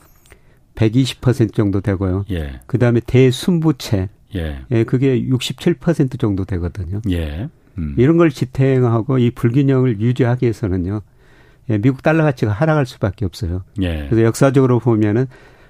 120% 0.77 1.53
정도 1.53 1.81
되고요. 1.81 2.25
예. 2.31 2.61
그 2.67 2.77
다음에 2.77 3.01
대순부채. 3.05 4.09
예. 4.35 4.59
예. 4.71 4.83
그게 4.83 5.21
67% 5.21 6.19
정도 6.19 6.45
되거든요. 6.45 7.01
예. 7.09 7.49
음. 7.77 7.95
이런 7.97 8.17
걸 8.17 8.29
지탱하고 8.29 9.17
이 9.17 9.31
불균형을 9.31 9.99
유지하기 9.99 10.45
위해서는요. 10.45 11.01
예, 11.69 11.77
미국 11.79 12.01
달러 12.01 12.23
가치가 12.23 12.51
하락할 12.51 12.85
수밖에 12.85 13.25
없어요. 13.25 13.63
예. 13.81 14.07
그래서 14.09 14.23
역사적으로 14.23 14.79
보면은 14.79 15.25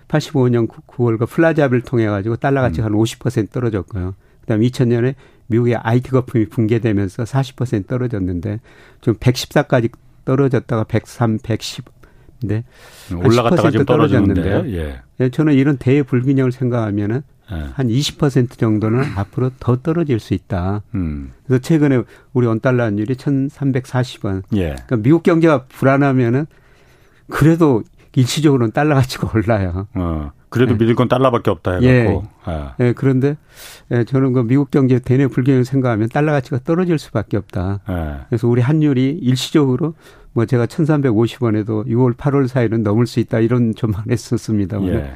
85년 0.07 0.67
9월과 0.67 1.27
플라자를 1.27 1.81
통해 1.81 2.05
가지고 2.05 2.35
달러 2.35 2.61
가치가 2.61 2.87
음. 2.87 2.93
한50% 2.93 3.51
떨어졌고요. 3.51 4.13
그다음 4.41 4.61
2000년에 4.61 5.15
미국의 5.47 5.75
IT 5.75 6.11
거품이 6.11 6.47
붕괴되면서 6.47 7.23
40% 7.23 7.87
떨어졌는데 7.87 8.59
좀 9.01 9.15
114까지 9.15 9.91
떨어졌다가 10.25 10.83
103, 10.83 11.39
110. 11.39 11.85
근데 12.39 12.63
올라갔다가 13.15 13.71
좀 13.71 13.85
떨어졌는데 13.85 14.63
예. 14.67 15.01
예. 15.19 15.29
저는 15.29 15.53
이런 15.53 15.77
대불균형을 15.77 16.51
생각하면은 16.51 17.23
네. 17.49 17.65
한20% 17.77 18.57
정도는 18.57 19.03
앞으로 19.15 19.51
더 19.59 19.77
떨어질 19.77 20.19
수 20.19 20.33
있다. 20.33 20.81
음. 20.95 21.31
그래서 21.45 21.61
최근에 21.61 22.03
우리 22.33 22.45
원달러 22.45 22.83
환율이 22.83 23.15
1,340원. 23.15 24.43
예. 24.55 24.75
그러니까 24.85 24.97
미국 24.97 25.23
경제가 25.23 25.65
불안하면은 25.69 26.45
그래도 27.29 27.83
일시적으로는 28.15 28.71
달러 28.71 28.95
가치가 28.95 29.29
올라요. 29.35 29.87
어. 29.93 30.31
그래도 30.49 30.73
네. 30.73 30.79
믿을 30.79 30.95
건 30.95 31.07
달러밖에 31.07 31.51
없다 31.51 31.79
해갖고. 31.79 31.85
예. 31.85 32.21
아. 32.45 32.75
예. 32.79 32.93
그런데 32.93 33.37
예, 33.91 34.03
저는 34.05 34.33
그 34.33 34.43
미국 34.43 34.71
경제 34.71 34.99
대내 34.99 35.27
불균형 35.27 35.63
생각하면 35.63 36.09
달러 36.09 36.31
가치가 36.31 36.59
떨어질 36.63 36.97
수밖에 36.97 37.37
없다. 37.37 37.81
예. 37.89 38.25
그래서 38.29 38.47
우리 38.47 38.61
환율이 38.61 39.19
일시적으로 39.21 39.93
뭐 40.37 40.45
제가 40.45 40.67
1,350원에도 40.67 41.87
6월, 41.87 42.15
8월 42.15 42.47
사이는 42.47 42.83
넘을 42.83 43.07
수 43.07 43.19
있다 43.19 43.39
이런 43.39 43.73
전망을 43.73 44.05
했었습니다. 44.13 44.79
예. 44.83 45.13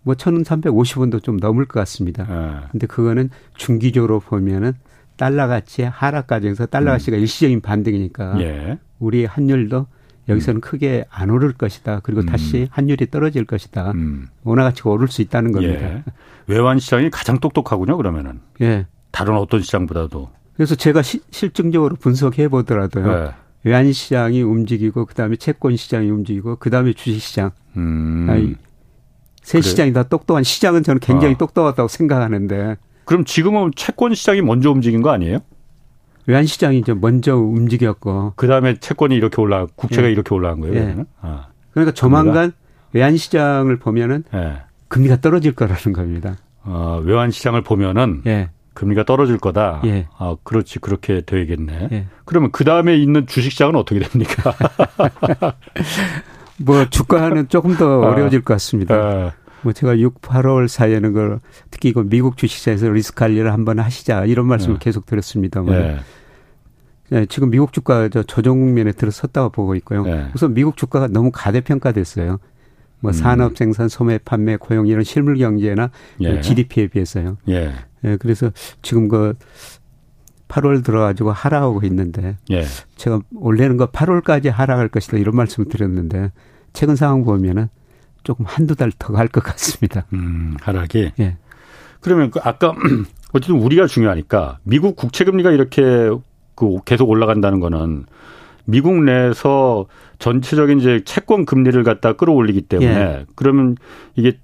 뭐 0.00 0.14
1,350원도 0.14 1.22
좀 1.22 1.36
넘을 1.36 1.66
것 1.66 1.78
같습니다. 1.80 2.24
아. 2.26 2.68
근데 2.72 2.86
그거는 2.86 3.28
중기적으로 3.54 4.20
보면은 4.20 4.72
달러 5.16 5.46
가치의 5.46 5.90
하락 5.90 6.26
과정에서 6.26 6.64
달러 6.64 6.90
음. 6.90 6.94
가치가 6.94 7.18
일시적인 7.18 7.60
반등이니까 7.60 8.40
예. 8.40 8.78
우리 8.98 9.26
환율도 9.26 9.88
여기서는 10.30 10.56
음. 10.56 10.60
크게 10.62 11.04
안 11.10 11.28
오를 11.28 11.52
것이다. 11.52 12.00
그리고 12.02 12.22
음. 12.22 12.26
다시 12.26 12.66
환율이 12.70 13.10
떨어질 13.10 13.44
것이다. 13.44 13.90
음. 13.90 14.28
원화 14.42 14.62
가치가 14.64 14.88
오를 14.88 15.06
수 15.06 15.20
있다는 15.20 15.52
겁니다. 15.52 15.82
예. 15.82 16.02
외환 16.46 16.78
시장이 16.78 17.10
가장 17.10 17.38
똑똑하군요. 17.40 17.98
그러면은. 17.98 18.40
예. 18.62 18.86
다른 19.10 19.36
어떤 19.36 19.60
시장보다도. 19.60 20.30
그래서 20.56 20.74
제가 20.76 21.02
시, 21.02 21.20
실증적으로 21.30 21.96
분석해 21.96 22.48
보더라도요. 22.48 23.34
예. 23.64 23.70
외환 23.70 23.92
시장이 23.92 24.42
움직이고 24.42 25.06
그다음에 25.06 25.36
채권 25.36 25.76
시장이 25.76 26.10
움직이고 26.10 26.56
그다음에 26.56 26.92
주식 26.92 27.20
시장. 27.20 27.50
음. 27.76 28.26
아니, 28.28 28.54
새 29.42 29.60
그래. 29.60 29.68
시장이 29.68 29.92
다 29.92 30.02
똑똑한 30.04 30.42
시장은 30.44 30.82
저는 30.82 31.00
굉장히 31.00 31.34
아. 31.34 31.38
똑똑하다고 31.38 31.88
생각하는데. 31.88 32.76
그럼 33.04 33.24
지금은 33.24 33.72
채권 33.76 34.14
시장이 34.14 34.42
먼저 34.42 34.70
움직인 34.70 35.02
거 35.02 35.10
아니에요? 35.10 35.38
외환 36.26 36.46
시장이 36.46 36.78
이제 36.78 36.94
먼저 36.94 37.36
움직였고 37.36 38.34
그 38.36 38.46
다음에 38.46 38.78
채권이 38.78 39.14
이렇게 39.14 39.40
올라 39.42 39.66
국채가 39.74 40.06
예. 40.06 40.12
이렇게 40.12 40.34
올라간 40.34 40.60
거예요. 40.60 40.74
예. 40.76 40.96
아. 41.20 41.48
그러니까 41.72 41.92
조만간 41.92 42.52
외환 42.92 43.16
시장을 43.16 43.78
보면은 43.78 44.24
예. 44.34 44.62
금리가 44.88 45.20
떨어질 45.20 45.52
거라는 45.54 45.92
겁니다. 45.92 46.36
어, 46.64 47.02
외환 47.04 47.30
시장을 47.30 47.62
보면은 47.62 48.22
예. 48.26 48.50
금리가 48.74 49.04
떨어질 49.04 49.38
거다. 49.38 49.82
예. 49.84 50.06
아, 50.16 50.36
그렇지. 50.42 50.78
그렇게 50.78 51.20
되겠네. 51.20 51.88
예. 51.92 52.06
그러면 52.24 52.50
그 52.52 52.64
다음에 52.64 52.96
있는 52.96 53.26
주식시장은 53.26 53.76
어떻게 53.76 54.00
됩니까? 54.00 54.54
뭐 56.58 56.88
주가는 56.88 57.48
조금 57.48 57.76
더 57.76 58.02
아. 58.02 58.10
어려워질 58.10 58.42
것 58.42 58.54
같습니다. 58.54 58.94
아. 58.94 59.32
뭐 59.62 59.72
제가 59.72 59.98
6, 59.98 60.20
8월 60.20 60.68
사이에는 60.68 61.12
그 61.12 61.38
특히 61.70 61.92
그 61.92 62.08
미국 62.08 62.36
주식시장에서 62.36 62.88
리스크 62.88 63.14
관리를 63.20 63.52
한번 63.52 63.78
하시자 63.78 64.24
이런 64.24 64.46
말씀을 64.46 64.78
네. 64.78 64.84
계속 64.84 65.06
드렸습니다만 65.06 65.78
네. 65.78 65.98
네, 67.10 67.26
지금 67.26 67.50
미국 67.50 67.72
주가 67.72 68.08
저 68.08 68.22
조정 68.22 68.58
국면에 68.58 68.90
들어섰다고 68.92 69.50
보고 69.50 69.74
있고요. 69.76 70.02
네. 70.04 70.28
우선 70.34 70.54
미국 70.54 70.76
주가가 70.76 71.08
너무 71.08 71.30
가대평가됐어요. 71.32 72.38
뭐 73.00 73.10
음. 73.10 73.12
산업 73.12 73.56
생산, 73.56 73.88
소매, 73.88 74.18
판매, 74.18 74.56
고용 74.56 74.86
이런 74.86 75.04
실물 75.04 75.36
경제나 75.36 75.90
예. 76.20 76.40
GDP에 76.40 76.86
비해서요. 76.86 77.36
예. 78.04 78.10
예. 78.12 78.16
그래서 78.16 78.50
지금 78.82 79.08
그 79.08 79.34
8월 80.48 80.84
들어가지고 80.84 81.32
하락하고 81.32 81.80
있는데 81.84 82.36
예. 82.50 82.64
제가 82.96 83.20
원래는 83.34 83.76
그 83.78 83.86
8월까지 83.86 84.50
하락할 84.50 84.88
것이다 84.88 85.16
이런 85.18 85.34
말씀을 85.36 85.68
드렸는데 85.68 86.30
최근 86.72 86.96
상황 86.96 87.24
보면은 87.24 87.68
조금 88.24 88.44
한두 88.46 88.76
달 88.76 88.92
더 88.98 89.12
갈 89.14 89.28
것 89.28 89.42
같습니다. 89.42 90.04
음, 90.12 90.56
하락이. 90.60 91.12
예. 91.20 91.36
그러면 92.00 92.30
그 92.30 92.40
아까 92.42 92.74
어쨌든 93.32 93.56
우리가 93.60 93.86
중요하니까 93.86 94.58
미국 94.64 94.96
국채 94.96 95.24
금리가 95.24 95.50
이렇게 95.52 95.82
그 96.54 96.78
계속 96.84 97.08
올라간다는 97.08 97.60
거는 97.60 98.04
미국 98.64 99.02
내에서 99.02 99.86
전체적인 100.18 100.78
이제 100.80 101.00
채권 101.04 101.46
금리를 101.46 101.82
갖다 101.82 102.12
끌어올리기 102.12 102.62
때문에 102.62 102.90
예. 102.90 103.26
그러면 103.34 103.76
이게 104.14 104.38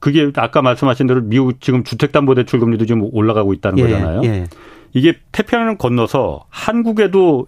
그게 0.00 0.32
아까 0.36 0.62
말씀하신 0.62 1.06
대로 1.06 1.20
미국 1.22 1.60
지금 1.60 1.84
주택담보대출 1.84 2.58
금리도 2.58 2.86
지금 2.86 3.08
올라가고 3.12 3.52
있다는 3.52 3.78
예. 3.78 3.82
거잖아요. 3.82 4.22
예. 4.24 4.46
이게 4.92 5.18
태평양을 5.30 5.78
건너서 5.78 6.44
한국에도 6.48 7.46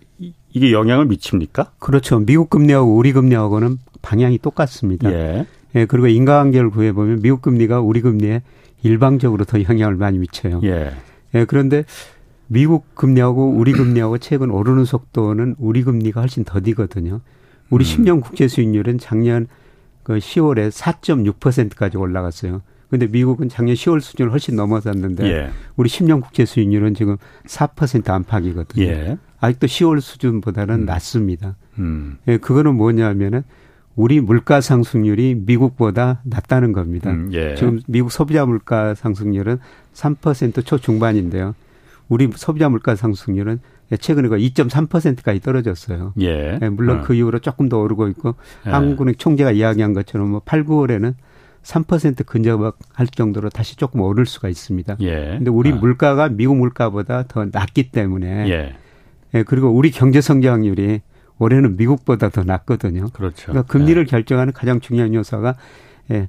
이게 0.52 0.70
영향을 0.70 1.06
미칩니까? 1.06 1.72
그렇죠. 1.78 2.20
미국 2.20 2.50
금리하고 2.50 2.94
우리 2.94 3.12
금리하고는 3.12 3.78
방향이 4.02 4.38
똑같습니다. 4.38 5.10
예. 5.12 5.46
예, 5.74 5.86
그리고 5.86 6.06
인과관계를 6.06 6.70
구해보면 6.70 7.22
미국 7.22 7.42
금리가 7.42 7.80
우리 7.80 8.00
금리에 8.02 8.42
일방적으로 8.82 9.44
더 9.44 9.62
영향을 9.62 9.96
많이 9.96 10.18
미쳐요. 10.18 10.60
예. 10.64 10.92
예, 11.34 11.44
그런데 11.46 11.84
미국 12.48 12.94
금리하고 12.94 13.48
우리 13.48 13.72
금리하고 13.72 14.18
최근 14.18 14.50
오르는 14.50 14.84
속도는 14.84 15.56
우리 15.58 15.82
금리가 15.82 16.20
훨씬 16.20 16.44
더디거든요. 16.44 17.20
우리 17.70 17.84
음. 17.84 18.04
10년 18.04 18.20
국채 18.20 18.46
수익률은 18.46 18.98
작년 18.98 19.46
그 20.02 20.18
10월에 20.18 20.70
4.6%까지 20.70 21.96
올라갔어요. 21.96 22.62
근데 22.90 23.06
미국은 23.06 23.48
작년 23.48 23.74
10월 23.74 24.00
수준을 24.00 24.32
훨씬 24.32 24.54
넘어섰는데 24.54 25.24
예. 25.24 25.50
우리 25.76 25.88
10년 25.88 26.20
국채 26.20 26.44
수익률은 26.44 26.94
지금 26.94 27.16
4% 27.46 28.10
안팎이거든요. 28.10 28.84
예. 28.84 29.18
아직도 29.40 29.66
10월 29.66 30.00
수준보다는 30.00 30.74
음. 30.80 30.84
낮습니다. 30.84 31.56
음. 31.78 32.18
예, 32.28 32.36
그거는 32.36 32.74
뭐냐면은 32.74 33.44
우리 33.96 34.20
물가 34.20 34.60
상승률이 34.60 35.42
미국보다 35.46 36.20
낮다는 36.24 36.72
겁니다. 36.72 37.10
음, 37.10 37.30
예. 37.32 37.54
지금 37.54 37.80
미국 37.86 38.10
소비자 38.12 38.44
물가 38.44 38.94
상승률은 38.94 39.58
3% 39.94 40.64
초중반인데요. 40.64 41.54
우리 42.08 42.30
소비자 42.34 42.68
물가 42.68 42.94
상승률은 42.94 43.60
최근에 43.96 44.28
2.3%까지 44.28 45.40
떨어졌어요. 45.40 46.14
예. 46.20 46.58
예 46.60 46.68
물론 46.68 47.00
어. 47.00 47.02
그 47.02 47.14
이후로 47.14 47.40
조금 47.40 47.68
더 47.68 47.78
오르고 47.78 48.08
있고 48.08 48.34
예. 48.66 48.70
한국은행 48.70 49.14
총재가 49.16 49.52
이야기한 49.52 49.92
것처럼 49.92 50.30
뭐 50.30 50.42
8, 50.44 50.64
9월에는 50.64 51.14
3% 51.62 52.26
근접할 52.26 53.06
정도로 53.12 53.48
다시 53.48 53.76
조금 53.76 54.00
오를 54.00 54.26
수가 54.26 54.48
있습니다. 54.48 54.96
예. 55.00 55.34
근데 55.36 55.50
우리 55.50 55.72
어. 55.72 55.76
물가가 55.76 56.28
미국 56.28 56.56
물가보다 56.56 57.24
더 57.28 57.46
낮기 57.50 57.90
때문에 57.90 58.48
예. 58.48 58.76
예. 59.34 59.42
그리고 59.42 59.70
우리 59.70 59.90
경제 59.90 60.20
성장률이 60.20 61.00
올해는 61.38 61.76
미국보다 61.76 62.28
더 62.28 62.44
낮거든요. 62.44 63.08
그렇죠. 63.12 63.46
그러니까 63.52 63.72
금리를 63.72 64.04
네. 64.04 64.10
결정하는 64.10 64.52
가장 64.52 64.80
중요한 64.80 65.12
요소가 65.14 65.56
예, 66.10 66.28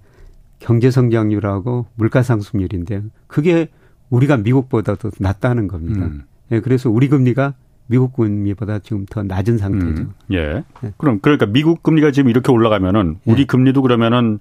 경제 0.60 0.89
성장률하고 0.91 1.88
물가 1.95 2.23
상승률인데 2.23 3.04
그게 3.28 3.67
우리가 4.10 4.38
미국보다 4.38 4.95
더 4.95 5.12
낮다는 5.19 5.67
겁니다. 5.67 6.06
음. 6.06 6.23
예, 6.54 6.60
그래서 6.60 6.89
우리 6.89 7.10
금리가 7.10 7.54
미국 7.88 8.13
금리보다 8.13 8.80
지금 8.80 9.06
더 9.10 9.24
낮은 9.24 9.58
상태죠. 9.58 10.04
음. 10.04 10.13
예. 10.32 10.63
예. 10.84 10.94
그럼 10.98 11.20
그러니까 11.22 11.46
미국 11.46 11.84
금리가 11.84 12.12
지금 12.12 12.30
이렇게 12.30 12.52
올라가면은 12.52 13.20
우리 13.26 13.42
예. 13.42 13.46
금리도 13.46 13.82
그러면은 13.82 14.39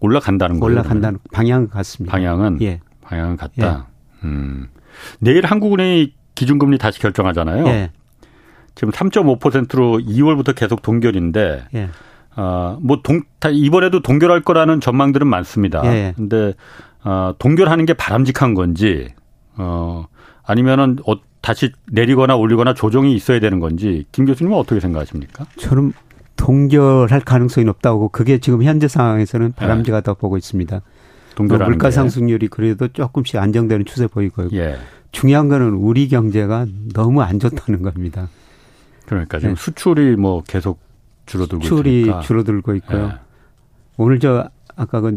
올라간다는 0.00 0.58
거예요. 0.58 0.72
올라간다는 0.72 1.18
방향 1.32 1.68
같습니다. 1.68 2.12
방향은 2.12 2.60
예. 2.62 2.80
방향은 3.02 3.36
같다. 3.36 3.88
예. 4.22 4.26
음. 4.26 4.68
내일 5.20 5.46
한국은행이 5.46 6.14
기준금리 6.34 6.78
다시 6.78 7.00
결정하잖아요. 7.00 7.66
예. 7.68 7.90
지금 8.74 8.90
3.5%로 8.90 9.98
2월부터 9.98 10.54
계속 10.54 10.82
동결인데 10.82 11.64
예. 11.74 11.88
어뭐 12.34 13.02
동 13.02 13.22
이번에도 13.52 14.00
동결할 14.00 14.40
거라는 14.40 14.80
전망들은 14.80 15.26
많습니다. 15.26 15.82
예. 15.84 16.14
근데 16.16 16.54
어 17.04 17.34
동결하는 17.38 17.84
게 17.84 17.92
바람직한 17.94 18.54
건지 18.54 19.08
어 19.56 20.06
아니면은 20.44 20.98
어 21.06 21.14
다시 21.40 21.72
내리거나 21.90 22.36
올리거나 22.36 22.74
조정이 22.74 23.14
있어야 23.14 23.40
되는 23.40 23.58
건지 23.58 24.06
김 24.12 24.24
교수님은 24.26 24.56
어떻게 24.56 24.80
생각하십니까? 24.80 25.46
저는 25.58 25.92
동결할 26.36 27.20
가능성이 27.20 27.64
높다고 27.66 28.08
그게 28.08 28.38
지금 28.38 28.62
현재 28.62 28.88
상황에서는 28.88 29.52
바람직하다고 29.52 30.16
예. 30.16 30.20
보고 30.20 30.36
있습니다. 30.36 30.80
동결 31.34 31.58
물가 31.64 31.90
상승률이 31.90 32.48
그래도 32.48 32.88
조금씩 32.88 33.36
안정되는 33.36 33.84
추세 33.86 34.06
보이고요. 34.06 34.48
예. 34.52 34.78
중요한 35.12 35.48
거는 35.48 35.70
우리 35.74 36.08
경제가 36.08 36.66
너무 36.94 37.22
안 37.22 37.38
좋다는 37.38 37.82
겁니다. 37.82 38.28
그러니까 39.06 39.38
지금 39.38 39.54
네. 39.54 39.60
수출이 39.60 40.16
뭐 40.16 40.42
계속 40.42 40.80
줄어들고 41.26 41.64
수출이 41.64 42.00
있으니까. 42.00 42.20
줄어들고 42.20 42.74
있고요. 42.76 43.08
네. 43.08 43.14
오늘 43.98 44.18
저 44.18 44.48
아까 44.74 45.00
그 45.00 45.16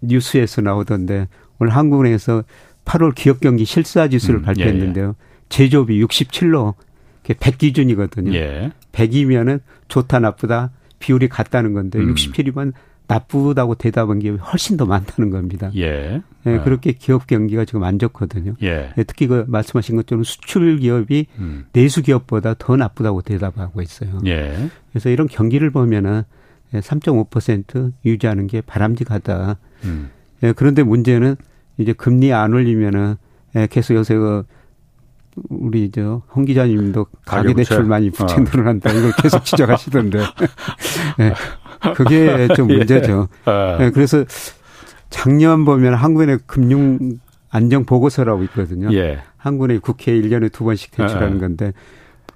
뉴스에서 0.00 0.62
나오던데 0.62 1.28
오늘 1.58 1.74
한국은행에서 1.74 2.44
8월 2.84 3.14
기업 3.14 3.40
경기 3.40 3.64
실사 3.64 4.08
지수를 4.08 4.40
음, 4.40 4.42
발표했는데요. 4.42 5.04
예, 5.04 5.08
예. 5.08 5.14
제조업이 5.48 6.02
67로 6.04 6.74
100 7.22 7.58
기준이거든요. 7.58 8.34
예. 8.34 8.72
100이면은 8.92 9.60
좋다 9.88 10.18
나쁘다 10.18 10.70
비율이 10.98 11.28
같다는 11.28 11.72
건데 11.72 11.98
음. 11.98 12.14
67이면 12.14 12.72
나쁘다고 13.06 13.74
대답한 13.74 14.18
게 14.20 14.30
훨씬 14.30 14.76
더 14.76 14.86
많다는 14.86 15.30
겁니다. 15.30 15.70
예. 15.76 16.22
예 16.46 16.56
아. 16.56 16.64
그렇게 16.64 16.92
기업 16.92 17.26
경기가 17.26 17.64
지금 17.64 17.84
안 17.84 17.98
좋거든요. 17.98 18.54
예. 18.62 18.92
예. 18.96 19.04
특히 19.04 19.26
그 19.26 19.44
말씀하신 19.48 19.96
것처럼 19.96 20.24
수출 20.24 20.78
기업이 20.78 21.26
음. 21.38 21.66
내수 21.72 22.02
기업보다 22.02 22.54
더 22.58 22.76
나쁘다고 22.76 23.22
대답하고 23.22 23.82
있어요. 23.82 24.20
예. 24.26 24.70
그래서 24.90 25.10
이런 25.10 25.28
경기를 25.28 25.70
보면은 25.70 26.22
3.5% 26.72 27.92
유지하는 28.04 28.46
게 28.46 28.62
바람직하다. 28.62 29.56
음. 29.84 30.10
예, 30.42 30.52
그런데 30.52 30.82
문제는 30.82 31.36
이제 31.82 31.92
금리 31.92 32.32
안 32.32 32.52
올리면은 32.54 33.16
예, 33.56 33.66
계속 33.66 33.94
요새 33.94 34.14
그 34.14 34.44
우리 35.48 35.90
저홍 35.90 36.44
기자님도 36.46 37.06
가계 37.24 37.54
대출 37.54 37.84
많이 37.84 38.10
부채 38.10 38.36
어. 38.36 38.40
늘어난다 38.40 38.90
이걸 38.90 39.12
계속 39.18 39.44
지적하시던데. 39.44 40.18
네. 41.18 41.34
그게 41.96 42.48
좀 42.54 42.70
예. 42.70 42.78
문제죠. 42.78 43.28
예. 43.46 43.84
네. 43.84 43.90
그래서 43.90 44.24
작년 45.10 45.64
보면 45.64 45.94
한국은행 45.94 46.38
금융 46.46 47.18
안정 47.50 47.84
보고서라고 47.84 48.42
있거든요. 48.44 48.92
예. 48.92 49.20
한국은행 49.36 49.80
국회에 49.80 50.20
1년에 50.20 50.52
두 50.52 50.64
번씩 50.64 50.92
제출하는 50.92 51.36
예. 51.36 51.40
건데 51.40 51.72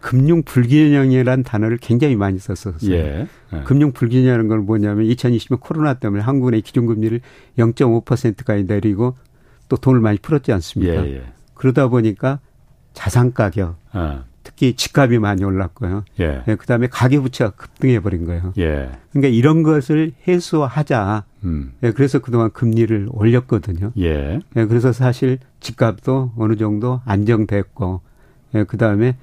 금융 0.01 0.43
불균형이라는 0.43 1.43
단어를 1.45 1.79
굉장히 1.79 2.17
많이 2.17 2.39
썼었어요. 2.39 2.95
예. 2.95 3.27
예. 3.53 3.61
금융 3.65 3.93
불균형이라는 3.93 4.49
건 4.49 4.67
뭐냐면 4.67 5.07
2020년 5.07 5.61
코로나 5.61 5.95
때문에 5.95 6.23
한국은행 6.23 6.63
기준금리를 6.63 7.21
0.5%까지 7.59 8.65
내리고 8.65 9.17
또 9.69 9.77
돈을 9.77 10.01
많이 10.01 10.19
풀었지 10.19 10.53
않습니까? 10.53 11.07
예. 11.07 11.23
그러다 11.55 11.89
보니까 11.89 12.41
자산 12.93 13.33
가격, 13.33 13.77
어. 13.93 14.25
특히 14.43 14.75
집값이 14.75 15.19
많이 15.19 15.43
올랐고요. 15.45 16.05
예. 16.21 16.43
네, 16.47 16.55
그다음에 16.55 16.87
가계 16.87 17.19
부채가 17.19 17.51
급등해 17.51 18.01
버린 18.01 18.25
거예요. 18.25 18.53
예. 18.59 18.91
그러니까 19.11 19.29
이런 19.29 19.63
것을 19.63 20.13
해소하자. 20.27 21.25
음. 21.45 21.73
네, 21.81 21.91
그래서 21.91 22.21
그동안 22.21 22.51
금리를 22.53 23.09
올렸거든요. 23.11 23.93
예. 23.99 24.41
네, 24.55 24.67
그래서 24.67 24.93
사실 24.93 25.39
집값도 25.61 26.33
어느 26.37 26.57
정도 26.57 27.01
안정됐고, 27.05 28.01
네, 28.53 28.65
그다음에 28.65 29.17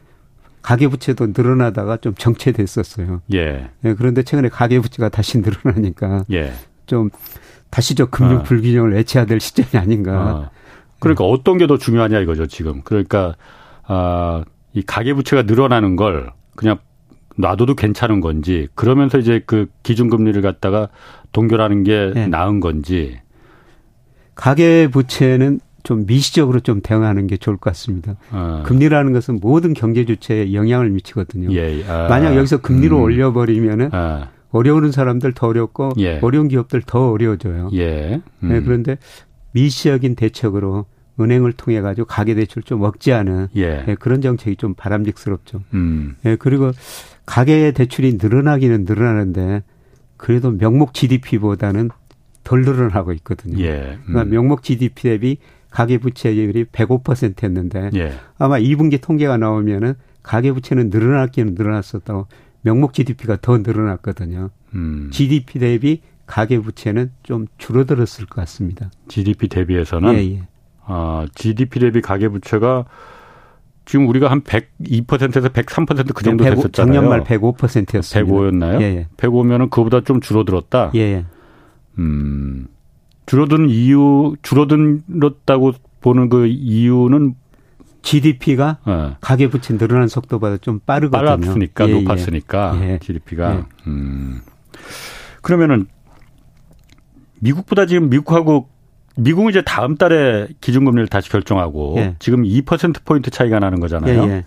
가계 0.62 0.88
부채도 0.88 1.28
늘어나다가 1.28 1.98
좀 1.98 2.14
정체됐었어요. 2.16 3.22
예. 3.34 3.70
네, 3.82 3.94
그런데 3.96 4.24
최근에 4.24 4.50
가계 4.50 4.80
부채가 4.80 5.10
다시 5.10 5.40
늘어나니까 5.42 6.26
예. 6.32 6.54
좀 6.86 7.10
다시 7.74 7.96
저 7.96 8.06
금융 8.06 8.38
아. 8.38 8.44
불균형을 8.44 8.94
외쳐야 8.94 9.26
될 9.26 9.40
시점이 9.40 9.82
아닌가. 9.82 10.12
아. 10.14 10.50
그러니까 11.00 11.24
네. 11.24 11.32
어떤 11.32 11.58
게 11.58 11.66
더 11.66 11.76
중요하냐 11.80 12.20
이거죠 12.20 12.46
지금. 12.46 12.82
그러니까 12.84 13.36
아, 13.88 14.44
이 14.74 14.84
가계 14.84 15.16
부채가 15.16 15.42
늘어나는 15.42 15.96
걸 15.96 16.32
그냥 16.56 16.78
놔둬도 17.36 17.74
괜찮은 17.74 18.22
건지 18.22 18.68
그러면서 18.76 19.18
이제 19.18 19.42
그 19.48 19.66
기준금리를 19.82 20.40
갖다가 20.44 20.90
동결하는 21.32 21.84
게 21.84 22.12
네. 22.14 22.28
나은 22.28 22.60
건지 22.60 23.20
가계 24.36 24.88
부채는 24.90 25.60
좀 25.82 26.06
미시적으로 26.06 26.60
좀 26.60 26.80
대응하는 26.82 27.26
게 27.26 27.38
좋을 27.38 27.58
것 27.58 27.72
같습니다. 27.72 28.16
아. 28.30 28.62
금리라는 28.68 29.14
것은 29.14 29.40
모든 29.42 29.74
경제 29.74 30.06
주체에 30.06 30.54
영향을 30.54 30.92
미치거든요. 30.92 31.52
예. 31.56 31.84
아. 31.90 32.08
만약 32.08 32.36
여기서 32.36 32.62
금리를 32.62 32.96
음. 32.96 33.02
올려버리면은 33.02 33.90
아. 33.94 34.30
어려운 34.54 34.92
사람들 34.92 35.34
더 35.34 35.48
어렵고 35.48 35.94
예. 35.98 36.20
어려운 36.22 36.48
기업들 36.48 36.84
더 36.86 37.12
어려워져요. 37.12 37.72
예. 37.74 38.22
음. 38.44 38.50
네, 38.50 38.62
그런데 38.62 38.98
미시적인 39.52 40.16
대책으로 40.16 40.86
은행을 41.20 41.54
통해 41.54 41.82
가지고 41.82 42.06
가계 42.08 42.36
대출 42.36 42.64
좀 42.64 42.84
억제하는 42.84 43.48
예. 43.56 43.84
네, 43.84 43.96
그런 43.96 44.22
정책이 44.22 44.56
좀 44.56 44.76
바람직스럽죠. 44.76 45.62
음. 45.74 46.16
네, 46.22 46.36
그리고 46.36 46.72
가계 47.26 47.72
대출이 47.72 48.18
늘어나기는 48.22 48.86
늘어나는데 48.86 49.64
그래도 50.18 50.52
명목 50.52 50.94
GDP보다는 50.94 51.90
덜 52.44 52.62
늘어나고 52.62 53.12
있거든요. 53.14 53.60
예. 53.60 53.72
그러니까 53.72 53.92
음. 53.94 54.02
그러니까 54.06 54.36
명목 54.36 54.64
GDP 54.64 55.04
대비 55.04 55.38
가계 55.72 55.98
부채율이 55.98 56.66
105%였는데 56.66 57.90
예. 57.96 58.14
아마 58.38 58.60
2분기 58.60 59.02
통계가 59.02 59.38
나오면은 59.38 59.96
가계 60.22 60.52
부채는 60.52 60.92
늘어났기는 60.92 61.56
늘어났었다고 61.56 62.28
명목 62.64 62.94
GDP가 62.94 63.38
더 63.42 63.58
늘어났거든요. 63.58 64.50
음. 64.74 65.10
GDP 65.12 65.60
대비 65.60 66.02
가계 66.26 66.60
부채는 66.60 67.12
좀 67.22 67.48
줄어들었을 67.58 68.26
것 68.26 68.42
같습니다. 68.42 68.90
GDP 69.08 69.48
대비해서는 69.50 70.16
예, 70.16 70.20
예. 70.20 70.48
아, 70.86 71.26
GDP 71.36 71.80
대비 71.80 72.02
가계 72.02 72.30
부채가 72.30 72.86
지금 73.86 74.08
우리가 74.08 74.32
한 74.32 74.42
102%에서 74.42 75.50
103%그 75.50 76.24
정도 76.24 76.46
105, 76.46 76.56
됐었잖아요. 76.56 76.94
작년 76.94 77.10
말 77.10 77.24
105%였습니다. 77.24 78.34
105였나요? 78.34 78.82
예, 78.82 78.86
예. 78.86 79.08
105면은 79.18 79.70
그보다 79.70 80.02
좀 80.02 80.22
줄어들었다. 80.22 80.92
예. 80.96 81.00
예. 81.00 81.26
음. 82.00 82.68
줄어든 83.26 83.70
이유 83.70 84.36
줄어들었다고 84.42 85.74
보는 86.02 86.30
그 86.30 86.48
이유는 86.48 87.36
GDP가 88.04 88.78
예. 88.88 89.16
가계 89.22 89.48
부채 89.48 89.76
늘어난 89.76 90.08
속도보다 90.08 90.58
좀 90.58 90.80
빠르거든요. 90.86 91.26
빨랐으니까 91.26 91.90
예, 91.90 91.90
예. 91.90 92.02
높았으니까 92.02 92.80
예. 92.82 93.00
GDP가 93.02 93.56
예. 93.56 93.64
음. 93.88 94.42
그러면은 95.42 95.88
미국보다 97.40 97.88
지금 97.88 98.10
미국하고 98.10 98.70
미국은 99.18 99.50
이제 99.50 99.62
다음 99.62 99.96
달에 99.96 100.48
기준금리를 100.62 101.08
다시 101.08 101.30
결정하고 101.30 101.96
예. 101.98 102.16
지금 102.20 102.44
2% 102.44 103.04
포인트 103.06 103.32
차이가 103.32 103.60
나는 103.60 103.80
거잖아요. 103.80 104.44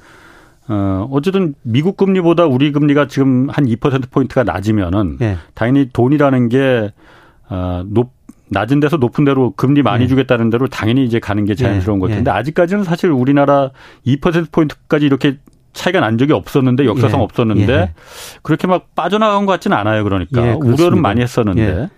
어, 0.69 1.09
어쨌든 1.13 1.55
미국 1.63 1.97
금리보다 1.97 2.47
우리 2.47 2.73
금리가 2.73 3.07
지금 3.09 3.49
한 3.51 3.67
2% 3.67 4.11
포인트가 4.11 4.43
낮으면은 4.45 5.19
당연히 5.55 5.89
돈이라는 5.93 6.49
게 6.49 6.93
어, 7.49 7.85
높 7.87 8.16
낮은 8.49 8.81
데서 8.81 8.97
높은 8.97 9.25
데로 9.25 9.53
금리 9.57 9.83
많이 9.83 10.05
네. 10.05 10.09
주겠다는 10.09 10.51
대로 10.51 10.69
당연히 10.69 11.05
이제 11.05 11.19
가는 11.19 11.45
게 11.45 11.55
자연스러운 11.55 11.99
네. 11.99 12.01
것 12.01 12.09
같은데 12.11 12.31
네. 12.31 12.37
아직까지는 12.37 12.85
사실 12.85 13.11
우리나라 13.11 13.71
2% 14.07 14.53
포인트까지 14.53 15.05
이렇게 15.07 15.39
차이가 15.73 16.01
난 16.01 16.17
적이 16.17 16.33
없었는데 16.33 16.87
역사상 16.87 17.21
예. 17.21 17.25
없었는데 17.25 17.73
예. 17.73 17.93
그렇게 18.43 18.67
막 18.67 18.95
빠져나간 18.95 19.47
것 19.47 19.53
같지는 19.53 19.77
않아요. 19.77 20.05
그러니까 20.05 20.47
예, 20.47 20.53
우려는 20.53 21.03
많이 21.03 21.21
했었는데 21.21 21.63
예. 21.63 21.89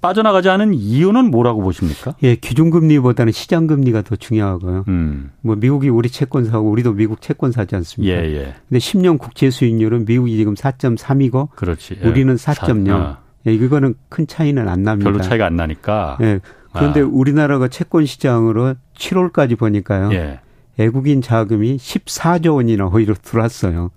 빠져나가지 0.00 0.48
않은 0.48 0.74
이유는 0.74 1.30
뭐라고 1.30 1.62
보십니까? 1.62 2.14
예, 2.22 2.36
기준금리보다는 2.36 3.32
시장금리가 3.32 4.02
더 4.02 4.14
중요하고요. 4.14 4.84
음. 4.86 5.32
뭐 5.40 5.56
미국이 5.56 5.88
우리 5.88 6.08
채권 6.08 6.44
사고 6.44 6.70
우리도 6.70 6.92
미국 6.92 7.20
채권 7.20 7.50
사지 7.50 7.74
않습니까? 7.74 8.14
예, 8.14 8.24
예. 8.32 8.54
근데 8.68 8.78
10년 8.78 9.18
국채 9.18 9.50
수익률은 9.50 10.04
미국이 10.04 10.36
지금 10.36 10.54
4.3이고 10.54 11.50
그렇지. 11.56 11.98
예. 12.02 12.08
우리는 12.08 12.34
4.0. 12.36 12.86
4, 12.86 12.94
아. 12.94 13.25
예, 13.46 13.54
이거는 13.54 13.94
큰 14.08 14.26
차이는 14.26 14.68
안 14.68 14.82
납니다. 14.82 15.10
별로 15.10 15.22
차이가 15.22 15.46
안 15.46 15.56
나니까. 15.56 16.18
예. 16.20 16.40
그런데 16.72 17.00
아. 17.00 17.06
우리나라가 17.06 17.68
채권 17.68 18.04
시장으로 18.04 18.74
7월까지 18.96 19.58
보니까요. 19.58 20.12
예. 20.12 20.40
외국인 20.78 21.22
자금이 21.22 21.76
14조 21.76 22.56
원이나 22.56 22.86
오히려 22.86 23.14
들어왔어요. 23.14 23.90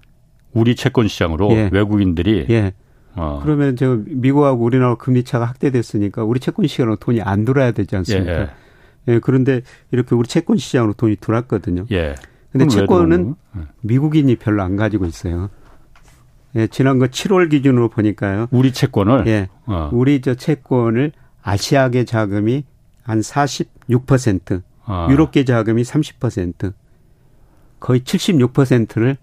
우리 0.53 0.75
채권 0.75 1.07
시장으로 1.07 1.51
예. 1.51 1.69
외국인들이 1.71 2.47
예. 2.49 2.73
어. 3.15 3.41
그러면 3.43 3.75
저 3.75 3.99
미국하고 4.05 4.63
우리나라 4.63 4.95
금리 4.95 5.23
차가 5.23 5.45
확대됐으니까 5.45 6.23
우리 6.23 6.39
채권 6.39 6.67
시장으로 6.67 6.95
돈이 6.95 7.21
안 7.21 7.43
들어야 7.43 7.71
되지 7.71 7.95
않습니까? 7.97 8.41
예. 8.41 8.49
예. 9.09 9.19
그런데 9.19 9.61
이렇게 9.91 10.15
우리 10.15 10.27
채권 10.27 10.57
시장으로 10.57 10.93
돈이 10.93 11.17
들어왔거든요. 11.17 11.85
예. 11.91 12.15
근데 12.51 12.67
채권은 12.67 13.35
예. 13.57 13.61
미국인이 13.81 14.35
별로 14.37 14.63
안 14.63 14.75
가지고 14.75 15.05
있어요. 15.05 15.49
예, 16.55 16.67
지난 16.67 16.99
거 16.99 17.05
7월 17.05 17.49
기준으로 17.49 17.89
보니까요. 17.89 18.47
우리 18.51 18.71
채권을 18.71 19.27
예. 19.27 19.49
어. 19.65 19.89
우리 19.93 20.21
저 20.21 20.33
채권을 20.33 21.11
아시아계 21.43 22.05
자금이 22.05 22.63
한 23.03 23.19
46%, 23.19 24.61
아. 24.85 25.07
유럽계 25.09 25.45
자금이 25.45 25.83
30%, 25.83 26.73
거의 27.79 28.01
76%를 28.01 29.17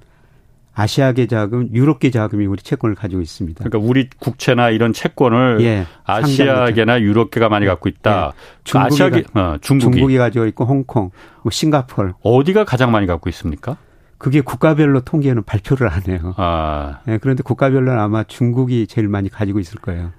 아시아계 0.78 1.26
자금, 1.26 1.70
유럽계 1.72 2.10
자금이 2.10 2.44
우리 2.44 2.62
채권을 2.62 2.94
가지고 2.96 3.22
있습니다. 3.22 3.64
그러니까 3.64 3.78
우리 3.78 4.10
국채나 4.18 4.68
이런 4.68 4.92
채권을 4.92 5.62
예, 5.62 5.86
아시아계나 6.04 7.00
유럽계가 7.00 7.48
많이 7.48 7.64
갖고 7.64 7.88
있다. 7.88 8.34
예, 8.34 8.40
중국이, 8.62 8.94
아시아계, 8.94 9.24
어, 9.32 9.56
중국이. 9.62 9.96
중국이 9.96 10.18
가지고 10.18 10.44
있고 10.46 10.66
홍콩, 10.66 11.10
뭐 11.42 11.50
싱가폴. 11.50 12.14
어디가 12.22 12.64
가장 12.64 12.92
많이 12.92 13.06
갖고 13.06 13.30
있습니까? 13.30 13.78
그게 14.18 14.40
국가별로 14.40 15.00
통계는 15.00 15.42
발표를 15.44 15.88
안 15.88 16.02
해요. 16.08 16.34
아. 16.36 17.00
네, 17.04 17.18
그런데 17.18 17.42
국가별로는 17.42 17.98
아마 17.98 18.24
중국이 18.24 18.86
제일 18.86 19.08
많이 19.08 19.28
가지고 19.28 19.58
있을 19.58 19.80
거예요. 19.80 20.10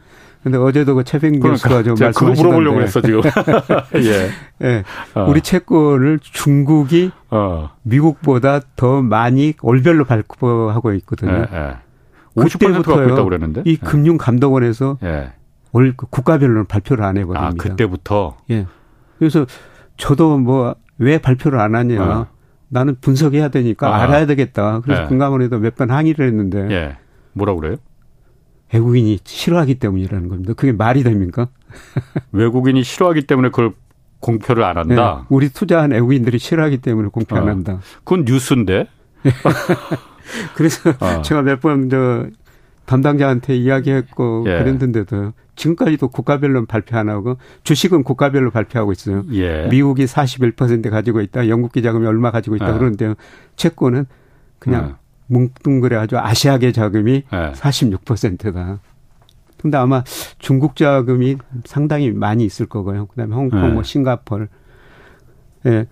근데 0.43 0.57
어제도 0.57 0.95
그 0.95 1.03
최병 1.03 1.39
교수가 1.39 1.83
좀 1.83 1.95
말씀하시던데. 1.99 2.11
그거 2.13 2.31
물어보려고 2.31 2.81
했어 2.81 3.01
지금. 3.01 3.21
예. 3.95 4.29
예. 4.65 4.83
어. 5.15 5.25
우리 5.27 5.41
채권을 5.41 6.19
중국이 6.21 7.11
어. 7.31 7.71
미국보다 7.81 8.61
더 8.75 9.01
많이 9.01 9.55
월별로 9.61 10.05
발표하고 10.05 10.93
있거든요. 10.93 11.47
예, 11.51 11.57
예. 11.57 11.75
50%가 12.35 13.23
그랬는데. 13.23 13.63
이 13.65 13.71
예. 13.71 13.75
금융감독원에서 13.77 14.99
예. 15.03 15.33
월 15.71 15.93
국가별로는 15.97 16.65
발표를 16.65 17.03
안 17.03 17.17
해버립니다. 17.17 17.45
아, 17.45 17.51
그때부터. 17.57 18.37
예. 18.51 18.67
그래서 19.17 19.45
저도 19.97 20.37
뭐 20.37 20.75
왜 20.97 21.17
발표를 21.17 21.59
안 21.59 21.75
하냐. 21.75 22.03
어. 22.03 22.27
나는 22.69 22.95
분석해야 22.99 23.49
되니까 23.49 23.87
아. 23.95 24.03
알아야 24.03 24.25
되겠다. 24.25 24.81
그래서 24.81 25.03
예. 25.03 25.07
금감원에도 25.07 25.59
몇 25.59 25.75
번 25.75 25.89
항의를 25.91 26.27
했는데. 26.27 26.67
예. 26.71 26.97
뭐라고 27.33 27.59
그래요? 27.61 27.77
외국인이 28.73 29.19
싫어하기 29.23 29.75
때문이라는 29.75 30.27
겁니다. 30.27 30.53
그게 30.53 30.71
말이 30.73 31.03
됩니까? 31.03 31.47
외국인이 32.31 32.83
싫어하기 32.83 33.21
때문에 33.27 33.49
그걸 33.49 33.73
공표를 34.19 34.63
안 34.63 34.77
한다. 34.77 35.17
네. 35.21 35.25
우리 35.29 35.49
투자한 35.49 35.91
외국인들이 35.91 36.39
싫어하기 36.39 36.79
때문에 36.79 37.09
공표 37.09 37.35
안 37.37 37.43
어. 37.43 37.47
한다. 37.47 37.79
그건 38.03 38.25
뉴스인데. 38.25 38.87
그래서 40.55 40.89
어. 40.99 41.21
제가 41.21 41.41
몇 41.43 41.61
번 41.61 41.89
저 41.89 42.27
담당자한테 42.85 43.55
이야기했고 43.55 44.45
예. 44.47 44.57
그랬는데도 44.59 45.33
지금까지도 45.57 46.07
국가별로 46.07 46.65
발표 46.65 46.97
안 46.97 47.09
하고 47.09 47.37
주식은 47.63 48.03
국가별로 48.03 48.51
발표하고 48.51 48.93
있어요. 48.93 49.25
예. 49.31 49.67
미국이 49.67 50.05
41% 50.05 50.89
가지고 50.89 51.19
있다. 51.19 51.49
영국 51.49 51.73
기 51.73 51.81
자금이 51.81 52.07
얼마 52.07 52.31
가지고 52.31 52.55
있다. 52.55 52.69
예. 52.73 52.77
그런데 52.77 53.15
채권은 53.57 54.05
그냥 54.59 54.89
예. 54.91 54.95
뭉뚱그려 55.27 55.99
가지고 55.99 56.21
아시아계 56.21 56.71
자금이 56.71 57.23
예. 57.33 57.51
46%다. 57.53 58.79
근데 59.57 59.77
아마 59.77 60.03
중국 60.37 60.75
자금이 60.75 61.37
상당히 61.65 62.11
많이 62.11 62.45
있을 62.45 62.67
거고요. 62.67 63.07
그다음에 63.07 63.35
홍콩, 63.35 63.65
예. 63.65 63.69
뭐 63.69 63.83
싱가폴. 63.83 64.47
예. 65.65 65.87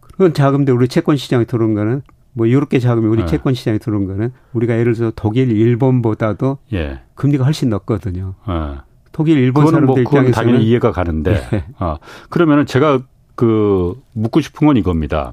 그런 0.00 0.32
자금들 0.32 0.72
우리 0.74 0.88
채권 0.88 1.16
시장에 1.16 1.44
들어온 1.44 1.74
거는 1.74 2.02
뭐 2.36 2.46
유럽계 2.46 2.80
자금이 2.80 3.06
우리 3.06 3.22
네. 3.22 3.26
채권 3.26 3.54
시장에 3.54 3.78
들어온 3.78 4.06
거는 4.06 4.30
우리가 4.52 4.78
예를 4.78 4.92
들어서 4.92 5.10
독일, 5.16 5.50
일본보다도 5.50 6.58
예. 6.74 7.00
금리가 7.14 7.44
훨씬 7.44 7.70
높거든요. 7.70 8.34
네. 8.46 8.76
독일, 9.10 9.38
일본 9.38 9.62
뭐 9.62 9.72
사람들 9.72 9.86
뭐, 9.86 9.98
입장에서는 10.02 10.32
당연히 10.32 10.66
이해가 10.66 10.92
가는데. 10.92 11.32
네. 11.50 11.64
어. 11.78 11.96
그러면은 12.28 12.66
제가 12.66 13.00
그 13.36 13.98
묻고 14.12 14.42
싶은 14.42 14.66
건 14.66 14.76
이겁니다. 14.76 15.32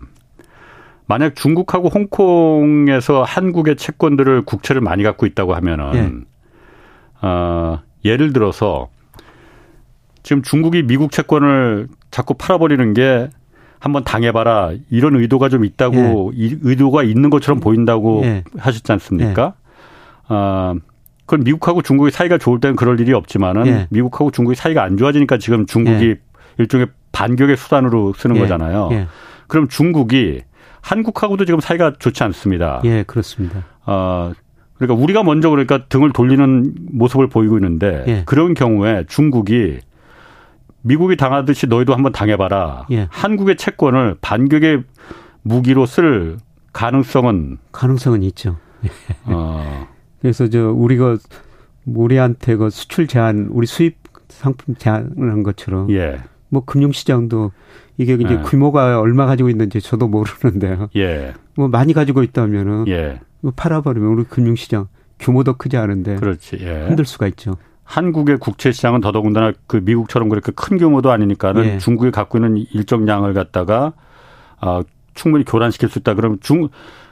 만약 1.06 1.36
중국하고 1.36 1.90
홍콩에서 1.90 3.24
한국의 3.24 3.76
채권들을 3.76 4.44
국채를 4.44 4.80
많이 4.80 5.04
갖고 5.04 5.26
있다고 5.26 5.56
하면은 5.56 5.94
예. 5.96 7.28
어, 7.28 7.82
예를 8.06 8.32
들어서 8.32 8.88
지금 10.24 10.42
중국이 10.42 10.84
미국 10.84 11.12
채권을 11.12 11.90
자꾸 12.12 12.36
팔아버리는 12.36 12.94
게 12.94 13.30
한번 13.84 14.06
당해봐라 14.06 14.72
이런 14.90 15.18
의도가 15.18 15.50
좀 15.50 15.66
있다고 15.66 16.32
예. 16.38 16.56
의도가 16.62 17.04
있는 17.04 17.30
것처럼 17.30 17.60
보인다고 17.60 18.22
예. 18.24 18.46
하셨지 18.58 18.90
않습니까? 18.94 19.56
예. 20.32 20.34
어, 20.34 20.76
그건 21.26 21.44
미국하고 21.44 21.82
중국의 21.82 22.12
사이가 22.12 22.38
좋을 22.38 22.62
때는 22.62 22.78
그럴 22.78 22.98
일이 23.02 23.12
없지만은 23.12 23.68
예. 23.68 23.88
미국하고 23.90 24.32
중국의 24.32 24.56
사이가 24.56 24.82
안 24.82 24.96
좋아지니까 24.96 25.38
지금 25.38 25.66
중국이 25.66 26.06
예. 26.12 26.16
일종의 26.60 26.88
반격의 27.12 27.58
수단으로 27.58 28.14
쓰는 28.14 28.38
예. 28.38 28.40
거잖아요. 28.40 28.88
그럼 29.48 29.68
중국이 29.68 30.44
한국하고도 30.80 31.44
지금 31.44 31.60
사이가 31.60 31.96
좋지 32.00 32.24
않습니다. 32.24 32.80
예, 32.86 33.04
그렇습니다. 33.04 33.66
어, 33.86 34.32
그러니까 34.76 35.04
우리가 35.04 35.24
먼저 35.24 35.50
그러니까 35.50 35.88
등을 35.90 36.14
돌리는 36.14 36.74
모습을 36.90 37.28
보이고 37.28 37.58
있는데 37.58 38.06
예. 38.08 38.24
그런 38.26 38.54
경우에 38.54 39.04
중국이 39.10 39.80
미국이 40.84 41.18
당하듯이 41.18 41.68
너희도 41.68 41.94
한번 41.94 42.12
당해봐라. 42.12 42.88
예. 42.92 43.08
한국의 43.10 43.58
채권을 43.58 44.18
반격의 44.22 44.84
무기로 45.42 45.86
쓸 45.86 46.38
가능성은 46.74 47.58
가능성은 47.72 48.24
있죠. 48.24 48.58
어. 49.26 49.88
그래서 50.22 50.48
저 50.50 50.70
우리가 50.72 51.18
우리한테 51.86 52.56
그 52.56 52.70
수출 52.70 53.08
제한, 53.08 53.48
우리 53.52 53.66
수입 53.66 53.98
상품 54.30 54.76
제한한 54.76 55.44
것처럼 55.44 55.90
예. 55.92 56.20
뭐 56.50 56.64
금융시장도 56.66 57.52
이게 57.98 58.14
이제 58.14 58.36
예. 58.36 58.42
규모가 58.42 59.00
얼마 59.00 59.26
가지고 59.26 59.50
있는지 59.50 59.82
저도 59.82 60.08
모르는데요. 60.08 60.90
예. 60.96 61.34
뭐 61.56 61.68
많이 61.68 61.94
가지고 61.94 62.24
있다면은 62.24 62.88
예. 62.88 63.20
뭐 63.42 63.52
팔아버리면 63.56 64.10
우리 64.10 64.24
금융시장 64.24 64.88
규모도 65.20 65.58
크지 65.58 65.78
않은데 65.78 66.16
그렇지. 66.16 66.58
예. 66.62 66.88
흔들 66.88 67.06
수가 67.06 67.28
있죠. 67.28 67.58
한국의 67.84 68.38
국채 68.38 68.72
시장은 68.72 69.02
더더군다나 69.02 69.52
그 69.68 69.78
미국처럼 69.84 70.30
그렇게 70.30 70.52
큰 70.56 70.78
규모도 70.78 71.12
아니니까는 71.12 71.66
예. 71.66 71.78
중국이 71.78 72.12
갖고 72.12 72.38
있는 72.38 72.58
일정량을 72.72 73.34
갖다가 73.34 73.94
아 74.60 74.84
충분히 75.14 75.44
교란시킬 75.44 75.90
수 75.90 76.00
있다. 76.00 76.14
그러면 76.14 76.40
중 76.42 76.70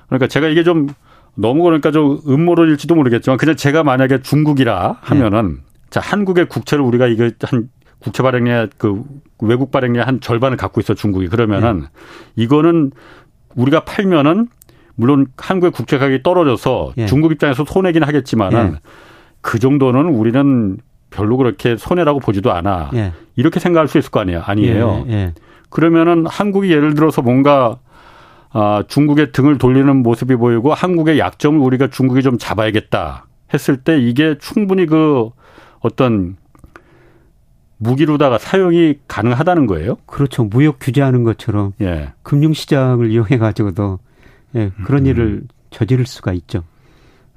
그러니까 0.08 0.28
제가 0.28 0.48
이게 0.48 0.64
좀 0.64 0.88
너무 1.36 1.64
그러니까 1.64 1.92
좀 1.92 2.20
음모론일지도 2.28 2.96
모르겠지만 2.96 3.38
그냥 3.38 3.56
제가 3.56 3.84
만약에 3.84 4.22
중국이라 4.22 4.98
하면은 5.02 5.56
네. 5.56 5.62
자 5.90 6.00
한국의 6.00 6.48
국채를 6.48 6.84
우리가 6.84 7.08
이게 7.08 7.32
한 7.44 7.70
국채 8.00 8.24
발행량 8.24 8.70
그 8.78 9.04
외국 9.40 9.72
발행량 9.72 10.08
한 10.08 10.20
절반을 10.20 10.58
갖고 10.58 10.82
있어 10.82 10.94
중국이 10.94 11.28
그러면은 11.28 11.82
네. 11.82 11.86
이거는 12.36 12.92
우리가 13.56 13.82
팔면은 13.82 14.48
물론 14.96 15.28
한국의 15.38 15.72
국채 15.72 15.98
가격이 15.98 16.24
떨어져서 16.24 16.94
네. 16.96 17.06
중국 17.06 17.32
입장에서 17.32 17.66
손해긴 17.66 18.04
하겠지만은 18.04 18.72
네. 18.74 18.80
그 19.42 19.60
정도는 19.60 20.06
우리는 20.06 20.78
별로 21.10 21.38
그렇게 21.38 21.76
손해라고 21.78 22.20
보지도 22.20 22.52
않아 22.52 22.92
네. 22.94 23.12
이렇게 23.36 23.60
생각할 23.60 23.88
수 23.88 23.98
있을 23.98 24.12
거 24.12 24.20
아니에요 24.20 24.42
아니에요 24.46 25.06
네. 25.08 25.34
그러면은 25.70 26.26
한국이 26.28 26.72
예를 26.72 26.94
들어서 26.94 27.22
뭔가 27.22 27.78
아, 28.54 28.84
중국의 28.88 29.32
등을 29.32 29.58
돌리는 29.58 29.96
모습이 30.04 30.36
보이고 30.36 30.74
한국의 30.74 31.20
약점을 31.20 31.60
우리가 31.60 31.88
중국이 31.88 32.22
좀 32.22 32.38
잡아야겠다 32.38 33.26
했을 33.54 33.78
때 33.78 34.00
이게 34.00 34.36
충분히 34.40 34.86
그 34.86 35.30
어떤 35.80 36.36
무기로다가 37.78 38.38
사용이 38.38 38.96
가능하다는 39.08 39.66
거예요? 39.66 39.96
그렇죠. 40.06 40.44
무역 40.44 40.78
규제하는 40.80 41.24
것처럼 41.24 41.74
예. 41.82 42.14
금융시장을 42.22 43.10
이용해 43.10 43.38
가지고도 43.40 44.00
예, 44.56 44.72
그런 44.84 45.04
음. 45.04 45.08
일을 45.08 45.44
저지를 45.72 46.06
수가 46.06 46.34
있죠. 46.34 46.64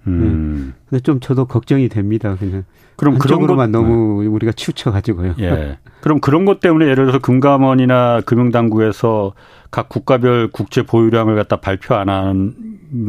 음. 0.06 0.74
예. 0.74 0.84
근데 0.88 1.02
좀 1.02 1.20
저도 1.20 1.46
걱정이 1.46 1.88
됩니다. 1.88 2.36
그냥 2.38 2.64
그럼 2.96 3.18
그런 3.18 3.46
것만 3.46 3.72
너무 3.72 4.22
네. 4.22 4.28
우리가 4.28 4.52
치우쳐 4.52 4.92
가지고요. 4.92 5.34
예. 5.40 5.78
그럼 6.00 6.20
그런 6.20 6.44
것 6.44 6.60
때문에 6.60 6.84
예를 6.84 7.04
들어서 7.04 7.18
금감원이나 7.18 8.20
금융당국에서 8.22 9.32
각 9.70 9.88
국가별 9.88 10.50
국제 10.52 10.82
보유량을 10.82 11.34
갖다 11.34 11.56
발표 11.56 11.94
안 11.94 12.08
하는 12.08 12.54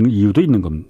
이유도 0.07 0.41
있는 0.41 0.61
겁니다. 0.61 0.89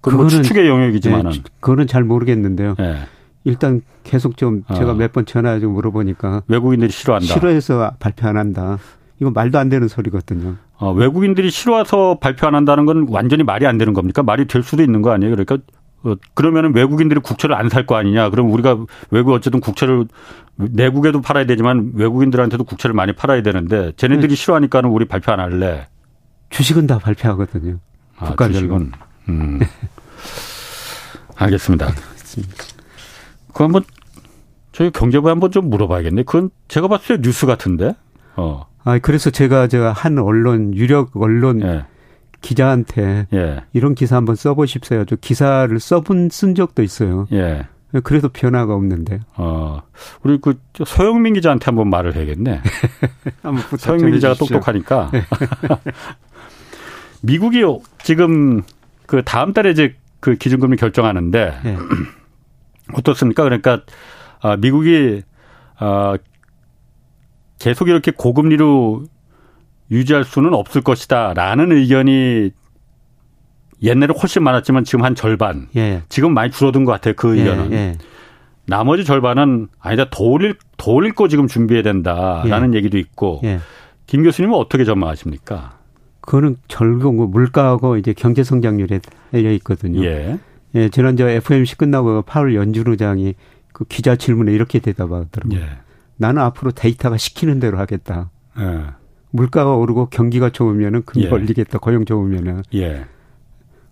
그건 0.00 0.20
뭐 0.20 0.28
추측의 0.28 0.66
영역이지만은. 0.66 1.30
네, 1.30 1.42
그거는 1.60 1.86
잘 1.86 2.04
모르겠는데요. 2.04 2.74
네. 2.78 2.96
일단 3.44 3.82
계속 4.02 4.36
좀 4.36 4.64
제가 4.74 4.92
어. 4.92 4.94
몇번 4.94 5.26
전화 5.26 5.58
좀 5.60 5.72
물어보니까 5.72 6.42
외국인들이 6.48 6.90
싫어한다. 6.90 7.26
싫어해서 7.26 7.92
발표 7.98 8.26
안 8.26 8.36
한다. 8.36 8.78
이거 9.20 9.30
말도 9.30 9.58
안 9.58 9.68
되는 9.68 9.86
소리거든요. 9.86 10.56
어, 10.78 10.92
외국인들이 10.92 11.50
싫어서 11.50 12.18
발표 12.20 12.46
안 12.46 12.54
한다는 12.54 12.86
건 12.86 13.06
완전히 13.10 13.42
말이 13.42 13.66
안 13.66 13.76
되는 13.78 13.92
겁니까? 13.92 14.22
말이 14.22 14.46
될 14.46 14.62
수도 14.62 14.82
있는 14.82 15.02
거 15.02 15.10
아니에요? 15.12 15.30
그러니까 15.36 15.58
어, 16.02 16.14
그러면은 16.34 16.74
외국인들이 16.74 17.20
국채를 17.20 17.54
안 17.54 17.68
살 17.68 17.84
거 17.84 17.96
아니냐? 17.96 18.30
그럼 18.30 18.50
우리가 18.50 18.78
외국 19.10 19.32
어쨌든 19.32 19.60
국채를 19.60 20.06
내국에도 20.56 21.20
팔아야 21.20 21.44
되지만 21.44 21.92
외국인들한테도 21.94 22.64
국채를 22.64 22.94
많이 22.94 23.12
팔아야 23.12 23.42
되는데 23.42 23.92
쟤네들이 23.96 24.28
네. 24.28 24.34
싫어하니까는 24.34 24.88
우리 24.90 25.04
발표 25.06 25.32
안 25.32 25.40
할래. 25.40 25.86
주식은 26.48 26.86
다 26.86 26.98
발표하거든요. 26.98 27.78
아, 28.16 28.34
주식은. 28.48 28.92
음. 29.28 29.60
알겠습니다. 31.36 31.88
그 33.52 33.62
한번 33.62 33.82
저희 34.72 34.90
경제부에 34.90 35.30
한번 35.30 35.50
좀 35.50 35.68
물어봐야겠네. 35.70 36.22
그건 36.22 36.50
제가 36.68 36.88
봤을 36.88 37.16
때 37.16 37.22
뉴스 37.22 37.44
같은데. 37.46 37.94
어. 38.36 38.66
아, 38.84 38.98
그래서 38.98 39.30
제가 39.30 39.66
제가 39.68 39.92
한 39.92 40.18
언론 40.18 40.74
유력 40.74 41.16
언론 41.16 41.62
예. 41.62 41.84
기자한테 42.40 43.26
예. 43.32 43.62
이런 43.72 43.94
기사 43.94 44.16
한번 44.16 44.36
써보십시오. 44.36 45.04
저 45.04 45.16
기사를 45.16 45.78
써본 45.78 46.30
쓴 46.30 46.54
적도 46.54 46.82
있어요. 46.82 47.26
예. 47.32 47.66
그래도 48.04 48.28
변화가 48.28 48.72
없는데. 48.74 49.20
어, 49.36 49.82
우리 50.22 50.38
그 50.40 50.58
서영민 50.86 51.34
기자한테 51.34 51.64
한번 51.64 51.90
말을 51.90 52.14
해야겠네. 52.14 52.62
한번 53.42 53.62
서영민 53.78 54.14
기자가 54.14 54.34
똑똑하니까. 54.34 55.10
네. 55.12 55.24
미국이 57.22 57.62
지금 58.02 58.62
그 59.06 59.22
다음 59.24 59.52
달에 59.52 59.70
이제 59.70 59.96
그 60.20 60.36
기준금리 60.36 60.76
결정하는데 60.76 61.60
네. 61.64 61.76
어떻습니까? 62.94 63.42
그러니까 63.42 63.82
아, 64.40 64.56
미국이 64.56 65.22
아, 65.78 66.16
계속 67.60 67.88
이렇게 67.88 68.10
고금리로 68.10 69.04
유지할 69.92 70.24
수는 70.24 70.54
없을 70.54 70.80
것이다라는 70.80 71.72
의견이 71.72 72.50
옛날에 73.82 74.12
훨씬 74.20 74.42
많았지만 74.42 74.84
지금 74.84 75.04
한 75.04 75.14
절반. 75.14 75.68
예. 75.76 76.02
지금 76.08 76.34
많이 76.34 76.50
줄어든 76.50 76.84
것 76.84 76.92
같아요. 76.92 77.14
그 77.16 77.36
예, 77.36 77.42
의견은. 77.42 77.72
예, 77.72 77.76
예. 77.76 77.98
나머지 78.66 79.04
절반은 79.04 79.68
아니다 79.78 80.06
더 80.10 80.24
올릴 80.24 80.54
더 80.76 80.92
올릴 80.92 81.12
거 81.12 81.28
지금 81.28 81.48
준비해야 81.48 81.82
된다라는 81.82 82.74
예. 82.74 82.78
얘기도 82.78 82.98
있고. 82.98 83.40
예. 83.44 83.60
김 84.06 84.22
교수님은 84.22 84.56
어떻게 84.56 84.84
전망하십니까? 84.84 85.78
그거는 86.20 86.56
결국 86.68 87.14
뭐 87.14 87.26
물가하고 87.26 87.96
이제 87.96 88.12
경제 88.12 88.42
성장률에 88.42 89.00
달려 89.30 89.52
있거든요. 89.52 90.04
예. 90.04 90.38
예, 90.76 90.88
지난 90.88 91.16
저 91.16 91.28
FMC 91.28 91.76
끝나고 91.76 92.22
파월 92.22 92.54
연준 92.54 92.88
의장이 92.88 93.34
그 93.72 93.84
기자 93.84 94.16
질문에 94.16 94.52
이렇게 94.52 94.78
대답하더라고요. 94.78 95.60
예. 95.60 95.89
나는 96.20 96.42
앞으로 96.42 96.72
데이터가 96.72 97.16
시키는 97.16 97.60
대로 97.60 97.78
하겠다. 97.78 98.30
예. 98.58 98.84
물가가 99.30 99.74
오르고 99.74 100.10
경기가 100.10 100.50
좋으면은 100.50 101.02
금리 101.06 101.24
예. 101.24 101.30
올리겠다. 101.30 101.78
고용 101.78 102.04
좋으면은. 102.04 102.62
예. 102.74 103.06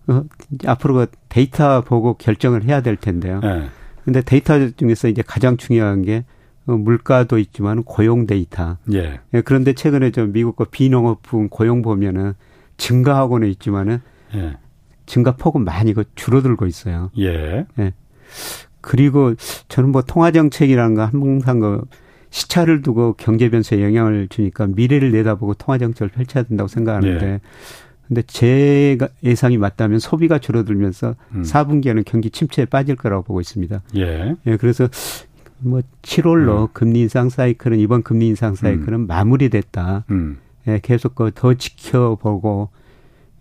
어, 0.07 0.23
앞으로 0.67 0.93
그 0.93 1.07
데이터 1.27 1.81
보고 1.81 2.13
결정을 2.17 2.65
해야 2.65 2.81
될 2.81 2.97
텐데요. 2.97 3.41
예. 3.43 3.69
근데 4.05 4.21
데이터 4.21 4.69
중에서 4.69 5.07
이제 5.07 5.23
가장 5.25 5.57
중요한 5.57 6.03
게 6.03 6.23
어, 6.67 6.73
물가도 6.73 7.39
있지만 7.39 7.81
고용 7.83 8.27
데이터. 8.27 8.77
예. 8.93 9.19
예. 9.33 9.41
그런데 9.41 9.73
최근에 9.73 10.11
저 10.11 10.27
미국 10.27 10.55
거 10.55 10.65
비농업부 10.65 11.47
고용 11.49 11.81
보면은 11.81 12.33
증가하고는 12.77 13.47
있지만은 13.49 14.01
예. 14.35 14.55
증가 15.07 15.35
폭은 15.35 15.65
많이 15.65 15.93
그 15.93 16.03
줄어들고 16.13 16.67
있어요. 16.67 17.09
예. 17.17 17.65
예. 17.79 17.93
그리고 18.81 19.33
저는 19.67 19.89
뭐 19.89 20.03
통화 20.03 20.29
정책이라는 20.29 20.93
거 20.93 21.05
항상 21.05 21.59
그 21.59 21.81
시차를 22.29 22.81
두고 22.81 23.13
경제 23.13 23.49
변수에 23.49 23.83
영향을 23.83 24.27
주니까 24.29 24.67
미래를 24.67 25.11
내다보고 25.11 25.55
통화 25.55 25.77
정책을 25.77 26.09
펼쳐야 26.09 26.43
된다고 26.43 26.67
생각하는데 26.67 27.25
예. 27.25 27.39
근데 28.07 28.23
제가 28.23 29.07
예상이 29.23 29.57
맞다면 29.57 29.99
소비가 29.99 30.39
줄어들면서 30.39 31.15
음. 31.35 31.43
4분기에는 31.43 32.03
경기 32.05 32.31
침체에 32.31 32.65
빠질 32.65 32.95
거라고 32.95 33.23
보고 33.23 33.39
있습니다. 33.39 33.81
예. 33.97 34.35
예 34.47 34.57
그래서 34.57 34.87
뭐 35.59 35.81
7월로 36.01 36.63
음. 36.63 36.67
금리 36.73 37.01
인상 37.01 37.29
사이클은 37.29 37.77
이번 37.79 38.01
금리 38.01 38.27
인상 38.27 38.55
사이클은 38.55 39.01
음. 39.01 39.07
마무리됐다. 39.07 40.05
음. 40.09 40.37
예, 40.67 40.79
계속 40.81 41.15
그더 41.15 41.53
지켜보고 41.53 42.69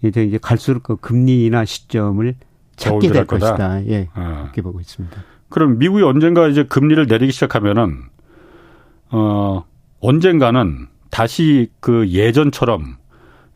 이제 0.03 0.23
이제 0.23 0.39
갈수록 0.41 0.83
그 0.83 0.97
금리나 0.97 1.65
시점을 1.65 2.35
찾게 2.77 3.11
될 3.11 3.25
것이다. 3.27 3.87
예. 3.87 4.09
아. 4.13 4.43
그렇게 4.43 4.63
보고 4.63 4.81
있습니다. 4.81 5.17
그럼 5.49 5.79
미국이 5.79 6.03
언젠가 6.03 6.47
이제 6.47 6.65
금리를 6.65 7.07
내리기 7.07 7.33
시작하면은 7.33 8.03
어, 9.11 9.65
언젠가는 10.01 10.87
다시 11.11 11.69
그 11.81 12.09
예전처럼 12.09 12.97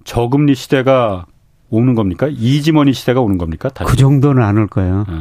저금리 0.05 0.55
시대가 0.55 1.27
오는 1.71 1.95
겁니까? 1.95 2.29
easy 2.31 2.58
money 2.58 2.93
시대가 2.93 3.21
오는 3.21 3.39
겁니까? 3.39 3.69
다시? 3.69 3.91
그 3.91 3.97
정도는 3.97 4.43
안 4.43 4.59
올 4.59 4.67
거예요. 4.67 5.05
네. 5.09 5.15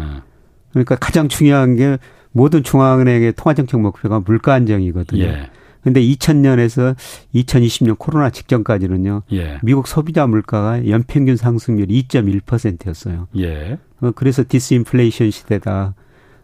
그러니까 0.71 0.95
가장 0.95 1.27
중요한 1.27 1.75
게 1.75 1.97
모든 2.31 2.63
중앙은행의 2.63 3.33
통화정책 3.33 3.79
목표가 3.79 4.21
물가 4.21 4.53
안정이거든요. 4.53 5.23
예. 5.23 5.49
근데 5.83 5.99
2000년에서 6.01 6.95
2020년 7.33 7.97
코로나 7.97 8.29
직전까지는요. 8.29 9.23
예. 9.33 9.59
미국 9.63 9.87
소비자 9.87 10.27
물가가 10.27 10.87
연평균 10.87 11.35
상승률이 11.35 12.03
2.1%였어요. 12.03 13.27
예. 13.37 13.77
어, 13.99 14.11
그래서 14.15 14.43
디스인플레이션 14.47 15.31
시대다. 15.31 15.93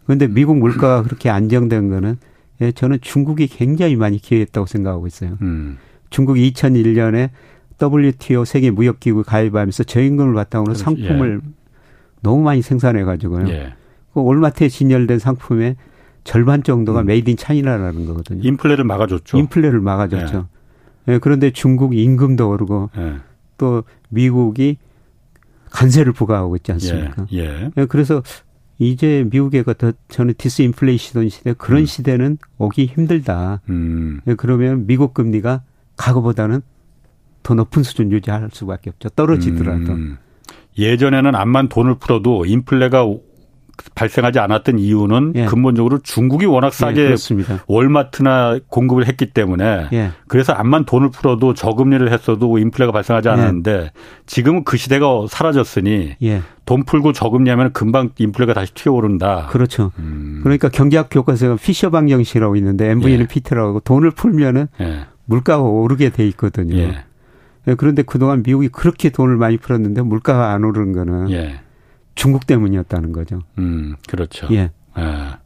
그런데 0.06 0.28
미국 0.28 0.58
물가가 0.58 1.04
그렇게 1.04 1.30
안정된 1.30 1.90
거는 1.90 2.18
예, 2.62 2.72
저는 2.72 3.00
중국이 3.02 3.48
굉장히 3.48 3.96
많이 3.96 4.18
기여했다고 4.18 4.66
생각하고 4.66 5.08
있어요. 5.08 5.38
음. 5.42 5.78
중국이 6.10 6.52
2001년에 6.52 7.30
WTO 7.82 8.46
세계 8.46 8.72
무역기구 8.72 9.24
가입하면서 9.24 9.84
저임금을 9.84 10.34
바탕으로 10.34 10.74
상품을 10.74 11.42
예. 11.44 11.50
너무 12.22 12.42
많이 12.42 12.62
생산해 12.62 13.04
가지고요. 13.04 13.48
예. 13.50 13.74
그 14.14 14.22
월마트에 14.22 14.70
진열된 14.70 15.20
상품의 15.20 15.76
절반 16.24 16.64
정도가 16.64 17.02
음. 17.02 17.06
Made 17.06 17.30
in 17.30 17.38
China라는 17.38 18.06
거거든요. 18.08 18.42
인플레를 18.44 18.84
막아줬죠. 18.84 19.38
인플레를 19.38 19.80
막아줬죠. 19.80 20.48
예. 21.08 21.14
예 21.14 21.18
그런데 21.20 21.52
중국 21.52 21.96
임금도 21.96 22.50
오르고 22.50 22.90
예. 22.98 23.16
또 23.58 23.84
미국이 24.10 24.78
관세를 25.70 26.14
부과하고 26.14 26.56
있지 26.56 26.72
않습니까? 26.72 27.28
예. 27.34 27.40
예. 27.40 27.72
예 27.78 27.86
그래서 27.86 28.24
이제 28.80 29.26
미국의 29.32 29.64
그 29.64 29.74
저는 30.10 30.36
디스인플레이션 30.38 31.30
시대 31.30 31.54
그런 31.54 31.82
음. 31.82 31.86
시대는 31.86 32.38
오기 32.58 32.86
힘들다. 32.86 33.62
음. 33.70 34.22
예, 34.28 34.36
그러면 34.36 34.86
미국 34.86 35.14
금리가 35.14 35.64
과거보다는 35.96 36.62
더 37.42 37.54
높은 37.56 37.84
수준 37.84 38.12
유지할 38.12 38.50
수밖에 38.52 38.90
없죠. 38.92 39.10
떨어지더라도. 39.10 39.94
음. 39.94 40.18
예전에는 40.78 41.34
암만 41.34 41.70
돈을 41.70 41.96
풀어도 41.96 42.46
인플레가 42.46 43.04
발생하지 43.96 44.40
않았던 44.40 44.80
이유는 44.80 45.34
예. 45.36 45.46
근본적으로 45.46 46.00
중국이 46.00 46.46
워낙 46.46 46.74
싸게 46.74 47.12
예, 47.12 47.16
월마트나 47.68 48.60
공급을 48.68 49.08
했기 49.08 49.28
때문에 49.28 49.88
예. 49.94 50.12
그래서 50.28 50.54
암만 50.54 50.86
돈을 50.86 51.12
풀어도 51.12 51.54
저금리를 51.54 52.12
했어도 52.12 52.58
인플레가 52.58 52.92
발생하지 52.92 53.30
예. 53.30 53.34
않았는데 53.34 53.92
지금은 54.26 54.64
그 54.64 54.78
시대가 54.78 55.26
사라졌으니 55.30 56.16
예. 56.22 56.42
돈 56.66 56.84
풀고 56.84 57.14
저금리하면 57.14 57.74
금방 57.74 58.10
인플레가 58.18 58.54
다시 58.54 58.74
튀어오른다. 58.74 59.48
그렇죠. 59.52 59.92
음. 60.00 60.42
그러니까 60.44 60.70
경제학 60.70 61.08
교과서가 61.10 61.56
피셔 61.56 61.90
방 61.90 62.08
정식이라고 62.08 62.56
있는데 62.58 62.90
MV는 62.90 63.22
예. 63.22 63.28
피트라고 63.28 63.80
돈을 63.82 64.12
풀면은 64.12 64.68
물가가 65.26 65.64
오르게 65.64 66.10
돼 66.10 66.28
있거든요. 66.30 66.92
그런데 67.78 68.02
그동안 68.02 68.44
미국이 68.44 68.70
그렇게 68.70 69.10
돈을 69.10 69.36
많이 69.36 69.58
풀었는데 69.58 70.02
물가가 70.02 70.52
안 70.52 70.64
오르는 70.64 70.94
거는 70.94 71.30
중국 72.18 72.46
때문이었다는 72.48 73.14
거죠. 73.14 73.40
음, 73.60 73.96
그렇죠. 74.10 74.48
예. 74.52 74.72
아. 74.94 75.38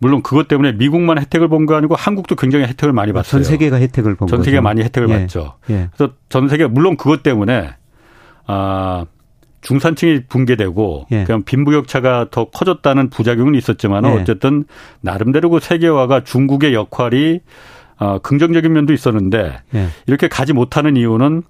물론 0.00 0.22
그것 0.22 0.48
때문에 0.48 0.72
미국만 0.72 1.18
혜택을 1.18 1.48
본 1.48 1.66
거 1.66 1.74
아니고 1.76 1.94
한국도 1.96 2.34
굉장히 2.36 2.66
혜택을 2.66 2.92
많이 2.92 3.12
봤어요. 3.12 3.30
전 3.42 3.44
세계가 3.44 3.76
혜택을 3.76 4.14
본 4.16 4.28
전 4.28 4.42
세계가 4.42 4.60
많이 4.62 4.82
혜택을 4.82 5.08
예. 5.10 5.18
받죠. 5.20 5.54
예. 5.70 5.88
그래서 5.96 6.14
전 6.28 6.48
세계 6.48 6.66
물론 6.66 6.96
그것 6.96 7.22
때문에 7.22 7.74
아 8.46 9.06
중산층이 9.62 10.24
붕괴되고 10.28 11.06
예. 11.12 11.24
그냥 11.24 11.44
빈부격차가 11.44 12.28
더 12.32 12.50
커졌다는 12.50 13.10
부작용은 13.10 13.54
있었지만 13.54 14.04
은 14.04 14.10
예. 14.16 14.20
어쨌든 14.20 14.64
나름대로 15.00 15.50
그 15.50 15.60
세계화가 15.60 16.24
중국의 16.24 16.74
역할이 16.74 17.40
어, 17.98 18.18
긍정적인 18.18 18.72
면도 18.72 18.92
있었는데 18.92 19.60
예. 19.76 19.86
이렇게 20.08 20.26
가지 20.26 20.52
못하는 20.52 20.96
이유는 20.96 21.44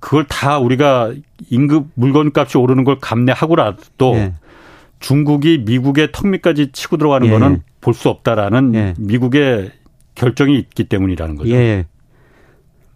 그걸 0.00 0.24
다 0.26 0.58
우리가 0.58 1.12
임금 1.50 1.90
물건값이 1.94 2.58
오르는 2.58 2.84
걸 2.84 2.98
감내하고라도 3.00 4.14
예. 4.14 4.34
중국이 5.00 5.58
미국의 5.64 6.10
턱 6.12 6.28
밑까지 6.28 6.72
치고 6.72 6.96
들어가는 6.96 7.26
예. 7.26 7.30
거는 7.30 7.62
볼 7.80 7.94
수 7.94 8.08
없다라는 8.08 8.74
예. 8.74 8.94
미국의 8.98 9.70
결정이 10.14 10.58
있기 10.58 10.84
때문이라는 10.84 11.36
거죠. 11.36 11.50
예. 11.50 11.86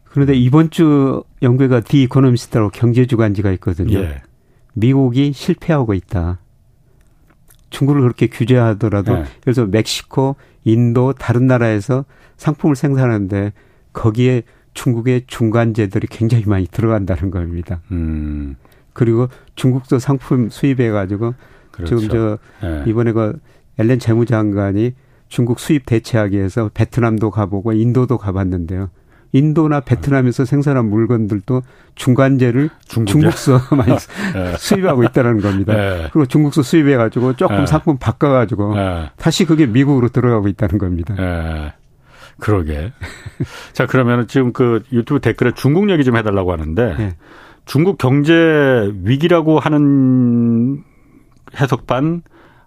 그런데 0.05 0.35
이번 0.35 0.71
주 0.71 1.25
연구가 1.41 1.81
디 1.81 2.03
이코노미스트라고 2.03 2.71
경제 2.71 3.07
주간지가 3.07 3.51
있거든요. 3.53 3.99
예. 4.01 4.23
미국이 4.75 5.33
실패하고 5.33 5.95
있다. 5.95 6.39
중국을 7.71 8.03
그렇게 8.03 8.27
규제하더라도 8.27 9.19
예. 9.19 9.25
그래서 9.41 9.67
멕시코, 9.67 10.37
인도 10.65 11.13
다른 11.15 11.47
나라에서 11.47 12.05
상품을 12.37 12.77
생산하는데 12.77 13.53
거기에 13.93 14.43
중국의 14.75 15.25
중간재들이 15.27 16.07
굉장히 16.09 16.45
많이 16.47 16.67
들어간다는 16.67 17.31
겁니다. 17.31 17.81
음. 17.91 18.57
그리고 18.93 19.29
중국도 19.55 19.99
상품 19.99 20.49
수입해 20.51 20.91
가지고 20.91 21.35
그렇죠. 21.71 21.99
지금 21.99 22.39
저 22.61 22.67
네. 22.67 22.85
이번에 22.87 23.13
그 23.13 23.39
엘렌 23.79 23.99
재무장관이 23.99 24.95
중국 25.29 25.59
수입 25.59 25.87
대체하기 25.87 26.37
위해서 26.37 26.71
베트남도 26.75 27.31
가보고 27.31 27.73
인도도 27.73 28.19
가봤는데요. 28.19 28.91
인도나 29.33 29.81
베트남에서 29.81 30.45
생산한 30.45 30.91
물건들도 30.91 31.63
중간재를 31.95 32.69
중국서 32.85 33.61
많이 33.75 33.93
네. 34.35 34.57
수입하고 34.59 35.05
있다는 35.05 35.41
겁니다. 35.41 35.75
네. 35.75 36.09
그리고 36.13 36.27
중국서 36.27 36.63
수입해가지고 36.63 37.37
조금 37.37 37.61
네. 37.61 37.67
상품 37.67 37.97
바꿔가지고 37.97 38.75
네. 38.75 39.11
다시 39.17 39.47
그게 39.47 39.65
미국으로 39.65 40.11
들어가고 40.11 40.49
있다는 40.49 40.77
겁니다. 40.77 41.15
네. 42.33 42.37
그러게. 42.41 42.93
자, 43.73 43.87
그러면 43.87 44.27
지금 44.27 44.53
그 44.53 44.83
유튜브 44.93 45.21
댓글에 45.21 45.53
중국 45.55 45.91
얘기 45.91 46.05
좀 46.05 46.17
해달라고 46.17 46.53
하는데 46.53 46.95
네. 46.97 47.17
중국 47.65 47.99
경제 47.99 48.33
위기라고 49.03 49.59
하는 49.61 50.83
해석 51.61 51.87
반 51.87 52.23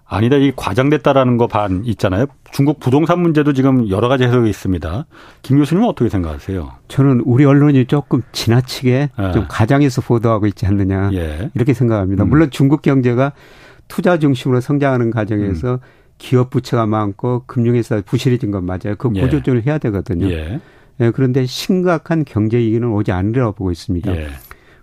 아니다, 0.07 0.35
이 0.37 0.51
과장됐다라는 0.55 1.37
거 1.37 1.47
반 1.47 1.83
있잖아요. 1.85 2.27
중국 2.51 2.79
부동산 2.79 3.19
문제도 3.21 3.51
지금 3.53 3.89
여러 3.89 4.07
가지 4.07 4.23
해석이 4.23 4.47
있습니다. 4.49 5.05
김 5.41 5.57
교수님은 5.57 5.89
어떻게 5.89 6.09
생각하세요? 6.09 6.71
저는 6.87 7.21
우리 7.25 7.43
언론이 7.43 7.85
조금 7.87 8.21
지나치게 8.31 9.09
네. 9.17 9.31
좀 9.31 9.45
가장해서 9.49 10.01
보도하고 10.01 10.45
있지 10.45 10.67
않느냐 10.67 11.09
예. 11.13 11.49
이렇게 11.55 11.73
생각합니다. 11.73 12.23
음. 12.23 12.29
물론 12.29 12.51
중국 12.51 12.83
경제가 12.83 13.33
투자 13.87 14.19
중심으로 14.19 14.61
성장하는 14.61 15.09
과정에서 15.09 15.73
음. 15.73 15.79
기업 16.17 16.49
부채가 16.49 16.85
많고 16.85 17.43
금융회사 17.45 18.01
부실해진 18.01 18.51
건 18.51 18.65
맞아요. 18.65 18.95
그 18.97 19.09
고조절을 19.09 19.63
예. 19.65 19.69
해야 19.69 19.77
되거든요. 19.77 20.29
예. 20.29 20.59
예. 21.01 21.11
그런데 21.11 21.45
심각한 21.45 22.23
경제 22.25 22.57
위기는 22.57 22.87
오지 22.87 23.11
않으리라고 23.11 23.53
보고 23.53 23.71
있습니다. 23.71 24.15
예. 24.15 24.27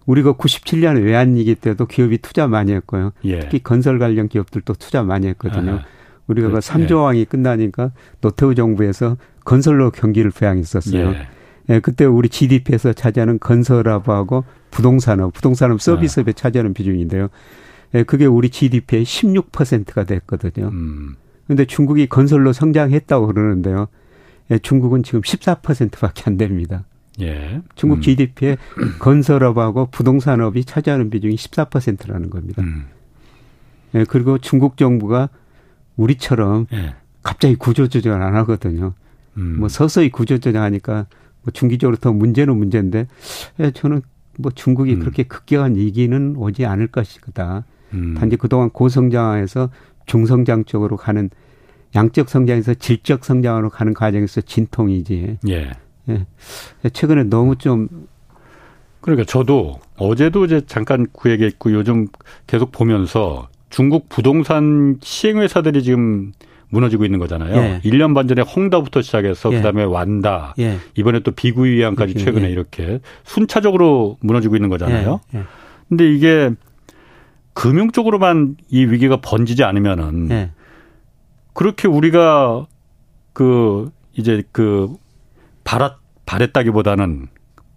우리가 0.06 0.34
97년 0.34 1.02
외환위기 1.02 1.54
때도 1.54 1.86
기업이 1.86 2.18
투자 2.18 2.46
많이 2.48 2.72
했고요. 2.72 3.12
예. 3.24 3.40
특히 3.40 3.62
건설 3.62 3.98
관련 3.98 4.28
기업들도 4.28 4.74
투자 4.74 5.02
많이 5.02 5.26
했거든요. 5.28 5.72
아하. 5.72 5.84
우리가 6.26 6.48
그 6.48 6.58
3조 6.58 7.04
왕이 7.04 7.20
예. 7.20 7.24
끝나니까 7.24 7.92
노태우 8.20 8.54
정부에서 8.54 9.16
건설로 9.44 9.90
경기를 9.90 10.30
부양했었어요. 10.30 11.10
예. 11.10 11.28
예, 11.68 11.80
그때 11.80 12.04
우리 12.04 12.28
GDP에서 12.28 12.92
차지하는 12.92 13.38
건설업하고 13.38 14.44
부동산업, 14.70 15.32
부동산업 15.32 15.80
서비스업에 15.80 16.30
아. 16.30 16.34
차지하는 16.34 16.74
비중인데요. 16.74 17.28
예, 17.94 18.02
그게 18.02 18.26
우리 18.26 18.48
GDP의 18.48 19.04
16%가 19.04 20.04
됐거든요. 20.04 20.68
음. 20.68 21.16
근데 21.46 21.64
중국이 21.64 22.06
건설로 22.06 22.52
성장했다고 22.52 23.26
그러는데요. 23.26 23.88
예, 24.50 24.58
중국은 24.58 25.02
지금 25.02 25.20
14%밖에 25.20 26.24
안 26.26 26.36
됩니다. 26.36 26.84
예. 27.20 27.60
중국 27.74 27.96
음. 27.96 28.00
GDP의 28.00 28.56
건설업하고 28.98 29.88
부동산업이 29.90 30.64
차지하는 30.64 31.10
비중이 31.10 31.34
14%라는 31.36 32.30
겁니다. 32.30 32.62
음. 32.62 32.86
예, 33.94 34.04
그리고 34.04 34.38
중국 34.38 34.76
정부가 34.76 35.28
우리처럼 35.96 36.66
예. 36.72 36.94
갑자기 37.22 37.54
구조조정을 37.56 38.22
안 38.22 38.34
하거든요. 38.36 38.94
음. 39.36 39.58
뭐 39.60 39.68
서서히 39.68 40.10
구조조정하니까 40.10 41.06
뭐 41.42 41.52
중기적으로 41.52 41.96
더 41.96 42.12
문제는 42.12 42.56
문제인데 42.56 43.06
예, 43.60 43.70
저는 43.72 44.02
뭐 44.38 44.50
중국이 44.54 44.94
음. 44.94 45.00
그렇게 45.00 45.24
급격한 45.24 45.76
위기는 45.76 46.34
오지 46.36 46.64
않을 46.64 46.86
것이다. 46.88 47.64
음. 47.94 48.14
단지 48.14 48.36
그동안 48.36 48.70
고성장에서 48.70 49.70
중성장 50.06 50.64
쪽으로 50.64 50.96
가는 50.96 51.30
양적 51.94 52.28
성장에서 52.28 52.74
질적 52.74 53.24
성장으로 53.24 53.70
가는 53.70 53.94
과정에서 53.94 54.40
진통이지. 54.40 55.38
예. 55.48 55.70
예. 56.08 56.26
최근에 56.92 57.24
너무 57.24 57.56
좀 57.56 57.88
그러니까 59.00 59.24
저도 59.24 59.80
어제도 59.96 60.44
이제 60.44 60.62
잠깐 60.66 61.06
그 61.12 61.30
얘기했고 61.30 61.72
요즘 61.72 62.06
계속 62.46 62.72
보면서 62.72 63.48
중국 63.68 64.08
부동산 64.08 64.98
시행회사들이 65.00 65.82
지금 65.82 66.32
무너지고 66.70 67.04
있는 67.04 67.18
거잖아요. 67.18 67.54
예. 67.56 67.80
1년 67.84 68.14
반 68.14 68.26
전에 68.26 68.40
홍다부터 68.42 69.02
시작해서 69.02 69.52
예. 69.52 69.56
그다음에 69.56 69.84
완다. 69.84 70.54
예. 70.58 70.78
이번에 70.96 71.20
또 71.20 71.32
비구이항까지 71.32 72.14
최근에 72.14 72.46
예. 72.46 72.50
이렇게 72.50 73.00
순차적으로 73.24 74.16
무너지고 74.20 74.56
있는 74.56 74.70
거잖아요. 74.70 75.20
예. 75.34 75.38
예. 75.38 75.42
근데 75.88 76.10
이게 76.10 76.50
금융 77.54 77.90
쪽으로만 77.90 78.56
이 78.68 78.84
위기가 78.84 79.20
번지지 79.20 79.64
않으면은 79.64 80.26
네. 80.28 80.50
그렇게 81.52 81.88
우리가 81.88 82.66
그 83.32 83.90
이제 84.12 84.42
그 84.52 84.94
바랐 85.64 85.98
바랬다기보다는 86.26 87.28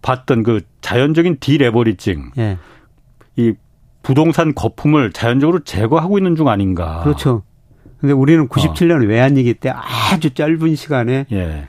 봤던 0.02 0.44
그 0.44 0.62
자연적인 0.82 1.38
디레버리징 1.40 2.32
네. 2.36 2.58
이 3.36 3.54
부동산 4.02 4.54
거품을 4.54 5.12
자연적으로 5.12 5.64
제거하고 5.64 6.20
있는 6.20 6.36
중 6.36 6.48
아닌가. 6.48 7.02
그렇죠. 7.04 7.44
근데 7.98 8.14
우리는 8.14 8.48
97년 8.48 9.04
어. 9.04 9.08
외환위기 9.08 9.56
때 9.56 9.72
아주 9.74 10.34
짧은 10.34 10.76
시간에 10.76 11.26
예. 11.32 11.68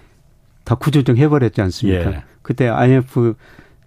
다 0.65 0.75
구조정 0.75 1.17
해버렸지 1.17 1.63
않습니까? 1.63 2.13
예. 2.13 2.25
그때 2.43 2.69
IMF 2.69 3.35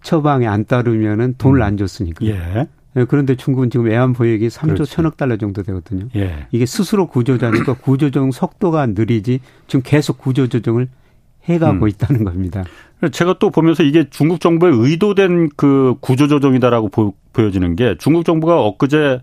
처방에 0.02 0.48
안 0.48 0.66
따르면은 0.66 1.36
돈을 1.38 1.62
음. 1.62 1.64
안 1.64 1.78
줬으니까. 1.78 2.26
예. 2.26 2.68
예, 3.00 3.06
그런데 3.06 3.36
중국은 3.36 3.70
지금 3.70 3.86
외환 3.86 4.14
보유액이 4.14 4.48
3조 4.48 4.74
그렇지. 4.74 4.92
천억 4.92 5.18
달러 5.18 5.38
정도 5.38 5.64
되거든요. 5.64 6.08
예. 6.16 6.48
이게 6.52 6.66
스스로 6.66 7.08
구조조정니까 7.08 7.74
구조조정 7.82 8.32
속도가 8.32 8.88
느리지 8.88 9.40
지금 9.68 9.82
계속 9.84 10.18
구조조정을 10.18 10.88
해가고 11.46 11.86
음. 11.86 11.88
있다는 11.88 12.24
겁니다. 12.24 12.64
제가 13.12 13.38
또 13.40 13.50
보면서 13.50 13.84
이게 13.84 14.10
중국 14.10 14.42
정부의 14.42 14.74
의도된 14.76 15.50
그 15.56 15.96
구조조정이다라고 16.02 16.90
보, 16.90 17.14
여지는 17.38 17.76
게 17.76 17.96
중국 17.98 18.26
정부가 18.26 18.62
엊그제 18.62 19.22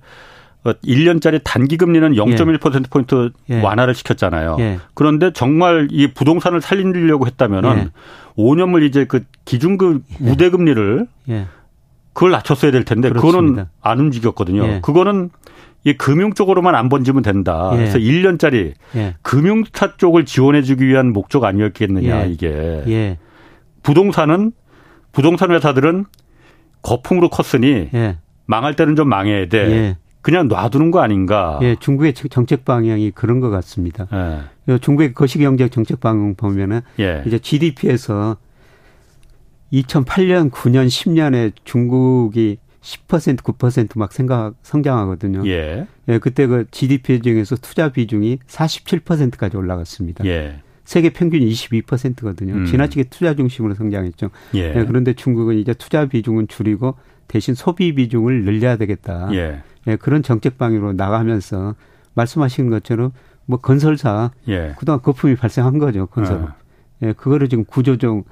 1년짜리 0.64 1.40
단기 1.44 1.76
금리는 1.76 2.12
0.1%포인트 2.14 3.30
예. 3.50 3.60
완화를 3.60 3.94
시켰잖아요. 3.94 4.56
예. 4.58 4.78
그런데 4.94 5.32
정말 5.32 5.88
이 5.90 6.08
부동산을 6.12 6.60
살리려고 6.60 7.26
했다면은 7.26 7.78
예. 7.78 7.88
5년물 8.36 8.82
이제 8.84 9.04
그 9.04 9.24
기준금 9.44 10.02
예. 10.22 10.30
우대 10.30 10.50
금리를 10.50 11.06
예. 11.28 11.46
그걸 12.16 12.30
낮췄어야 12.30 12.72
될 12.72 12.84
텐데 12.84 13.10
그렇습니다. 13.10 13.40
그거는 13.40 13.66
안 13.82 14.00
움직였거든요. 14.00 14.66
예. 14.66 14.80
그거는 14.80 15.28
이 15.84 15.92
금융 15.98 16.32
쪽으로만 16.32 16.74
안 16.74 16.88
번지면 16.88 17.22
된다. 17.22 17.68
예. 17.74 17.76
그래서 17.76 17.98
1년짜리 17.98 18.72
예. 18.96 19.14
금융차 19.20 19.98
쪽을 19.98 20.24
지원해 20.24 20.62
주기 20.62 20.86
위한 20.86 21.12
목적 21.12 21.44
아니었겠느냐, 21.44 22.24
예. 22.24 22.30
이게. 22.30 22.82
예. 22.88 23.18
부동산은 23.82 24.52
부동산 25.12 25.50
회사들은 25.50 26.06
거품으로 26.80 27.28
컸으니 27.28 27.90
예. 27.92 28.16
망할 28.46 28.74
때는 28.76 28.96
좀 28.96 29.10
망해야 29.10 29.48
돼. 29.48 29.58
예. 29.58 29.96
그냥 30.22 30.48
놔두는 30.48 30.92
거 30.92 31.00
아닌가? 31.00 31.58
예, 31.60 31.76
중국의 31.78 32.14
정책 32.14 32.64
방향이 32.64 33.10
그런 33.10 33.40
것 33.40 33.50
같습니다. 33.50 34.06
중국의 34.80 35.12
거시경제 35.12 35.68
정책 35.68 36.00
방향 36.00 36.34
보면은 36.34 36.80
이제 37.26 37.38
GDP에서 37.38 38.38
2008년, 39.82 40.50
9년, 40.50 40.86
10년에 40.86 41.52
중국이 41.64 42.58
10% 42.80 43.38
9%막 43.38 44.12
생각 44.12 44.54
성장하거든요. 44.62 45.46
예. 45.48 45.86
예, 46.08 46.18
그때 46.18 46.46
그 46.46 46.66
GDP 46.70 47.20
중에서 47.20 47.56
투자 47.56 47.90
비중이 47.90 48.38
47%까지 48.46 49.56
올라갔습니다. 49.56 50.24
예. 50.24 50.60
세계 50.84 51.10
평균 51.10 51.40
22%거든요. 51.40 52.54
음. 52.54 52.64
지나치게 52.66 53.04
투자 53.04 53.34
중심으로 53.34 53.74
성장했죠. 53.74 54.30
예. 54.54 54.74
예. 54.76 54.84
그런데 54.86 55.14
중국은 55.14 55.56
이제 55.58 55.74
투자 55.74 56.06
비중은 56.06 56.46
줄이고 56.46 56.94
대신 57.26 57.54
소비 57.54 57.92
비중을 57.94 58.44
늘려야 58.44 58.76
되겠다. 58.76 59.28
예. 59.32 59.62
예 59.88 59.96
그런 59.96 60.22
정책 60.22 60.56
방향으로 60.56 60.92
나가면서 60.92 61.74
말씀하신 62.14 62.70
것처럼 62.70 63.10
뭐 63.46 63.58
건설사 63.58 64.30
예. 64.46 64.74
그동안 64.78 65.02
거품이 65.02 65.34
발생한 65.34 65.78
거죠. 65.78 66.06
건설. 66.06 66.36
어. 66.36 66.54
예, 67.02 67.12
그거를 67.12 67.48
지금 67.48 67.64
구조정 67.64 68.22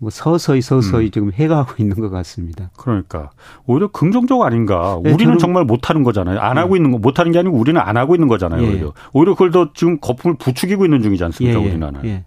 뭐 0.00 0.08
서서히 0.08 0.62
서서히 0.62 1.06
음. 1.06 1.10
지금 1.10 1.32
해가고 1.32 1.74
있는 1.78 2.00
것 2.00 2.08
같습니다. 2.08 2.70
그러니까 2.78 3.30
오히려 3.66 3.88
긍정적 3.88 4.40
아닌가. 4.40 4.98
네, 5.04 5.12
우리는 5.12 5.36
정말 5.36 5.64
못하는 5.64 6.02
거잖아요. 6.02 6.40
안 6.40 6.54
네. 6.54 6.60
하고 6.62 6.74
있는 6.74 6.90
거 6.90 6.98
못하는 6.98 7.32
게 7.32 7.38
아니고 7.38 7.54
우리는 7.58 7.78
안 7.78 7.98
하고 7.98 8.14
있는 8.14 8.26
거잖아요. 8.26 8.62
예. 8.62 8.66
오히려 8.66 8.92
오히려 9.12 9.34
그걸 9.34 9.50
더 9.50 9.70
지금 9.74 10.00
거품을 10.00 10.38
부추기고 10.38 10.86
있는 10.86 11.02
중이지 11.02 11.22
않습니까? 11.24 11.60
예. 11.60 11.62
예. 11.62 11.68
우리나라는. 11.68 12.04
예. 12.06 12.24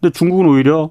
근데 0.00 0.12
중국은 0.14 0.46
오히려 0.46 0.90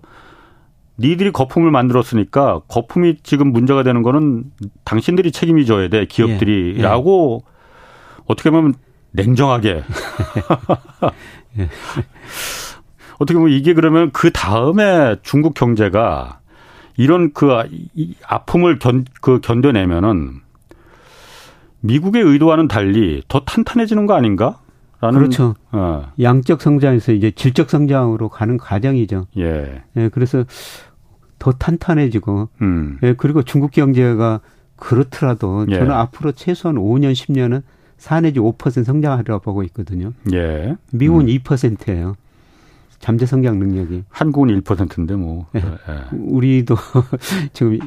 니들이 0.99 1.31
거품을 1.31 1.71
만들었으니까 1.71 2.61
거품이 2.67 3.17
지금 3.23 3.51
문제가 3.51 3.81
되는 3.81 4.03
거는 4.03 4.43
당신들이 4.83 5.31
책임이 5.31 5.65
져야 5.65 5.89
돼 5.89 6.05
기업들이라고 6.05 7.41
예. 7.41 7.47
예. 7.47 8.23
어떻게 8.27 8.51
보면 8.51 8.75
냉정하게. 9.13 9.81
어떻게 13.19 13.37
보면 13.37 13.53
이게 13.53 13.73
그러면 13.73 14.11
그 14.11 14.31
다음에 14.31 15.17
중국 15.21 15.53
경제가 15.53 16.39
이런 16.97 17.31
그 17.33 17.49
아픔을 18.25 18.79
견, 18.79 19.05
그 19.21 19.39
견뎌내면은 19.41 20.41
미국의 21.81 22.23
의도와는 22.23 22.67
달리 22.67 23.23
더 23.27 23.41
탄탄해지는 23.41 24.05
거 24.05 24.15
아닌가? 24.15 24.59
라는 25.01 25.19
그렇죠. 25.19 25.55
어. 25.71 26.11
양적 26.19 26.61
성장에서 26.61 27.13
이제 27.13 27.31
질적 27.31 27.69
성장으로 27.69 28.27
가는 28.27 28.57
과정이죠. 28.57 29.27
예. 29.37 29.83
예 29.95 30.09
그래서 30.09 30.43
더 31.37 31.53
탄탄해지고, 31.53 32.49
음. 32.61 32.97
예, 33.03 33.13
그리고 33.13 33.43
중국 33.43 33.71
경제가 33.71 34.41
그렇더라도 34.75 35.65
예. 35.69 35.75
저는 35.75 35.91
앞으로 35.91 36.33
최소한 36.33 36.75
5년, 36.75 37.13
10년은 37.13 37.63
4 37.97 38.21
내지 38.21 38.39
5% 38.39 38.83
성장하리라고 38.83 39.41
보고 39.41 39.63
있거든요. 39.63 40.11
예. 40.33 40.75
미국은 40.91 41.27
음. 41.27 41.27
2%예요. 41.27 42.15
잠재 42.99 43.25
성장 43.25 43.59
능력이 43.59 44.03
한국은 44.09 44.61
1%인데 44.61 45.15
뭐 45.15 45.47
네. 45.53 45.61
네. 45.61 46.17
우리도 46.17 46.75
지금 47.53 47.79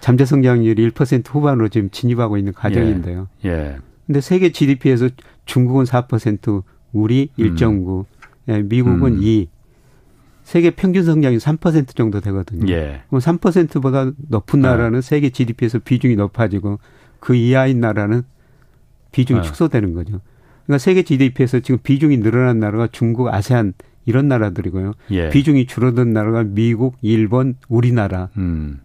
잠재 0.00 0.24
성장률이 0.24 0.90
1% 0.90 1.28
후반으로 1.28 1.68
지금 1.68 1.90
진입하고 1.90 2.36
있는 2.36 2.52
과정인데요. 2.52 3.28
예. 3.44 3.48
예. 3.48 3.76
근데 4.06 4.20
세계 4.20 4.50
GDP에서 4.50 5.08
중국은 5.44 5.84
4%, 5.84 6.62
우리 6.92 7.30
1.9, 7.38 7.98
음. 8.00 8.04
예, 8.48 8.62
미국은 8.62 9.14
음. 9.14 9.22
2. 9.22 9.48
세계 10.42 10.70
평균 10.70 11.04
성장이 11.04 11.36
3% 11.36 11.94
정도 11.94 12.20
되거든요. 12.20 12.72
예. 12.72 13.02
그럼 13.08 13.20
3%보다 13.20 14.10
높은 14.28 14.60
나라는 14.60 15.00
네. 15.00 15.00
세계 15.00 15.30
GDP에서 15.30 15.78
비중이 15.78 16.16
높아지고 16.16 16.80
그 17.20 17.36
이하인 17.36 17.80
나라는 17.80 18.22
비중이 19.12 19.40
네. 19.40 19.46
축소되는 19.46 19.94
거죠. 19.94 20.20
그러니까 20.66 20.78
세계 20.78 21.02
GDP에서 21.02 21.60
지금 21.60 21.78
비중이 21.82 22.18
늘어난 22.18 22.58
나라가 22.58 22.88
중국, 22.90 23.28
아세안 23.28 23.74
이런 24.06 24.28
나라들이고요. 24.28 24.92
예. 25.10 25.28
비중이 25.28 25.66
줄어든 25.66 26.12
나라가 26.12 26.42
미국, 26.44 26.96
일본, 27.02 27.54
우리나라 27.68 28.28
음. 28.36 28.80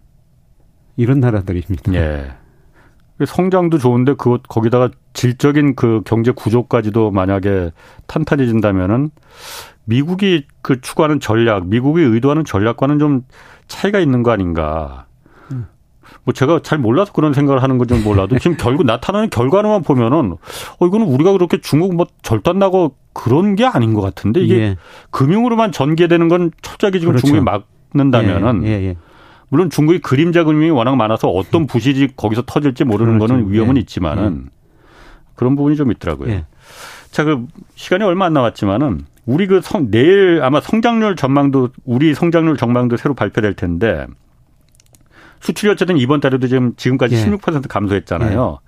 이런 0.96 1.20
나라들입니다. 1.20 1.94
예. 1.94 2.32
성장도 3.24 3.78
좋은데 3.78 4.14
그 4.18 4.38
거기다가 4.46 4.90
질적인 5.14 5.74
그 5.74 6.02
경제 6.04 6.32
구조까지도 6.32 7.10
만약에 7.10 7.72
탄탄해진다면은 8.06 9.10
미국이 9.84 10.46
그 10.60 10.80
추구하는 10.80 11.20
전략, 11.20 11.66
미국이 11.66 12.02
의도하는 12.02 12.44
전략과는 12.44 12.98
좀 12.98 13.22
차이가 13.68 14.00
있는 14.00 14.22
거 14.22 14.32
아닌가. 14.32 15.06
뭐 16.24 16.34
제가 16.34 16.60
잘 16.62 16.78
몰라서 16.78 17.12
그런 17.12 17.32
생각을 17.32 17.62
하는 17.62 17.78
건지 17.78 17.94
몰라도 17.94 18.38
지금 18.38 18.56
결국 18.56 18.84
나타나는 18.84 19.30
결과로만 19.30 19.82
보면은 19.82 20.32
어 20.78 20.86
이거는 20.86 21.06
우리가 21.06 21.32
그렇게 21.32 21.60
중국 21.60 21.94
뭐 21.94 22.06
절단 22.22 22.58
나고 22.58 22.96
그런 23.16 23.56
게 23.56 23.64
아닌 23.64 23.94
것 23.94 24.02
같은데 24.02 24.40
이게 24.40 24.58
예. 24.58 24.76
금융으로만 25.10 25.72
전개되는 25.72 26.28
건 26.28 26.50
철저하게 26.60 26.98
지금 26.98 27.12
그렇죠. 27.12 27.26
중국이 27.26 27.50
막는다면은 27.94 28.64
예, 28.64 28.68
예, 28.68 28.84
예, 28.88 28.96
물론 29.48 29.70
중국이 29.70 30.00
그림자 30.00 30.44
금융이 30.44 30.70
워낙 30.70 30.96
많아서 30.96 31.28
어떤 31.28 31.66
부실이 31.66 32.08
거기서 32.14 32.42
터질지 32.44 32.84
모르는 32.84 33.18
그렇죠. 33.18 33.32
거는 33.32 33.50
위험은 33.50 33.78
예. 33.78 33.80
있지만은 33.80 34.44
예. 34.46 34.50
그런 35.34 35.56
부분이 35.56 35.76
좀 35.76 35.90
있더라고요. 35.92 36.42
자, 37.10 37.24
그 37.24 37.46
시간이 37.74 38.04
얼마 38.04 38.26
안 38.26 38.34
남았지만은 38.34 39.06
우리 39.24 39.46
그 39.46 39.62
성, 39.62 39.90
내일 39.90 40.42
아마 40.42 40.60
성장률 40.60 41.16
전망도 41.16 41.70
우리 41.84 42.14
성장률 42.14 42.58
전망도 42.58 42.98
새로 42.98 43.14
발표될 43.14 43.54
텐데 43.54 44.06
수출이 45.40 45.72
어쨌든 45.72 45.96
이번 45.96 46.20
달에도 46.20 46.46
지금 46.48 46.74
지금까지 46.76 47.14
예. 47.14 47.24
16% 47.24 47.66
감소했잖아요. 47.66 48.58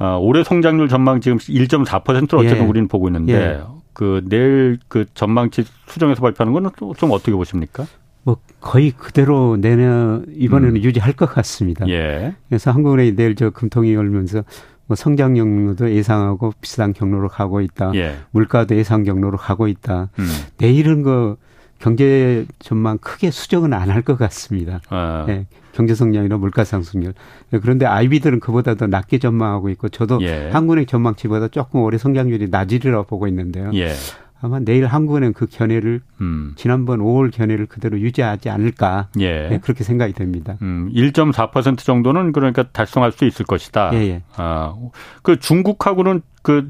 예. 0.00 0.04
어, 0.04 0.18
올해 0.18 0.44
성장률 0.44 0.88
전망 0.88 1.20
지금 1.20 1.38
1.4%로 1.38 2.40
어쨌든 2.40 2.64
예. 2.64 2.68
우리는 2.68 2.88
보고 2.88 3.08
있는데 3.08 3.32
예. 3.32 3.60
그 3.92 4.22
내일 4.28 4.78
그 4.88 5.06
전망치 5.14 5.64
수정해서 5.86 6.20
발표하는 6.20 6.52
거는 6.52 6.70
좀 6.96 7.12
어떻게 7.12 7.32
보십니까? 7.32 7.86
뭐 8.24 8.38
거의 8.60 8.90
그대로 8.90 9.56
내년 9.56 10.26
이번에는 10.34 10.76
음. 10.76 10.82
유지할 10.82 11.12
것 11.12 11.26
같습니다. 11.26 11.86
예. 11.88 12.34
그래서 12.48 12.70
한국은행이 12.70 13.14
내일 13.14 13.36
저 13.36 13.50
금통위 13.50 13.94
열면서 13.94 14.42
뭐 14.86 14.96
성장 14.96 15.34
경로도 15.34 15.92
예상하고 15.92 16.52
비슷한 16.60 16.92
경로로 16.92 17.28
가고 17.28 17.60
있다. 17.60 17.92
예. 17.94 18.16
물가도 18.32 18.76
예상 18.76 19.04
경로로 19.04 19.36
가고 19.38 19.68
있다. 19.68 20.10
음. 20.18 20.26
내일은 20.58 21.02
그 21.02 21.36
경제 21.78 22.46
전망 22.58 22.98
크게 22.98 23.30
수정은 23.30 23.72
안 23.72 23.90
할 23.90 24.02
것 24.02 24.16
같습니다. 24.18 24.80
아. 24.88 25.24
네, 25.26 25.46
경제 25.72 25.94
성장이나 25.94 26.36
물가 26.38 26.64
상승률. 26.64 27.14
네, 27.50 27.58
그런데 27.60 27.86
아이비들은 27.86 28.40
그보다 28.40 28.74
더 28.74 28.86
낮게 28.86 29.18
전망하고 29.18 29.68
있고 29.70 29.88
저도 29.88 30.18
예. 30.22 30.50
한국은행 30.52 30.86
전망치보다 30.86 31.48
조금 31.48 31.80
올해 31.82 31.98
성장률이 31.98 32.48
낮으리라고 32.50 33.04
보고 33.04 33.26
있는데요. 33.28 33.70
예. 33.74 33.92
아마 34.40 34.58
내일 34.60 34.84
한국은행 34.86 35.32
그 35.32 35.46
견해를 35.46 36.02
음. 36.20 36.52
지난번 36.56 36.98
5월 37.00 37.32
견해를 37.32 37.64
그대로 37.64 37.98
유지하지 37.98 38.50
않을까 38.50 39.08
예. 39.18 39.48
네, 39.48 39.58
그렇게 39.60 39.84
생각이 39.84 40.12
됩니다. 40.12 40.58
음, 40.60 40.90
1.4% 40.94 41.78
정도는 41.78 42.32
그러니까 42.32 42.64
달성할 42.64 43.12
수 43.12 43.24
있을 43.24 43.46
것이다. 43.46 43.90
예, 43.94 43.98
예. 44.00 44.22
아, 44.36 44.74
그 45.22 45.38
중국하고는 45.38 46.20
그 46.42 46.68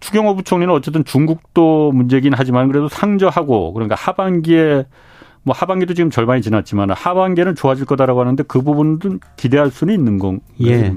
추경호 0.00 0.36
부총리는 0.36 0.72
어쨌든 0.72 1.04
중국도 1.04 1.92
문제긴 1.92 2.32
하지만 2.34 2.68
그래도 2.68 2.88
상저하고 2.88 3.72
그러니까 3.72 3.94
하반기에 3.96 4.86
뭐 5.42 5.54
하반기도 5.56 5.94
지금 5.94 6.10
절반이 6.10 6.42
지났지만 6.42 6.90
하반기에는 6.90 7.54
좋아질 7.54 7.86
거다라고 7.86 8.20
하는데 8.20 8.42
그 8.42 8.62
부분도 8.62 9.18
기대할 9.36 9.70
수는 9.70 9.94
있는 9.94 10.18
건가요? 10.18 10.42
예. 10.62 10.94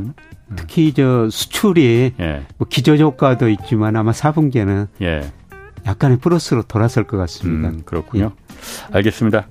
특히 0.55 0.93
저 0.93 1.29
수출이 1.29 2.13
예. 2.19 2.45
뭐 2.57 2.67
기저 2.69 2.95
효과도 2.95 3.49
있지만 3.49 3.95
아마 3.95 4.11
4분기에는 4.11 4.87
예. 5.01 5.31
약간의 5.85 6.17
플러스로 6.17 6.63
돌아설 6.63 7.05
것 7.05 7.17
같습니다. 7.17 7.69
음, 7.69 7.81
그렇군요. 7.85 8.31
예. 8.35 8.95
알겠습니다. 8.95 9.47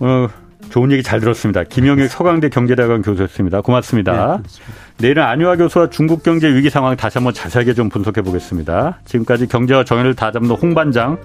어, 0.00 0.28
좋은 0.70 0.92
얘기 0.92 1.02
잘 1.02 1.20
들었습니다. 1.20 1.64
김영익 1.64 2.08
서강대 2.08 2.48
경제대학원 2.48 3.02
교수였습니다. 3.02 3.60
고맙습니다. 3.60 4.40
네, 4.42 5.06
내일은 5.08 5.22
안유아 5.22 5.56
교수와 5.56 5.90
중국 5.90 6.22
경제 6.22 6.52
위기 6.54 6.70
상황 6.70 6.96
다시 6.96 7.18
한번 7.18 7.34
자세하게 7.34 7.74
좀 7.74 7.88
분석해 7.88 8.22
보겠습니다. 8.22 8.98
지금까지 9.04 9.46
경제와 9.46 9.84
정의를 9.84 10.14
다잡는 10.14 10.50
홍반장 10.50 11.18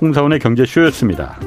홍사원의 0.00 0.38
경제쇼였습니다. 0.38 1.38